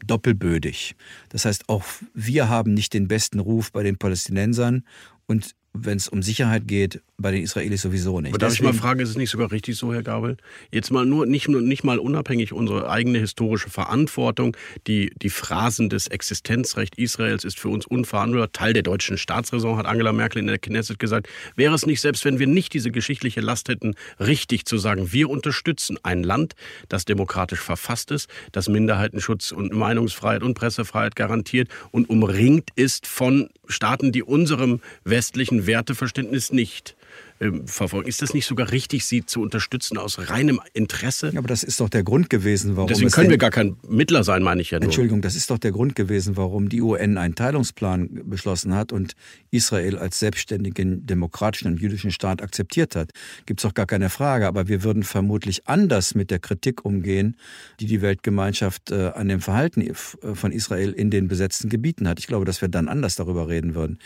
doppelbödig. 0.05 0.95
Das 1.29 1.45
heißt, 1.45 1.69
auch 1.69 1.83
wir 2.13 2.49
haben 2.49 2.73
nicht 2.73 2.93
den 2.93 3.07
besten 3.07 3.39
Ruf 3.39 3.71
bei 3.71 3.83
den 3.83 3.97
Palästinensern 3.97 4.83
und 5.25 5.55
wenn 5.77 5.97
es 5.97 6.07
um 6.07 6.21
Sicherheit 6.21 6.67
geht, 6.67 7.01
bei 7.17 7.31
den 7.31 7.43
Israelis 7.43 7.81
sowieso 7.81 8.19
nicht. 8.19 8.31
Aber 8.31 8.39
darf 8.39 8.51
Deswegen, 8.51 8.69
ich 8.69 8.75
mal 8.75 8.79
fragen, 8.79 8.99
ist 8.99 9.09
es 9.09 9.15
nicht 9.15 9.29
sogar 9.29 9.51
richtig 9.51 9.77
so, 9.77 9.93
Herr 9.93 10.03
Gabel? 10.03 10.37
Jetzt 10.71 10.91
mal 10.91 11.05
nur, 11.05 11.25
nicht, 11.25 11.47
nicht 11.47 11.83
mal 11.83 11.97
unabhängig 11.97 12.51
unsere 12.51 12.89
eigene 12.89 13.19
historische 13.19 13.69
Verantwortung. 13.69 14.57
Die, 14.87 15.11
die 15.21 15.29
Phrasen 15.29 15.89
des 15.89 16.07
Existenzrecht 16.07 16.97
Israels 16.97 17.45
ist 17.45 17.57
für 17.57 17.69
uns 17.69 17.85
unverhandelbar. 17.85 18.51
Teil 18.51 18.73
der 18.73 18.83
deutschen 18.83 19.17
Staatsräson, 19.17 19.77
hat 19.77 19.85
Angela 19.85 20.11
Merkel 20.11 20.39
in 20.39 20.47
der 20.47 20.59
Knesset 20.59 20.99
gesagt. 20.99 21.29
Wäre 21.55 21.73
es 21.73 21.85
nicht, 21.85 22.01
selbst 22.01 22.25
wenn 22.25 22.39
wir 22.39 22.47
nicht 22.47 22.73
diese 22.73 22.91
geschichtliche 22.91 23.41
Last 23.41 23.69
hätten, 23.69 23.95
richtig 24.19 24.65
zu 24.65 24.77
sagen, 24.77 25.13
wir 25.13 25.29
unterstützen 25.29 25.97
ein 26.03 26.23
Land, 26.23 26.55
das 26.89 27.05
demokratisch 27.05 27.61
verfasst 27.61 28.11
ist, 28.11 28.29
das 28.51 28.67
Minderheitenschutz 28.67 29.51
und 29.51 29.73
Meinungsfreiheit 29.73 30.43
und 30.43 30.53
Pressefreiheit 30.53 31.15
garantiert 31.15 31.69
und 31.91 32.09
umringt 32.09 32.69
ist 32.75 33.07
von 33.07 33.49
Staaten, 33.67 34.11
die 34.11 34.23
unserem 34.23 34.81
westlichen 35.03 35.64
Werteverständnis 35.67 36.51
nicht 36.51 36.95
ähm, 37.41 37.67
verfolgen. 37.67 38.07
Ist 38.07 38.21
das 38.21 38.33
nicht 38.33 38.45
sogar 38.45 38.71
richtig, 38.71 39.05
sie 39.05 39.25
zu 39.25 39.41
unterstützen 39.41 39.97
aus 39.97 40.29
reinem 40.29 40.61
Interesse? 40.73 41.31
Ja, 41.33 41.39
aber 41.39 41.49
das 41.49 41.63
ist 41.63 41.81
doch 41.81 41.89
der 41.89 42.03
Grund 42.03 42.29
gewesen, 42.29 42.77
warum. 42.77 42.87
Deswegen 42.87 43.11
können 43.11 43.29
wir 43.29 43.37
gar 43.37 43.51
kein 43.51 43.75
Mittler 43.89 44.23
sein, 44.23 44.41
meine 44.41 44.61
ich 44.61 44.71
ja 44.71 44.79
nur. 44.79 44.85
Entschuldigung, 44.85 45.21
das 45.21 45.35
ist 45.35 45.49
doch 45.49 45.57
der 45.57 45.73
Grund 45.73 45.97
gewesen, 45.97 46.37
warum 46.37 46.69
die 46.69 46.81
UN 46.81 47.17
einen 47.17 47.35
Teilungsplan 47.35 48.21
beschlossen 48.23 48.73
hat 48.73 48.93
und 48.93 49.15
Israel 49.51 49.97
als 49.97 50.19
selbstständigen 50.19 51.05
demokratischen 51.05 51.73
und 51.73 51.81
jüdischen 51.81 52.11
Staat 52.11 52.41
akzeptiert 52.41 52.95
hat. 52.95 53.11
Gibt 53.45 53.59
es 53.59 53.63
doch 53.63 53.73
gar 53.73 53.85
keine 53.85 54.09
Frage. 54.09 54.47
Aber 54.47 54.69
wir 54.69 54.83
würden 54.83 55.03
vermutlich 55.03 55.67
anders 55.67 56.15
mit 56.15 56.31
der 56.31 56.39
Kritik 56.39 56.85
umgehen, 56.85 57.35
die 57.81 57.85
die 57.85 58.01
Weltgemeinschaft 58.01 58.91
äh, 58.91 59.11
an 59.13 59.27
dem 59.27 59.41
Verhalten 59.41 59.81
äh, 59.81 59.93
von 59.93 60.53
Israel 60.53 60.93
in 60.93 61.11
den 61.11 61.27
besetzten 61.27 61.67
Gebieten 61.67 62.07
hat. 62.07 62.19
Ich 62.19 62.27
glaube, 62.27 62.45
dass 62.45 62.61
wir 62.61 62.69
dann 62.69 62.87
anders 62.87 63.17
darüber 63.17 63.49
reden 63.49 63.75
würden. 63.75 63.99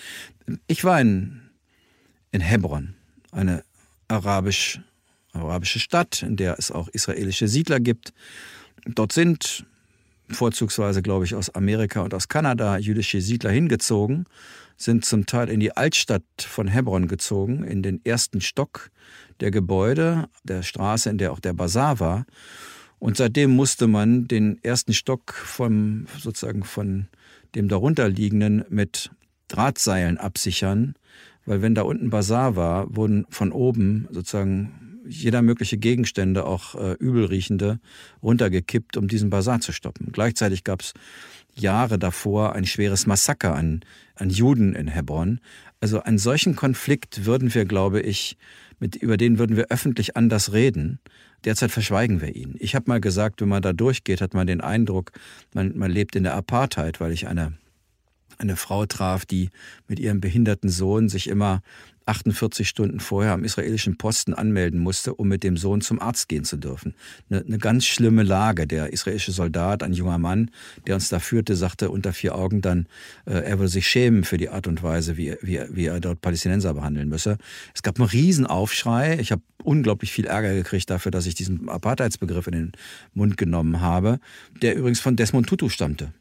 Ich 0.65 0.83
war 0.83 0.99
in, 0.99 1.41
in 2.31 2.41
Hebron 2.41 2.95
eine 3.31 3.63
arabisch, 4.07 4.79
arabische 5.33 5.79
Stadt, 5.79 6.23
in 6.23 6.35
der 6.35 6.57
es 6.57 6.71
auch 6.71 6.87
israelische 6.89 7.47
Siedler 7.47 7.79
gibt. 7.79 8.13
Dort 8.85 9.11
sind 9.11 9.65
vorzugsweise, 10.29 11.01
glaube 11.01 11.25
ich, 11.25 11.35
aus 11.35 11.49
Amerika 11.53 12.01
und 12.01 12.13
aus 12.13 12.27
Kanada 12.27 12.77
jüdische 12.77 13.21
Siedler 13.21 13.51
hingezogen, 13.51 14.25
sind 14.77 15.05
zum 15.05 15.25
Teil 15.25 15.49
in 15.49 15.59
die 15.59 15.75
Altstadt 15.75 16.23
von 16.39 16.67
Hebron 16.67 17.07
gezogen, 17.07 17.63
in 17.63 17.83
den 17.83 18.03
ersten 18.05 18.41
Stock 18.41 18.91
der 19.39 19.51
Gebäude, 19.51 20.29
der 20.43 20.63
Straße, 20.63 21.09
in 21.09 21.17
der 21.17 21.31
auch 21.31 21.39
der 21.39 21.53
Bazar 21.53 21.99
war. 21.99 22.25
Und 22.99 23.17
seitdem 23.17 23.51
musste 23.51 23.87
man 23.87 24.27
den 24.27 24.63
ersten 24.63 24.93
Stock 24.93 25.33
vom, 25.33 26.05
sozusagen 26.17 26.63
von 26.63 27.07
dem 27.55 27.67
darunterliegenden 27.67 28.65
mit 28.69 29.09
Drahtseilen 29.47 30.17
absichern, 30.17 30.95
weil 31.49 31.63
wenn 31.63 31.73
da 31.73 31.81
unten 31.81 32.11
Bazar 32.11 32.55
war, 32.55 32.95
wurden 32.95 33.25
von 33.31 33.51
oben 33.51 34.07
sozusagen 34.11 35.01
jeder 35.07 35.41
mögliche 35.41 35.79
Gegenstände, 35.79 36.45
auch 36.45 36.75
äh, 36.75 36.93
übelriechende, 36.99 37.79
runtergekippt, 38.21 38.97
um 38.97 39.07
diesen 39.07 39.31
Bazar 39.31 39.59
zu 39.59 39.71
stoppen. 39.71 40.11
Gleichzeitig 40.11 40.63
gab 40.63 40.81
es 40.81 40.93
Jahre 41.55 41.97
davor 41.97 42.53
ein 42.53 42.67
schweres 42.67 43.07
Massaker 43.07 43.55
an, 43.55 43.81
an 44.13 44.29
Juden 44.29 44.75
in 44.75 44.87
Hebron. 44.87 45.39
Also 45.81 46.03
einen 46.03 46.19
solchen 46.19 46.55
Konflikt 46.55 47.25
würden 47.25 47.51
wir, 47.55 47.65
glaube 47.65 47.99
ich, 48.01 48.37
mit, 48.79 48.95
über 48.97 49.17
den 49.17 49.39
würden 49.39 49.57
wir 49.57 49.71
öffentlich 49.71 50.15
anders 50.15 50.53
reden. 50.53 50.99
Derzeit 51.45 51.71
verschweigen 51.71 52.21
wir 52.21 52.35
ihn. 52.35 52.57
Ich 52.59 52.75
habe 52.75 52.85
mal 52.87 53.01
gesagt, 53.01 53.41
wenn 53.41 53.49
man 53.49 53.63
da 53.63 53.73
durchgeht, 53.73 54.21
hat 54.21 54.35
man 54.35 54.45
den 54.45 54.61
Eindruck, 54.61 55.13
man, 55.55 55.75
man 55.75 55.89
lebt 55.89 56.15
in 56.15 56.23
der 56.23 56.35
Apartheid, 56.35 56.99
weil 56.99 57.11
ich 57.11 57.27
eine 57.27 57.53
eine 58.39 58.55
Frau 58.55 58.85
traf, 58.85 59.25
die 59.25 59.49
mit 59.87 59.99
ihrem 59.99 60.21
behinderten 60.21 60.69
Sohn 60.69 61.09
sich 61.09 61.27
immer 61.27 61.61
48 62.09 62.67
Stunden 62.67 62.99
vorher 62.99 63.33
am 63.33 63.43
israelischen 63.43 63.97
Posten 63.97 64.33
anmelden 64.33 64.79
musste, 64.79 65.13
um 65.13 65.27
mit 65.27 65.43
dem 65.43 65.57
Sohn 65.57 65.81
zum 65.81 66.01
Arzt 66.01 66.27
gehen 66.27 66.43
zu 66.43 66.57
dürfen. 66.57 66.95
Eine, 67.29 67.45
eine, 67.45 67.57
ganz 67.59 67.85
schlimme 67.85 68.23
Lage. 68.23 68.65
Der 68.65 68.91
israelische 68.91 69.31
Soldat, 69.31 69.83
ein 69.83 69.93
junger 69.93 70.17
Mann, 70.17 70.49
der 70.87 70.95
uns 70.95 71.09
da 71.09 71.19
führte, 71.19 71.55
sagte 71.55 71.91
unter 71.91 72.11
vier 72.11 72.35
Augen 72.35 72.61
dann, 72.61 72.87
äh, 73.25 73.33
er 73.33 73.59
würde 73.59 73.69
sich 73.69 73.87
schämen 73.87 74.23
für 74.23 74.37
die 74.37 74.49
Art 74.49 74.65
und 74.65 74.81
Weise, 74.81 75.17
wie, 75.17 75.35
wie, 75.41 75.61
wie 75.69 75.85
er 75.85 75.99
dort 75.99 76.21
Palästinenser 76.21 76.73
behandeln 76.73 77.09
müsse. 77.09 77.37
Es 77.75 77.83
gab 77.83 77.99
einen 77.99 78.09
Riesenaufschrei. 78.09 79.19
Ich 79.19 79.31
habe 79.31 79.43
unglaublich 79.63 80.11
viel 80.11 80.25
Ärger 80.25 80.55
gekriegt 80.55 80.89
dafür, 80.89 81.11
dass 81.11 81.27
ich 81.27 81.35
diesen 81.35 81.69
Apartheidsbegriff 81.69 82.47
in 82.47 82.53
den 82.53 82.71
Mund 83.13 83.37
genommen 83.37 83.81
habe, 83.81 84.19
der 84.63 84.75
übrigens 84.75 84.99
von 84.99 85.15
Desmond 85.15 85.47
Tutu 85.47 85.69
stammte 85.69 86.11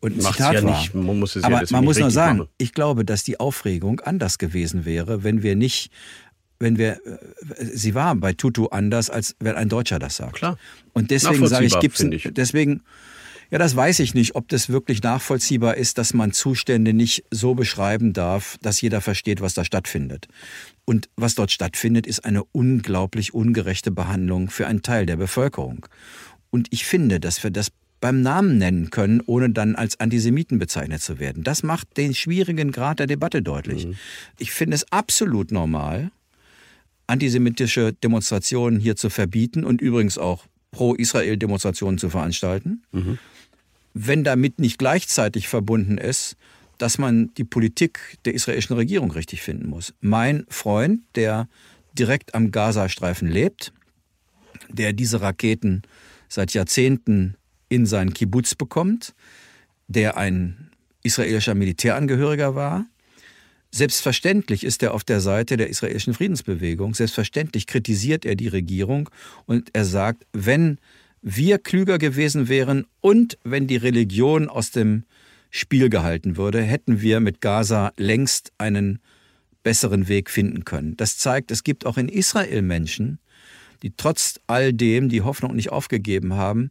und 0.00 0.16
ein 0.16 0.20
Zitat 0.20 0.54
ja 0.54 0.62
war. 0.62 0.78
Nicht, 0.78 0.94
man 0.94 1.18
muss 1.18 1.36
es 1.36 1.44
Aber 1.44 1.62
ja 1.62 1.66
man 1.70 1.84
muss 1.84 1.98
nur 1.98 2.10
sagen, 2.10 2.38
machen. 2.38 2.50
ich 2.58 2.72
glaube, 2.72 3.04
dass 3.04 3.24
die 3.24 3.40
Aufregung 3.40 4.00
anders 4.00 4.38
gewesen 4.38 4.84
wäre, 4.84 5.24
wenn 5.24 5.42
wir 5.42 5.56
nicht 5.56 5.90
wenn 6.60 6.76
wir, 6.76 7.00
äh, 7.06 7.18
sie 7.72 7.94
war 7.94 8.14
bei 8.16 8.32
Tutu 8.32 8.66
anders, 8.66 9.10
als 9.10 9.36
wenn 9.40 9.56
ein 9.56 9.68
Deutscher 9.68 9.98
das 9.98 10.16
sagt. 10.16 10.34
Klar. 10.34 10.58
Und 10.92 11.10
deswegen 11.10 11.46
sage 11.46 11.66
ich, 11.66 11.78
gibt's, 11.78 12.00
ich. 12.00 12.28
deswegen, 12.32 12.82
ja, 13.50 13.58
das 13.58 13.76
weiß 13.76 14.00
ich 14.00 14.14
nicht, 14.14 14.34
ob 14.34 14.48
das 14.48 14.68
wirklich 14.68 15.02
nachvollziehbar 15.02 15.76
ist, 15.76 15.98
dass 15.98 16.14
man 16.14 16.32
Zustände 16.32 16.92
nicht 16.92 17.24
so 17.30 17.54
beschreiben 17.54 18.12
darf, 18.12 18.58
dass 18.60 18.80
jeder 18.80 19.00
versteht, 19.00 19.40
was 19.40 19.54
da 19.54 19.64
stattfindet. 19.64 20.28
Und 20.84 21.08
was 21.16 21.34
dort 21.34 21.50
stattfindet, 21.50 22.06
ist 22.06 22.24
eine 22.24 22.44
unglaublich 22.44 23.34
ungerechte 23.34 23.90
Behandlung 23.90 24.50
für 24.50 24.66
einen 24.66 24.82
Teil 24.82 25.06
der 25.06 25.16
Bevölkerung. 25.16 25.86
Und 26.50 26.68
ich 26.70 26.84
finde, 26.84 27.20
dass 27.20 27.42
wir 27.42 27.50
das 27.50 27.70
beim 28.00 28.22
Namen 28.22 28.58
nennen 28.58 28.90
können, 28.90 29.20
ohne 29.26 29.50
dann 29.50 29.74
als 29.74 29.98
Antisemiten 30.00 30.58
bezeichnet 30.58 31.02
zu 31.02 31.18
werden. 31.18 31.42
Das 31.42 31.62
macht 31.62 31.96
den 31.96 32.14
schwierigen 32.14 32.72
Grad 32.72 33.00
der 33.00 33.06
Debatte 33.06 33.42
deutlich. 33.42 33.86
Mhm. 33.86 33.94
Ich 34.38 34.52
finde 34.52 34.76
es 34.76 34.90
absolut 34.92 35.50
normal, 35.50 36.10
antisemitische 37.06 37.92
Demonstrationen 37.92 38.78
hier 38.78 38.96
zu 38.96 39.10
verbieten 39.10 39.64
und 39.64 39.80
übrigens 39.80 40.18
auch 40.18 40.44
Pro-Israel-Demonstrationen 40.70 41.98
zu 41.98 42.10
veranstalten. 42.10 42.82
Mhm. 42.92 43.18
Wenn 43.94 44.22
damit 44.22 44.58
nicht 44.60 44.78
gleichzeitig 44.78 45.48
verbunden 45.48 45.98
ist, 45.98 46.36
dass 46.76 46.98
man 46.98 47.34
die 47.34 47.44
Politik 47.44 48.18
der 48.24 48.34
israelischen 48.34 48.76
Regierung 48.76 49.10
richtig 49.10 49.42
finden 49.42 49.68
muss. 49.68 49.92
Mein 50.00 50.46
Freund, 50.48 51.00
der 51.16 51.48
direkt 51.98 52.34
am 52.34 52.52
Gazastreifen 52.52 53.28
lebt, 53.28 53.72
der 54.68 54.92
diese 54.92 55.20
Raketen 55.20 55.82
seit 56.28 56.52
Jahrzehnten 56.54 57.34
in 57.68 57.86
seinen 57.86 58.14
Kibbutz 58.14 58.54
bekommt, 58.54 59.14
der 59.88 60.16
ein 60.16 60.70
israelischer 61.02 61.54
Militärangehöriger 61.54 62.54
war. 62.54 62.86
Selbstverständlich 63.70 64.64
ist 64.64 64.82
er 64.82 64.94
auf 64.94 65.04
der 65.04 65.20
Seite 65.20 65.56
der 65.56 65.68
israelischen 65.68 66.14
Friedensbewegung. 66.14 66.94
Selbstverständlich 66.94 67.66
kritisiert 67.66 68.24
er 68.24 68.34
die 68.34 68.48
Regierung 68.48 69.10
und 69.44 69.70
er 69.74 69.84
sagt, 69.84 70.26
wenn 70.32 70.78
wir 71.20 71.58
klüger 71.58 71.98
gewesen 71.98 72.48
wären 72.48 72.86
und 73.00 73.38
wenn 73.44 73.66
die 73.66 73.76
Religion 73.76 74.48
aus 74.48 74.70
dem 74.70 75.04
Spiel 75.50 75.90
gehalten 75.90 76.36
würde, 76.36 76.62
hätten 76.62 77.00
wir 77.00 77.20
mit 77.20 77.40
Gaza 77.40 77.92
längst 77.96 78.52
einen 78.58 79.00
besseren 79.62 80.08
Weg 80.08 80.30
finden 80.30 80.64
können. 80.64 80.96
Das 80.96 81.18
zeigt, 81.18 81.50
es 81.50 81.64
gibt 81.64 81.84
auch 81.84 81.98
in 81.98 82.08
Israel 82.08 82.62
Menschen, 82.62 83.18
die 83.82 83.92
trotz 83.96 84.40
all 84.46 84.72
dem 84.72 85.08
die 85.08 85.22
Hoffnung 85.22 85.54
nicht 85.54 85.70
aufgegeben 85.70 86.34
haben 86.34 86.70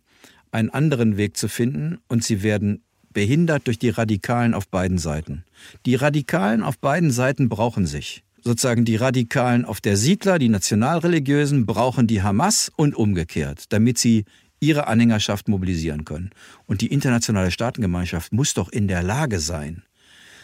einen 0.57 0.69
anderen 0.71 1.17
Weg 1.17 1.37
zu 1.37 1.47
finden 1.47 1.99
und 2.07 2.23
sie 2.23 2.41
werden 2.41 2.81
behindert 3.13 3.67
durch 3.67 3.79
die 3.79 3.89
Radikalen 3.89 4.53
auf 4.53 4.67
beiden 4.67 4.97
Seiten. 4.97 5.43
Die 5.85 5.95
Radikalen 5.95 6.63
auf 6.63 6.79
beiden 6.79 7.11
Seiten 7.11 7.47
brauchen 7.47 7.85
sich. 7.85 8.23
Sozusagen 8.43 8.83
die 8.83 8.95
Radikalen 8.95 9.65
auf 9.65 9.81
der 9.81 9.97
Siedler, 9.97 10.39
die 10.39 10.49
Nationalreligiösen, 10.49 11.65
brauchen 11.65 12.07
die 12.07 12.21
Hamas 12.23 12.71
und 12.75 12.95
umgekehrt, 12.95 13.65
damit 13.69 13.97
sie 13.97 14.25
ihre 14.59 14.87
Anhängerschaft 14.87 15.47
mobilisieren 15.47 16.05
können. 16.05 16.31
Und 16.65 16.81
die 16.81 16.87
internationale 16.87 17.51
Staatengemeinschaft 17.51 18.33
muss 18.33 18.53
doch 18.53 18.69
in 18.69 18.87
der 18.87 19.03
Lage 19.03 19.39
sein, 19.39 19.83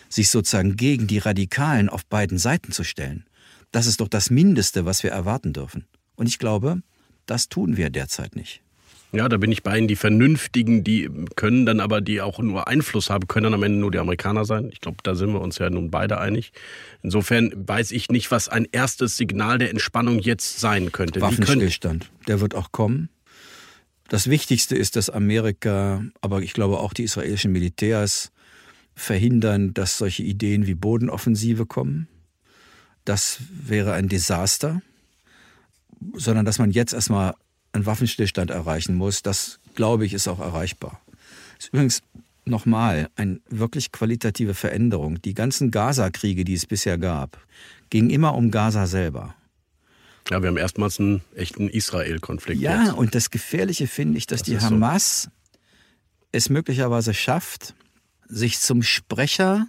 sich 0.10 0.30
sozusagen 0.30 0.76
gegen 0.76 1.08
die 1.08 1.18
Radikalen 1.18 1.90
auf 1.90 2.06
beiden 2.06 2.38
Seiten 2.38 2.72
zu 2.72 2.84
stellen. 2.84 3.26
Das 3.72 3.88
ist 3.88 4.00
doch 4.00 4.08
das 4.08 4.30
Mindeste, 4.30 4.86
was 4.86 5.02
wir 5.02 5.12
erwarten 5.12 5.54
dürfen. 5.54 5.86
Und 6.16 6.28
ich 6.28 6.38
glaube, 6.38 6.84
das 7.26 7.50
tun 7.50 7.78
wir 7.78 7.90
derzeit 7.90 8.36
nicht. 8.36 8.62
Ja, 9.14 9.30
da 9.30 9.38
bin 9.38 9.52
ich 9.52 9.62
bei 9.62 9.78
Ihnen. 9.78 9.88
Die 9.88 9.96
Vernünftigen, 9.96 10.84
die 10.84 11.08
können 11.36 11.68
dann 11.68 11.80
aber, 11.80 12.02
die 12.02 12.20
auch 12.20 12.40
nur 12.40 12.68
Einfluss 12.68 13.12
haben, 13.12 13.28
können 13.28 13.44
dann 13.44 13.54
am 13.54 13.62
Ende 13.62 13.78
nur 13.78 13.92
die 13.92 14.00
Amerikaner 14.00 14.44
sein. 14.44 14.70
Ich 14.74 14.82
glaube, 14.82 14.98
da 15.04 15.14
sind 15.14 15.32
wir 15.34 15.42
uns 15.42 15.60
ja 15.60 15.70
nun 15.70 15.92
beide 15.92 16.20
einig. 16.20 16.52
Insofern 17.04 17.52
weiß 17.56 17.92
ich 17.92 18.10
nicht, 18.10 18.32
was 18.32 18.50
ein 18.50 18.68
erstes 18.72 19.16
Signal 19.16 19.60
der 19.60 19.70
Entspannung 19.70 20.18
jetzt 20.18 20.60
sein 20.60 20.92
könnte. 20.92 21.22
Waffenstillstand, 21.22 22.10
der 22.28 22.42
wird 22.42 22.56
auch 22.56 22.72
kommen. 22.72 23.10
Das 24.10 24.32
Wichtigste 24.32 24.76
ist, 24.76 24.96
dass 24.96 25.12
Amerika, 25.12 26.04
aber 26.22 26.42
ich 26.42 26.54
glaube 26.54 26.80
auch 26.80 26.94
die 26.94 27.04
israelischen 27.04 27.52
Militärs 27.52 28.32
verhindern, 28.96 29.76
dass 29.76 30.00
solche 30.00 30.24
Ideen 30.24 30.66
wie 30.66 30.74
Bodenoffensive 30.76 31.68
kommen. 31.68 32.08
Das 33.06 33.42
wäre 33.52 33.94
ein 33.94 34.10
Desaster. 34.10 34.82
Sondern 36.16 36.46
dass 36.46 36.60
man 36.60 36.72
jetzt 36.72 36.94
erstmal 36.94 37.34
einen 37.74 37.86
Waffenstillstand 37.86 38.52
erreichen 38.52 38.96
muss, 38.96 39.22
das 39.22 39.60
glaube 39.76 40.06
ich 40.06 40.14
ist 40.14 40.28
auch 40.28 40.40
erreichbar. 40.40 41.02
Das 41.58 41.66
ist 41.66 41.74
übrigens 41.74 42.02
nochmal 42.46 43.10
eine 43.16 43.40
wirklich 43.50 43.92
qualitative 43.92 44.54
Veränderung. 44.54 45.22
Die 45.22 45.34
ganzen 45.34 45.72
Gaza-Kriege, 45.72 46.44
die 46.44 46.54
es 46.54 46.66
bisher 46.66 46.98
gab, 46.98 47.38
gingen 47.90 48.10
immer 48.10 48.36
um 48.36 48.52
Gaza 48.52 48.88
selber. 48.88 49.36
Ja, 50.30 50.42
wir 50.42 50.50
haben 50.50 50.58
erstmals 50.58 51.00
einen 51.00 51.22
echten 51.36 51.68
Israel-Konflikt. 51.68 52.62
Ja, 52.62 52.84
jetzt. 52.84 52.94
und 52.94 53.14
das 53.14 53.30
Gefährliche 53.30 53.88
finde 53.88 54.18
ich, 54.18 54.26
dass 54.26 54.42
das 54.42 54.48
die 54.48 54.60
Hamas 54.60 55.24
so. 55.24 55.30
es 56.32 56.50
möglicherweise 56.50 57.14
schafft, 57.14 57.74
sich 58.28 58.60
zum 58.60 58.84
Sprecher 58.84 59.68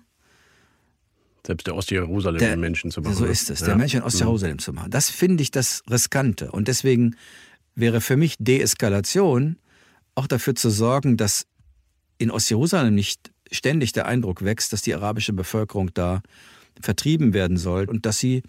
selbst 1.47 1.67
der 1.67 1.75
Ostjerusalem-Menschen 1.75 2.91
zu 2.91 3.03
machen. 3.03 3.15
So 3.15 3.27
ist 3.27 3.51
es, 3.51 3.61
ja. 3.61 3.67
der 3.67 3.77
Mensch 3.77 3.95
in 3.95 4.03
Ostjerusalem 4.03 4.55
mhm. 4.55 4.61
zu 4.61 4.73
machen. 4.73 4.91
Das 4.91 5.11
finde 5.11 5.43
ich 5.43 5.51
das 5.51 5.83
Riskante. 5.91 6.51
Und 6.51 6.69
deswegen 6.69 7.17
wäre 7.75 8.01
für 8.01 8.17
mich 8.17 8.37
Deeskalation 8.39 9.57
auch 10.15 10.27
dafür 10.27 10.55
zu 10.55 10.71
sorgen, 10.71 11.17
dass 11.17 11.47
in 12.19 12.31
Ostjerusalem 12.31 12.95
nicht 12.95 13.33
ständig 13.51 13.93
der 13.93 14.07
Eindruck 14.07 14.43
wächst, 14.45 14.73
dass 14.73 14.83
die 14.83 14.95
arabische 14.95 15.33
Bevölkerung 15.33 15.93
da 15.95 16.23
vertrieben 16.81 17.35
werden 17.35 17.57
soll 17.57 17.89
und 17.89 18.07
dass 18.07 18.19
sie 18.19 18.43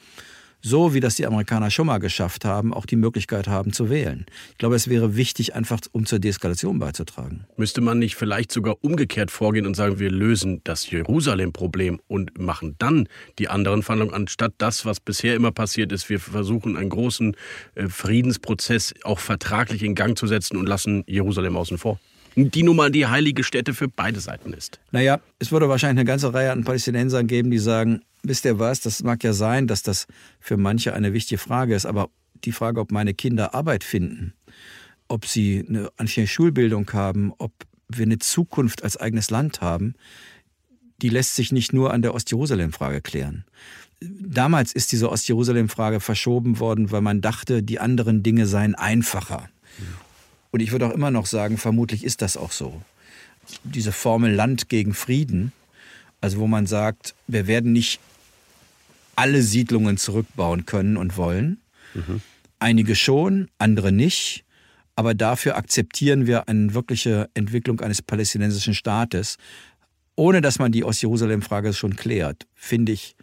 so 0.65 0.95
wie 0.95 0.99
das 0.99 1.15
die 1.15 1.27
Amerikaner 1.27 1.69
schon 1.69 1.85
mal 1.85 1.99
geschafft 1.99 2.43
haben, 2.43 2.73
auch 2.73 2.87
die 2.87 2.95
Möglichkeit 2.95 3.47
haben 3.47 3.71
zu 3.71 3.91
wählen. 3.91 4.25
Ich 4.51 4.57
glaube, 4.57 4.75
es 4.75 4.89
wäre 4.89 5.15
wichtig, 5.15 5.53
einfach 5.53 5.79
um 5.91 6.07
zur 6.07 6.17
Deeskalation 6.17 6.79
beizutragen. 6.79 7.45
Müsste 7.55 7.81
man 7.81 7.99
nicht 7.99 8.15
vielleicht 8.15 8.51
sogar 8.51 8.77
umgekehrt 8.81 9.29
vorgehen 9.29 9.67
und 9.67 9.75
sagen, 9.75 9.99
wir 9.99 10.09
lösen 10.09 10.61
das 10.63 10.89
Jerusalem-Problem 10.89 11.99
und 12.07 12.39
machen 12.39 12.75
dann 12.79 13.07
die 13.37 13.47
anderen 13.47 13.83
Verhandlungen, 13.83 14.15
anstatt 14.15 14.53
das, 14.57 14.85
was 14.85 14.99
bisher 14.99 15.35
immer 15.35 15.51
passiert 15.51 15.91
ist. 15.91 16.09
Wir 16.09 16.19
versuchen 16.19 16.77
einen 16.77 16.89
großen 16.89 17.35
äh, 17.75 17.87
Friedensprozess 17.87 18.95
auch 19.03 19.19
vertraglich 19.19 19.83
in 19.83 19.93
Gang 19.93 20.17
zu 20.17 20.25
setzen 20.25 20.57
und 20.57 20.67
lassen 20.67 21.03
Jerusalem 21.05 21.57
außen 21.57 21.77
vor 21.77 21.99
die 22.35 22.63
nun 22.63 22.75
mal 22.75 22.91
die 22.91 23.07
heilige 23.07 23.43
Stätte 23.43 23.73
für 23.73 23.87
beide 23.87 24.19
Seiten 24.19 24.53
ist. 24.53 24.79
Naja, 24.91 25.19
es 25.39 25.51
würde 25.51 25.69
wahrscheinlich 25.69 26.01
eine 26.01 26.07
ganze 26.07 26.33
Reihe 26.33 26.51
an 26.51 26.63
Palästinensern 26.63 27.27
geben, 27.27 27.49
die 27.49 27.59
sagen, 27.59 28.01
wisst 28.23 28.45
ihr 28.45 28.59
was, 28.59 28.81
das 28.81 29.03
mag 29.03 29.23
ja 29.23 29.33
sein, 29.33 29.67
dass 29.67 29.83
das 29.83 30.07
für 30.39 30.57
manche 30.57 30.93
eine 30.93 31.13
wichtige 31.13 31.39
Frage 31.39 31.75
ist, 31.75 31.85
aber 31.85 32.09
die 32.43 32.51
Frage, 32.51 32.81
ob 32.81 32.91
meine 32.91 33.13
Kinder 33.13 33.53
Arbeit 33.53 33.83
finden, 33.83 34.33
ob 35.07 35.25
sie 35.25 35.65
eine 35.67 35.89
anständige 35.97 36.33
Schulbildung 36.33 36.91
haben, 36.91 37.33
ob 37.37 37.51
wir 37.87 38.05
eine 38.05 38.19
Zukunft 38.19 38.83
als 38.83 38.97
eigenes 38.97 39.29
Land 39.29 39.61
haben, 39.61 39.93
die 41.01 41.09
lässt 41.09 41.35
sich 41.35 41.51
nicht 41.51 41.73
nur 41.73 41.93
an 41.93 42.01
der 42.01 42.13
Ostjerusalem-Frage 42.13 43.01
klären. 43.01 43.45
Damals 44.01 44.73
ist 44.73 44.91
diese 44.91 45.09
Ostjerusalem-Frage 45.09 45.99
verschoben 45.99 46.59
worden, 46.59 46.91
weil 46.91 47.01
man 47.01 47.21
dachte, 47.21 47.63
die 47.63 47.79
anderen 47.79 48.23
Dinge 48.23 48.45
seien 48.45 48.75
einfacher. 48.75 49.49
Und 50.55 50.61
ich 50.61 50.71
würde 50.71 50.87
auch 50.87 50.93
immer 50.93 51.11
noch 51.11 51.25
sagen, 51.25 51.57
vermutlich 51.57 52.05
ist 52.05 52.21
das 52.21 52.37
auch 52.37 52.53
so. 52.53 52.81
Diese 53.65 53.91
Formel 53.91 54.33
Land 54.33 54.69
gegen 54.69 54.93
Frieden, 54.93 55.51
also 56.21 56.39
wo 56.39 56.47
man 56.47 56.65
sagt, 56.65 57.13
wir 57.27 57.45
werden 57.45 57.73
nicht 57.73 57.99
alle 59.17 59.41
Siedlungen 59.41 59.97
zurückbauen 59.97 60.65
können 60.65 60.95
und 60.95 61.17
wollen. 61.17 61.59
Mhm. 61.93 62.21
Einige 62.57 62.95
schon, 62.95 63.49
andere 63.57 63.91
nicht. 63.91 64.45
Aber 64.95 65.13
dafür 65.13 65.57
akzeptieren 65.57 66.25
wir 66.25 66.47
eine 66.47 66.73
wirkliche 66.73 67.29
Entwicklung 67.33 67.81
eines 67.81 68.01
palästinensischen 68.01 68.75
Staates, 68.75 69.35
ohne 70.15 70.39
dass 70.39 70.57
man 70.57 70.71
die 70.71 70.85
Ost-Jerusalem-Frage 70.85 71.73
schon 71.73 71.97
klärt, 71.97 72.47
finde 72.55 72.93
ich 72.93 73.17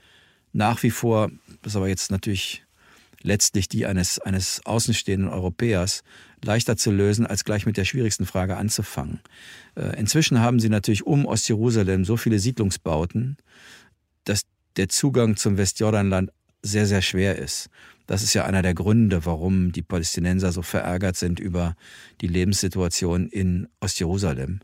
nach 0.52 0.82
wie 0.82 0.90
vor, 0.90 1.30
das 1.62 1.72
ist 1.72 1.76
aber 1.76 1.88
jetzt 1.88 2.10
natürlich 2.10 2.62
letztlich 3.22 3.70
die 3.70 3.86
eines, 3.86 4.18
eines 4.18 4.60
außenstehenden 4.66 5.30
Europäers, 5.30 6.02
leichter 6.44 6.76
zu 6.76 6.90
lösen, 6.90 7.26
als 7.26 7.44
gleich 7.44 7.66
mit 7.66 7.76
der 7.76 7.84
schwierigsten 7.84 8.26
Frage 8.26 8.56
anzufangen. 8.56 9.20
Äh, 9.76 9.98
inzwischen 9.98 10.40
haben 10.40 10.60
sie 10.60 10.68
natürlich 10.68 11.06
um 11.06 11.24
Ost-Jerusalem 11.24 12.04
so 12.04 12.16
viele 12.16 12.38
Siedlungsbauten, 12.38 13.36
dass 14.24 14.42
der 14.76 14.88
Zugang 14.88 15.36
zum 15.36 15.56
Westjordanland 15.56 16.30
sehr, 16.62 16.86
sehr 16.86 17.02
schwer 17.02 17.38
ist. 17.38 17.68
Das 18.06 18.22
ist 18.22 18.34
ja 18.34 18.44
einer 18.44 18.62
der 18.62 18.74
Gründe, 18.74 19.24
warum 19.24 19.72
die 19.72 19.82
Palästinenser 19.82 20.52
so 20.52 20.62
verärgert 20.62 21.16
sind 21.16 21.40
über 21.40 21.76
die 22.20 22.26
Lebenssituation 22.26 23.28
in 23.28 23.68
Ostjerusalem. 23.80 24.60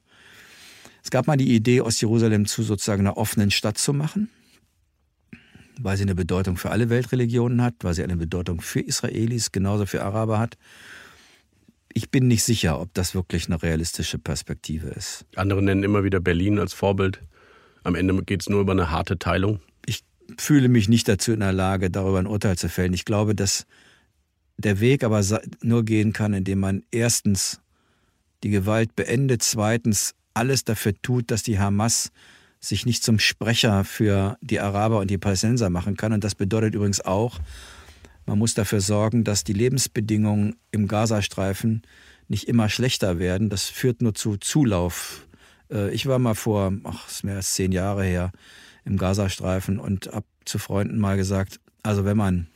Es 1.02 1.10
gab 1.10 1.26
mal 1.26 1.36
die 1.36 1.54
Idee, 1.54 1.80
Ostjerusalem 1.80 2.46
zu 2.46 2.62
sozusagen 2.62 3.06
einer 3.06 3.16
offenen 3.16 3.50
Stadt 3.50 3.78
zu 3.78 3.92
machen, 3.92 4.28
weil 5.80 5.96
sie 5.96 6.02
eine 6.02 6.14
Bedeutung 6.14 6.56
für 6.56 6.70
alle 6.70 6.90
Weltreligionen 6.90 7.62
hat, 7.62 7.74
weil 7.80 7.94
sie 7.94 8.02
eine 8.02 8.16
Bedeutung 8.16 8.60
für 8.60 8.80
Israelis, 8.80 9.52
genauso 9.52 9.86
für 9.86 10.02
Araber 10.02 10.38
hat. 10.38 10.58
Ich 11.98 12.10
bin 12.10 12.28
nicht 12.28 12.44
sicher, 12.44 12.80
ob 12.80 12.94
das 12.94 13.14
wirklich 13.14 13.46
eine 13.46 13.60
realistische 13.60 14.18
Perspektive 14.18 14.88
ist. 14.88 15.26
Andere 15.34 15.62
nennen 15.62 15.82
immer 15.82 16.04
wieder 16.04 16.20
Berlin 16.20 16.58
als 16.58 16.72
Vorbild. 16.72 17.20
Am 17.82 17.94
Ende 17.94 18.22
geht 18.22 18.42
es 18.42 18.48
nur 18.48 18.60
über 18.60 18.72
eine 18.72 18.90
harte 18.90 19.18
Teilung 19.18 19.60
fühle 20.36 20.68
mich 20.68 20.88
nicht 20.88 21.08
dazu 21.08 21.32
in 21.32 21.40
der 21.40 21.52
Lage, 21.52 21.90
darüber 21.90 22.18
ein 22.18 22.26
Urteil 22.26 22.58
zu 22.58 22.68
fällen. 22.68 22.92
Ich 22.92 23.04
glaube, 23.04 23.34
dass 23.34 23.66
der 24.56 24.80
Weg 24.80 25.04
aber 25.04 25.22
nur 25.62 25.84
gehen 25.84 26.12
kann, 26.12 26.34
indem 26.34 26.60
man 26.60 26.82
erstens 26.90 27.60
die 28.42 28.50
Gewalt 28.50 28.94
beendet, 28.96 29.42
zweitens 29.42 30.14
alles 30.34 30.64
dafür 30.64 30.92
tut, 31.00 31.30
dass 31.30 31.42
die 31.42 31.58
Hamas 31.58 32.10
sich 32.60 32.86
nicht 32.86 33.04
zum 33.04 33.18
Sprecher 33.18 33.84
für 33.84 34.36
die 34.40 34.60
Araber 34.60 34.98
und 34.98 35.10
die 35.10 35.18
Palästinenser 35.18 35.70
machen 35.70 35.96
kann. 35.96 36.12
Und 36.12 36.24
das 36.24 36.34
bedeutet 36.34 36.74
übrigens 36.74 37.00
auch, 37.00 37.38
man 38.28 38.38
muss 38.38 38.52
dafür 38.52 38.82
sorgen, 38.82 39.24
dass 39.24 39.42
die 39.42 39.54
Lebensbedingungen 39.54 40.56
im 40.70 40.86
Gazastreifen 40.86 41.80
nicht 42.28 42.46
immer 42.46 42.68
schlechter 42.68 43.18
werden. 43.18 43.48
Das 43.48 43.64
führt 43.64 44.02
nur 44.02 44.14
zu 44.14 44.36
Zulauf. 44.36 45.26
Äh, 45.72 45.94
ich 45.94 46.04
war 46.04 46.18
mal 46.18 46.34
vor, 46.34 46.74
ach, 46.84 47.08
ist 47.08 47.24
mehr 47.24 47.36
als 47.36 47.54
zehn 47.54 47.72
Jahre 47.72 48.04
her, 48.04 48.32
im 48.84 48.98
Gazastreifen 48.98 49.78
und 49.78 50.10
habe 50.12 50.26
zu 50.44 50.58
Freunden 50.58 50.98
mal 50.98 51.16
gesagt, 51.16 51.58
also 51.82 52.04
wenn 52.04 52.18
man 52.18 52.48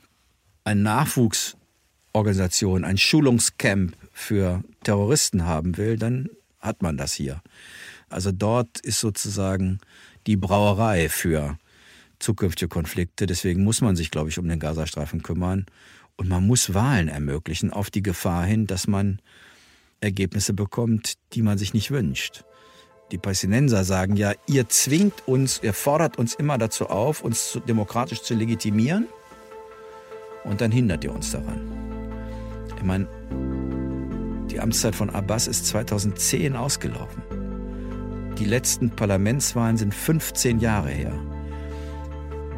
eine 0.63 0.81
Nachwuchsorganisation, 0.81 2.83
ein 2.83 2.99
Schulungscamp 2.99 3.97
für 4.11 4.63
Terroristen 4.83 5.47
haben 5.47 5.77
will, 5.77 5.97
dann 5.97 6.29
hat 6.59 6.83
man 6.83 6.97
das 6.97 7.13
hier. 7.13 7.41
Also 8.09 8.31
dort 8.31 8.79
ist 8.81 8.99
sozusagen 8.99 9.79
die 10.27 10.37
Brauerei 10.37 11.09
für 11.09 11.57
zukünftige 12.23 12.69
Konflikte. 12.69 13.25
Deswegen 13.25 13.63
muss 13.63 13.81
man 13.81 13.95
sich, 13.95 14.09
glaube 14.09 14.29
ich, 14.29 14.39
um 14.39 14.47
den 14.47 14.59
Gazastreifen 14.59 15.21
kümmern. 15.21 15.65
Und 16.15 16.29
man 16.29 16.45
muss 16.45 16.73
Wahlen 16.73 17.07
ermöglichen 17.07 17.71
auf 17.71 17.89
die 17.89 18.03
Gefahr 18.03 18.45
hin, 18.45 18.67
dass 18.67 18.87
man 18.87 19.19
Ergebnisse 19.99 20.53
bekommt, 20.53 21.13
die 21.33 21.41
man 21.41 21.57
sich 21.57 21.73
nicht 21.73 21.91
wünscht. 21.91 22.43
Die 23.11 23.17
Palästinenser 23.17 23.83
sagen 23.83 24.15
ja, 24.15 24.33
ihr 24.47 24.69
zwingt 24.69 25.27
uns, 25.27 25.59
ihr 25.61 25.73
fordert 25.73 26.17
uns 26.17 26.33
immer 26.33 26.57
dazu 26.57 26.87
auf, 26.87 27.23
uns 27.23 27.59
demokratisch 27.67 28.21
zu 28.21 28.33
legitimieren 28.33 29.07
und 30.43 30.61
dann 30.61 30.71
hindert 30.71 31.03
ihr 31.03 31.13
uns 31.13 31.31
daran. 31.31 31.61
Ich 32.75 32.83
meine, 32.83 33.07
die 34.49 34.59
Amtszeit 34.59 34.95
von 34.95 35.09
Abbas 35.09 35.47
ist 35.47 35.67
2010 35.67 36.55
ausgelaufen. 36.55 37.23
Die 38.37 38.45
letzten 38.45 38.89
Parlamentswahlen 38.89 39.77
sind 39.77 39.93
15 39.93 40.59
Jahre 40.59 40.89
her. 40.89 41.32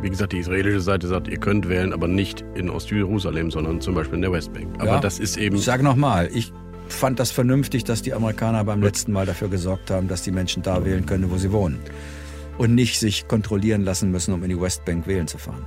Wie 0.06 0.12
gesagt, 0.12 0.34
die 0.34 0.38
israelische 0.38 0.82
Seite 0.82 1.08
sagt, 1.08 1.28
ihr 1.28 1.39
könnt 1.39 1.68
wählen, 1.68 1.91
aber 1.91 2.08
nicht 2.08 2.45
in 2.53 2.70
Ostjerusalem, 2.70 3.49
sondern 3.49 3.82
zum 3.82 3.95
Beispiel 3.95 4.18
in 4.18 4.22
der 4.22 4.32
Westbank. 4.32 4.68
Aber 4.78 4.86
ja, 4.86 4.99
das 4.99 5.18
ist 5.18 5.36
eben. 5.36 5.56
Ich 5.56 5.64
sage 5.64 5.82
nochmal, 5.82 6.30
ich 6.32 6.53
fand 6.88 7.20
das 7.20 7.32
vernünftig, 7.32 7.86
dass 7.86 8.03
die 8.03 8.14
Amerikaner 8.14 8.64
beim 8.66 8.84
letzten 8.84 9.14
Mal 9.14 9.26
dafür 9.26 9.47
gesorgt 9.47 9.89
haben, 9.89 10.08
dass 10.08 10.22
die 10.22 10.30
Menschen 10.30 10.62
da 10.62 10.86
wählen 10.86 11.08
können, 11.08 11.32
wo 11.32 11.38
sie 11.38 11.51
wohnen. 11.51 11.80
Und 12.60 12.76
nicht 12.76 12.99
sich 12.99 13.28
kontrollieren 13.28 13.82
lassen 13.82 14.12
müssen, 14.12 14.32
um 14.36 14.43
in 14.43 14.49
die 14.49 14.62
Westbank 14.62 15.08
wählen 15.08 15.28
zu 15.28 15.39
fahren. 15.39 15.66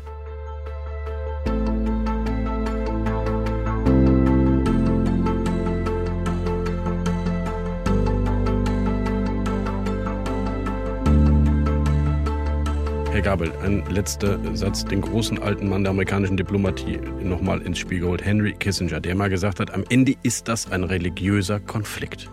Gabel, 13.29 13.53
ein 13.63 13.85
letzter 13.91 14.41
Satz, 14.57 14.87
den 14.87 15.03
großen 15.03 15.39
alten 15.39 15.69
Mann 15.69 15.85
der 15.85 15.91
amerikanischen 15.91 16.39
Diplomatie 16.39 16.97
nochmal 17.23 17.61
ins 17.61 17.79
Spiel 17.79 18.01
geholt. 18.01 18.25
Henry 18.25 18.55
Kissinger, 18.55 19.01
der 19.01 19.15
mal 19.15 19.29
gesagt 19.29 19.61
hat, 19.61 19.71
am 19.75 19.85
Ende 19.91 20.15
ist 20.23 20.49
das 20.49 20.73
ein 20.73 20.83
religiöser 20.83 21.61
Konflikt. 21.61 22.31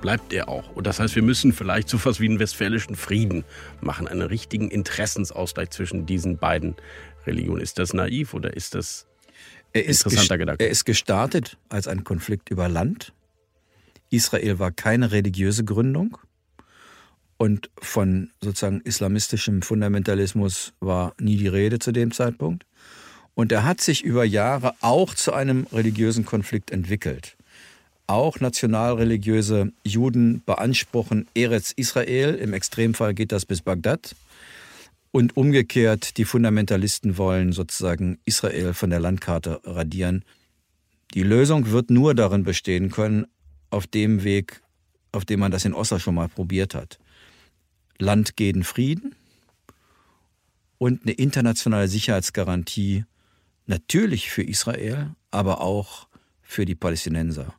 Bleibt 0.00 0.32
er 0.32 0.48
auch. 0.48 0.74
Und 0.74 0.86
das 0.86 0.98
heißt, 0.98 1.14
wir 1.14 1.22
müssen 1.22 1.52
vielleicht 1.52 1.90
so 1.90 1.98
etwas 1.98 2.20
wie 2.20 2.26
einen 2.26 2.38
westfälischen 2.38 2.96
Frieden 2.96 3.44
machen, 3.82 4.08
einen 4.08 4.22
richtigen 4.22 4.70
Interessensausgleich 4.70 5.68
zwischen 5.68 6.06
diesen 6.06 6.38
beiden 6.38 6.74
Religionen. 7.26 7.60
Ist 7.60 7.78
das 7.78 7.92
naiv 7.92 8.32
oder 8.32 8.56
ist 8.56 8.74
das 8.74 9.06
er 9.74 9.84
ist 9.84 10.06
interessanter 10.06 10.38
Gedanke? 10.38 10.64
Er 10.64 10.70
ist 10.70 10.86
gestartet 10.86 11.58
als 11.68 11.86
ein 11.86 12.02
Konflikt 12.02 12.48
über 12.48 12.66
Land. 12.70 13.12
Israel 14.08 14.58
war 14.58 14.70
keine 14.70 15.12
religiöse 15.12 15.64
Gründung. 15.64 16.16
Und 17.40 17.70
von 17.80 18.28
sozusagen 18.42 18.82
islamistischem 18.82 19.62
Fundamentalismus 19.62 20.74
war 20.78 21.14
nie 21.18 21.38
die 21.38 21.48
Rede 21.48 21.78
zu 21.78 21.90
dem 21.90 22.12
Zeitpunkt. 22.12 22.66
Und 23.34 23.50
er 23.50 23.64
hat 23.64 23.80
sich 23.80 24.04
über 24.04 24.26
Jahre 24.26 24.74
auch 24.82 25.14
zu 25.14 25.32
einem 25.32 25.66
religiösen 25.72 26.26
Konflikt 26.26 26.70
entwickelt. 26.70 27.38
Auch 28.06 28.40
nationalreligiöse 28.40 29.72
Juden 29.84 30.42
beanspruchen 30.44 31.28
Eretz 31.34 31.72
Israel, 31.72 32.34
im 32.34 32.52
Extremfall 32.52 33.14
geht 33.14 33.32
das 33.32 33.46
bis 33.46 33.62
Bagdad. 33.62 34.14
Und 35.10 35.34
umgekehrt, 35.34 36.18
die 36.18 36.26
Fundamentalisten 36.26 37.16
wollen 37.16 37.52
sozusagen 37.52 38.18
Israel 38.26 38.74
von 38.74 38.90
der 38.90 39.00
Landkarte 39.00 39.62
radieren. 39.64 40.26
Die 41.14 41.22
Lösung 41.22 41.70
wird 41.70 41.88
nur 41.88 42.14
darin 42.14 42.44
bestehen 42.44 42.90
können, 42.90 43.24
auf 43.70 43.86
dem 43.86 44.24
Weg, 44.24 44.60
auf 45.12 45.24
dem 45.24 45.40
man 45.40 45.50
das 45.50 45.64
in 45.64 45.72
Oslo 45.72 45.98
schon 45.98 46.16
mal 46.16 46.28
probiert 46.28 46.74
hat. 46.74 46.98
Land 48.00 48.36
gegen 48.36 48.64
Frieden 48.64 49.14
und 50.78 51.02
eine 51.02 51.12
internationale 51.12 51.88
Sicherheitsgarantie 51.88 53.04
natürlich 53.66 54.30
für 54.30 54.42
Israel, 54.42 55.14
aber 55.30 55.60
auch 55.60 56.08
für 56.42 56.64
die 56.64 56.74
Palästinenser. 56.74 57.54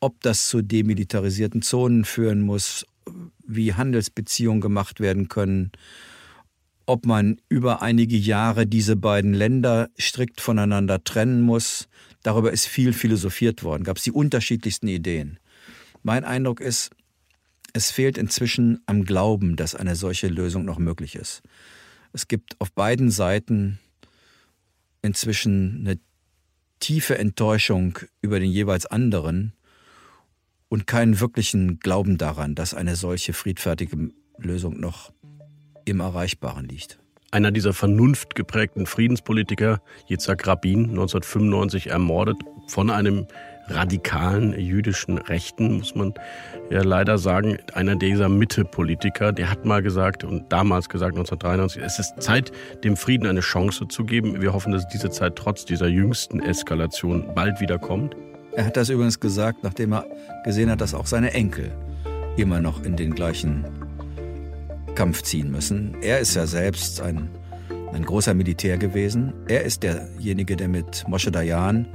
Ob 0.00 0.20
das 0.22 0.48
zu 0.48 0.62
demilitarisierten 0.62 1.62
Zonen 1.62 2.04
führen 2.04 2.40
muss, 2.40 2.86
wie 3.46 3.74
Handelsbeziehungen 3.74 4.60
gemacht 4.60 5.00
werden 5.00 5.28
können, 5.28 5.72
ob 6.86 7.06
man 7.06 7.40
über 7.48 7.82
einige 7.82 8.16
Jahre 8.16 8.66
diese 8.66 8.96
beiden 8.96 9.34
Länder 9.34 9.90
strikt 9.98 10.40
voneinander 10.40 11.04
trennen 11.04 11.42
muss, 11.42 11.88
darüber 12.22 12.50
ist 12.52 12.66
viel 12.66 12.92
philosophiert 12.92 13.62
worden, 13.62 13.84
gab 13.84 13.98
es 13.98 14.04
die 14.04 14.12
unterschiedlichsten 14.12 14.88
Ideen. 14.88 15.38
Mein 16.02 16.24
Eindruck 16.24 16.60
ist, 16.60 16.90
es 17.72 17.90
fehlt 17.90 18.18
inzwischen 18.18 18.80
am 18.86 19.04
Glauben, 19.04 19.56
dass 19.56 19.74
eine 19.74 19.96
solche 19.96 20.28
Lösung 20.28 20.64
noch 20.64 20.78
möglich 20.78 21.16
ist. 21.16 21.42
Es 22.12 22.28
gibt 22.28 22.60
auf 22.60 22.72
beiden 22.72 23.10
Seiten 23.10 23.78
inzwischen 25.02 25.80
eine 25.80 25.98
tiefe 26.80 27.18
Enttäuschung 27.18 27.98
über 28.22 28.40
den 28.40 28.50
jeweils 28.50 28.86
anderen 28.86 29.52
und 30.68 30.86
keinen 30.86 31.20
wirklichen 31.20 31.78
Glauben 31.80 32.18
daran, 32.18 32.54
dass 32.54 32.74
eine 32.74 32.96
solche 32.96 33.32
friedfertige 33.32 34.10
Lösung 34.38 34.80
noch 34.80 35.12
im 35.84 36.00
Erreichbaren 36.00 36.66
liegt. 36.66 36.98
Einer 37.32 37.52
dieser 37.52 37.72
vernunftgeprägten 37.72 38.86
Friedenspolitiker, 38.86 39.80
Yitzhak 40.08 40.46
Rabin, 40.46 40.90
1995 40.90 41.88
ermordet 41.88 42.36
von 42.66 42.90
einem 42.90 43.26
radikalen 43.70 44.58
jüdischen 44.58 45.18
Rechten, 45.18 45.78
muss 45.78 45.94
man 45.94 46.14
ja 46.70 46.82
leider 46.82 47.18
sagen. 47.18 47.58
Einer 47.74 47.96
dieser 47.96 48.28
Mitte-Politiker, 48.28 49.32
der 49.32 49.50
hat 49.50 49.64
mal 49.64 49.82
gesagt 49.82 50.24
und 50.24 50.52
damals 50.52 50.88
gesagt, 50.88 51.16
1993, 51.16 51.82
es 51.82 51.98
ist 51.98 52.22
Zeit, 52.22 52.52
dem 52.84 52.96
Frieden 52.96 53.26
eine 53.26 53.40
Chance 53.40 53.88
zu 53.88 54.04
geben. 54.04 54.40
Wir 54.40 54.52
hoffen, 54.52 54.72
dass 54.72 54.86
diese 54.88 55.10
Zeit 55.10 55.36
trotz 55.36 55.64
dieser 55.64 55.88
jüngsten 55.88 56.40
Eskalation 56.40 57.34
bald 57.34 57.60
wieder 57.60 57.78
kommt. 57.78 58.16
Er 58.52 58.66
hat 58.66 58.76
das 58.76 58.88
übrigens 58.88 59.20
gesagt, 59.20 59.62
nachdem 59.62 59.92
er 59.92 60.06
gesehen 60.44 60.70
hat, 60.70 60.80
dass 60.80 60.94
auch 60.94 61.06
seine 61.06 61.32
Enkel 61.32 61.70
immer 62.36 62.60
noch 62.60 62.82
in 62.84 62.96
den 62.96 63.14
gleichen 63.14 63.64
Kampf 64.94 65.22
ziehen 65.22 65.50
müssen. 65.50 65.94
Er 66.02 66.18
ist 66.18 66.34
ja 66.34 66.46
selbst 66.46 67.00
ein, 67.00 67.28
ein 67.92 68.04
großer 68.04 68.34
Militär 68.34 68.76
gewesen. 68.76 69.32
Er 69.48 69.62
ist 69.62 69.82
derjenige, 69.82 70.56
der 70.56 70.68
mit 70.68 71.06
Moshe 71.08 71.30
Dayan 71.30 71.86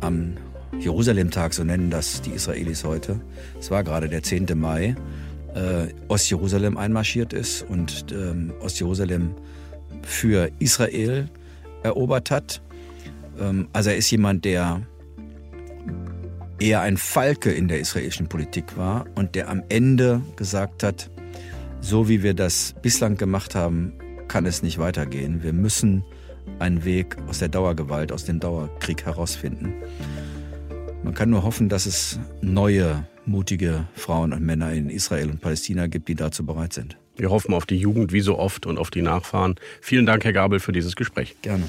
am 0.00 0.36
Jerusalem-Tag, 0.80 1.54
so 1.54 1.64
nennen 1.64 1.90
das 1.90 2.22
die 2.22 2.30
Israelis 2.30 2.84
heute, 2.84 3.20
es 3.58 3.70
war 3.70 3.82
gerade 3.84 4.08
der 4.08 4.22
10. 4.22 4.46
Mai, 4.54 4.94
äh, 5.54 5.88
Ostjerusalem 6.08 6.76
einmarschiert 6.76 7.32
ist 7.32 7.62
und 7.62 8.06
ähm, 8.12 8.52
Ostjerusalem 8.60 9.34
für 10.02 10.50
Israel 10.58 11.28
erobert 11.82 12.30
hat. 12.30 12.62
Ähm, 13.40 13.68
also 13.72 13.90
er 13.90 13.96
ist 13.96 14.10
jemand, 14.10 14.44
der 14.44 14.82
eher 16.58 16.80
ein 16.80 16.96
Falke 16.96 17.50
in 17.50 17.68
der 17.68 17.80
israelischen 17.80 18.28
Politik 18.28 18.76
war 18.76 19.06
und 19.14 19.34
der 19.34 19.48
am 19.48 19.62
Ende 19.68 20.22
gesagt 20.36 20.82
hat, 20.82 21.10
so 21.80 22.08
wie 22.08 22.22
wir 22.22 22.34
das 22.34 22.74
bislang 22.82 23.16
gemacht 23.16 23.54
haben, 23.54 23.92
kann 24.26 24.46
es 24.46 24.62
nicht 24.62 24.78
weitergehen. 24.78 25.42
Wir 25.42 25.52
müssen 25.52 26.04
einen 26.58 26.84
Weg 26.84 27.16
aus 27.28 27.38
der 27.38 27.48
Dauergewalt, 27.48 28.12
aus 28.12 28.24
dem 28.24 28.40
Dauerkrieg 28.40 29.04
herausfinden. 29.04 29.74
Man 31.02 31.14
kann 31.14 31.30
nur 31.30 31.42
hoffen, 31.42 31.68
dass 31.68 31.86
es 31.86 32.18
neue, 32.40 33.06
mutige 33.24 33.86
Frauen 33.94 34.32
und 34.32 34.42
Männer 34.42 34.72
in 34.72 34.90
Israel 34.90 35.30
und 35.30 35.40
Palästina 35.40 35.86
gibt, 35.86 36.08
die 36.08 36.14
dazu 36.14 36.44
bereit 36.44 36.72
sind. 36.72 36.96
Wir 37.16 37.30
hoffen 37.30 37.54
auf 37.54 37.66
die 37.66 37.76
Jugend 37.76 38.12
wie 38.12 38.20
so 38.20 38.38
oft 38.38 38.66
und 38.66 38.78
auf 38.78 38.90
die 38.90 39.02
Nachfahren. 39.02 39.56
Vielen 39.80 40.06
Dank, 40.06 40.24
Herr 40.24 40.32
Gabel, 40.32 40.60
für 40.60 40.72
dieses 40.72 40.96
Gespräch. 40.96 41.36
Gerne. 41.42 41.64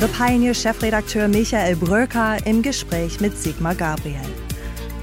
The 0.00 0.06
Pioneer-Chefredakteur 0.06 1.28
Michael 1.28 1.76
Bröker 1.76 2.38
im 2.46 2.62
Gespräch 2.62 3.20
mit 3.20 3.36
Sigmar 3.36 3.74
Gabriel. 3.74 4.39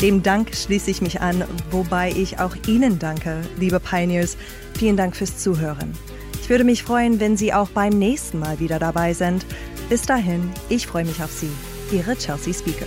Dem 0.01 0.21
Dank 0.21 0.53
schließe 0.53 0.91
ich 0.91 1.01
mich 1.01 1.21
an, 1.21 1.43
wobei 1.71 2.11
ich 2.11 2.39
auch 2.39 2.55
Ihnen 2.67 2.99
danke, 2.99 3.41
liebe 3.59 3.79
Pioneers. 3.79 4.37
Vielen 4.77 4.95
Dank 4.95 5.15
fürs 5.15 5.39
Zuhören. 5.39 5.91
Ich 6.39 6.49
würde 6.49 6.63
mich 6.63 6.83
freuen, 6.83 7.19
wenn 7.19 7.35
Sie 7.35 7.51
auch 7.51 7.69
beim 7.69 7.97
nächsten 7.97 8.37
Mal 8.39 8.59
wieder 8.59 8.77
dabei 8.77 9.13
sind. 9.13 9.43
Bis 9.89 10.03
dahin, 10.03 10.51
ich 10.69 10.85
freue 10.85 11.05
mich 11.05 11.23
auf 11.23 11.31
Sie. 11.31 11.49
Ihre 11.91 12.15
Chelsea 12.15 12.53
Speaker. 12.53 12.85